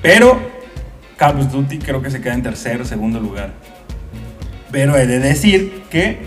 Pero 0.00 0.38
Call 1.16 1.40
of 1.40 1.50
Duty 1.50 1.78
creo 1.78 2.02
que 2.02 2.10
se 2.12 2.20
queda 2.20 2.34
en 2.34 2.42
tercer 2.44 2.80
o 2.82 2.84
segundo 2.84 3.18
lugar. 3.18 3.52
Pero 4.70 4.96
he 4.96 5.08
de 5.08 5.18
decir 5.18 5.72
que 5.90 6.18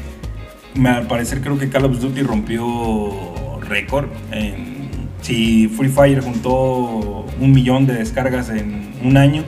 al 0.85 1.07
parecer 1.07 1.39
creo 1.39 1.57
que 1.57 1.69
Call 1.69 1.85
of 1.85 2.01
Duty 2.01 2.21
rompió 2.23 3.59
récord. 3.61 4.07
En, 4.33 4.75
si 5.21 5.67
Free 5.67 5.89
Fire 5.89 6.21
juntó 6.21 7.25
un 7.39 7.51
millón 7.51 7.85
de 7.87 7.93
descargas 7.95 8.49
en 8.49 8.89
un 9.03 9.17
año, 9.17 9.43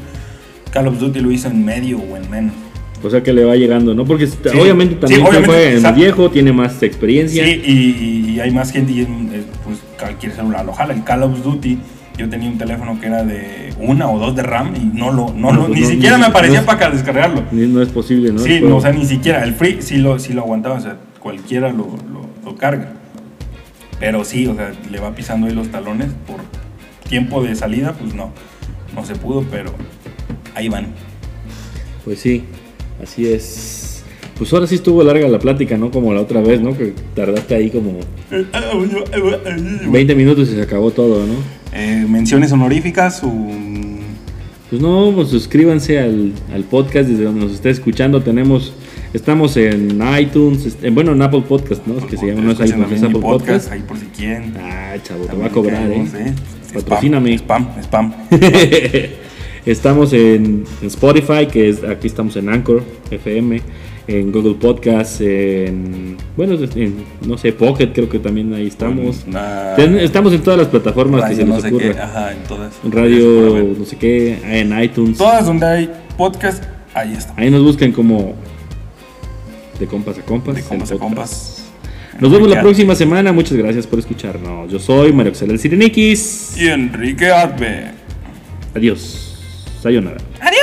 Call 0.72 0.88
of 0.88 1.00
Duty 1.00 1.20
lo 1.20 1.32
hizo 1.32 1.48
en 1.48 1.64
medio 1.66 2.00
o 2.00 2.18
en 2.18 2.30
menos. 2.30 2.54
O 3.02 3.10
sea 3.10 3.24
que 3.24 3.32
le 3.32 3.46
va 3.46 3.56
llegando, 3.56 3.94
¿no? 3.96 4.04
Porque 4.06 4.28
Sí. 4.28 4.38
obviamente 4.60 4.96
Sí, 4.96 5.00
también 5.00 5.22
obviamente, 5.22 5.46
fue 5.48 5.66
más 5.66 5.74
exacto. 5.76 6.00
viejo, 6.00 6.30
tiene 6.32 6.52
más 6.52 6.84
experiencia. 6.84 7.46
Sí, 7.46 7.62
y, 7.66 8.32
y 8.32 8.40
hay 8.42 8.52
más 8.52 8.72
gente 8.72 8.92
y 8.92 9.02
es, 9.02 9.08
pues 9.66 9.80
cualquier 9.98 10.34
celular 10.34 10.66
lo 10.66 10.74
jala. 10.74 10.94
El 10.94 11.04
Call 11.06 11.24
of 11.24 11.42
Duty, 11.42 11.78
yo 12.18 12.28
tenía 12.30 12.50
un 12.50 12.58
teléfono 12.58 13.00
que 13.00 13.08
era 13.08 13.24
de 13.24 13.74
una 13.80 14.10
o 14.10 14.20
dos 14.20 14.36
de 14.36 14.44
RAM 14.44 14.74
y 14.76 14.98
no 14.98 15.12
lo, 15.14 15.28
no, 15.34 15.52
No, 15.52 15.54
lo- 15.54 15.68
pues 15.68 15.80
ni 15.80 15.86
no, 15.86 15.92
siquiera 15.92 16.18
ni- 16.18 16.22
me 16.24 16.28
aparecía 16.28 16.66
para 16.66 16.90
descargarlo. 16.90 17.44
No 17.54 17.82
es 17.82 17.88
posible, 17.88 18.34
¿no? 18.34 18.40
Sí, 18.40 18.62
o 18.62 18.82
sea, 18.82 18.92
ni 18.92 19.06
siquiera. 19.06 19.46
El 19.46 19.54
Free 19.54 19.78
sí 19.80 19.98
lo, 19.98 20.20
sí 20.20 20.34
lo 20.34 20.42
aguantaba, 20.42 20.76
o 20.76 20.82
sea, 20.82 20.98
cualquiera 21.22 21.70
lo, 21.70 21.88
lo, 22.12 22.28
lo 22.44 22.56
carga. 22.58 22.92
Pero 24.00 24.24
sí, 24.24 24.48
o 24.48 24.56
sea, 24.56 24.72
le 24.90 25.00
va 25.00 25.14
pisando 25.14 25.48
ahí 25.48 25.54
los 25.54 25.70
talones 25.70 26.08
por 26.26 26.40
tiempo 27.10 27.44
de 27.44 27.56
salida, 27.56 27.94
pues 27.94 28.14
no, 28.14 28.32
no 28.96 29.06
se 29.06 29.16
pudo, 29.16 29.44
pero 29.50 29.74
ahí 30.56 30.70
van. 30.70 30.88
Pues 32.06 32.20
sí, 32.20 32.44
así 33.04 33.28
es. 33.28 34.04
Pues 34.38 34.54
ahora 34.54 34.68
sí 34.68 34.76
estuvo 34.76 35.04
larga 35.04 35.28
la 35.28 35.40
plática, 35.40 35.78
¿no? 35.78 35.92
Como 35.92 36.14
la 36.14 36.22
otra 36.22 36.40
vez, 36.42 36.62
¿no? 36.62 36.78
Que 36.78 36.94
tardaste 37.14 37.56
ahí 37.56 37.70
como 37.70 38.00
20 39.90 40.16
minutos 40.16 40.50
y 40.50 40.56
se 40.56 40.62
acabó 40.62 40.92
todo, 40.92 41.26
¿no? 41.26 41.34
Eh, 41.74 42.06
menciones 42.08 42.52
honoríficas, 42.52 43.22
un... 43.22 44.00
Pues 44.70 44.82
no, 44.82 45.12
pues 45.14 45.30
suscríbanse 45.30 46.00
al, 46.00 46.32
al 46.54 46.64
podcast 46.64 47.10
desde 47.10 47.26
donde 47.26 47.42
nos 47.42 47.54
esté 47.54 47.70
escuchando. 47.70 48.22
Tenemos, 48.22 48.72
estamos 49.14 49.56
en 49.58 50.02
iTunes, 50.20 50.78
en- 50.82 50.96
bueno, 50.96 51.12
en 51.14 51.22
Apple 51.22 51.44
Podcast, 51.48 51.86
¿no? 51.88 51.98
Es 51.98 52.06
que 52.06 52.18
se 52.18 52.28
llama, 52.28 52.42
no 52.42 52.52
es 52.52 52.60
iTunes, 52.70 52.92
es 52.92 53.04
Apple 53.04 53.20
Podcast. 53.20 53.72
ahí 53.72 53.82
por 53.82 53.98
si 53.98 54.06
quieren. 54.08 54.54
Ah, 54.60 54.96
chavo, 55.04 55.26
te 55.26 55.36
va 55.36 55.46
a 55.46 55.50
cobrar, 55.50 55.90
¿eh? 55.92 56.04
Spam, 56.06 56.84
Patrocíname. 56.84 57.34
Spam, 57.38 57.68
spam. 57.82 58.14
Estamos 59.66 60.14
en, 60.14 60.64
en 60.82 60.88
Spotify, 60.88 61.46
que 61.52 61.70
es, 61.70 61.84
aquí 61.84 62.08
estamos 62.08 62.36
en 62.38 62.50
Anchor 62.50 62.82
FM, 63.12 63.62
en 64.08 64.32
Google 64.32 64.56
Podcast, 64.56 65.20
en, 65.22 66.16
bueno, 66.38 66.56
en, 66.76 66.96
no 67.28 67.38
sé, 67.38 67.52
Pocket, 67.52 67.88
creo 67.94 68.10
que 68.10 68.20
también 68.20 68.54
ahí 68.54 68.68
estamos. 68.68 69.26
Una- 69.28 69.76
estamos 70.02 70.34
en 70.34 70.42
todas 70.42 70.58
las 70.60 70.70
plataformas 70.70 71.30
que 71.30 71.36
se 71.36 71.44
nos 71.46 71.58
no 71.58 71.62
sé 71.62 71.68
ocurra. 71.68 71.94
qué, 71.94 72.00
ajá, 72.00 72.32
en 72.32 72.44
todas. 72.48 72.74
Radio, 72.90 73.76
no 73.78 73.86
sé 73.86 73.98
qué, 73.98 74.40
en 74.60 74.82
iTunes. 74.82 75.18
Todas 75.18 75.46
donde 75.46 75.66
hay 75.66 75.90
podcast, 76.18 76.64
ahí 76.94 77.14
está. 77.14 77.34
Ahí 77.36 77.52
nos 77.52 77.62
buscan 77.62 77.92
como 77.92 78.34
de 79.80 79.88
compas 79.88 80.18
a 80.18 80.22
compas. 80.22 80.56
De 80.56 80.62
el 80.62 80.68
compas 80.68 80.92
a 80.92 80.98
compas. 80.98 81.66
Nos 82.20 82.32
vemos 82.32 82.50
la 82.50 82.62
próxima 82.62 82.96
semana. 82.96 83.32
Muchas 83.32 83.58
gracias 83.58 83.88
por 83.88 84.00
escucharnos. 84.00 84.70
Yo 84.72 84.78
soy 84.78 85.14
Mario 85.14 85.34
Xel 85.34 85.58
Sireniquis. 85.58 86.58
Y 86.58 86.68
Enrique 86.68 87.32
Adve. 87.32 87.92
Adiós. 88.76 89.38
Sayonara. 89.82 90.18
Adiós. 90.42 90.59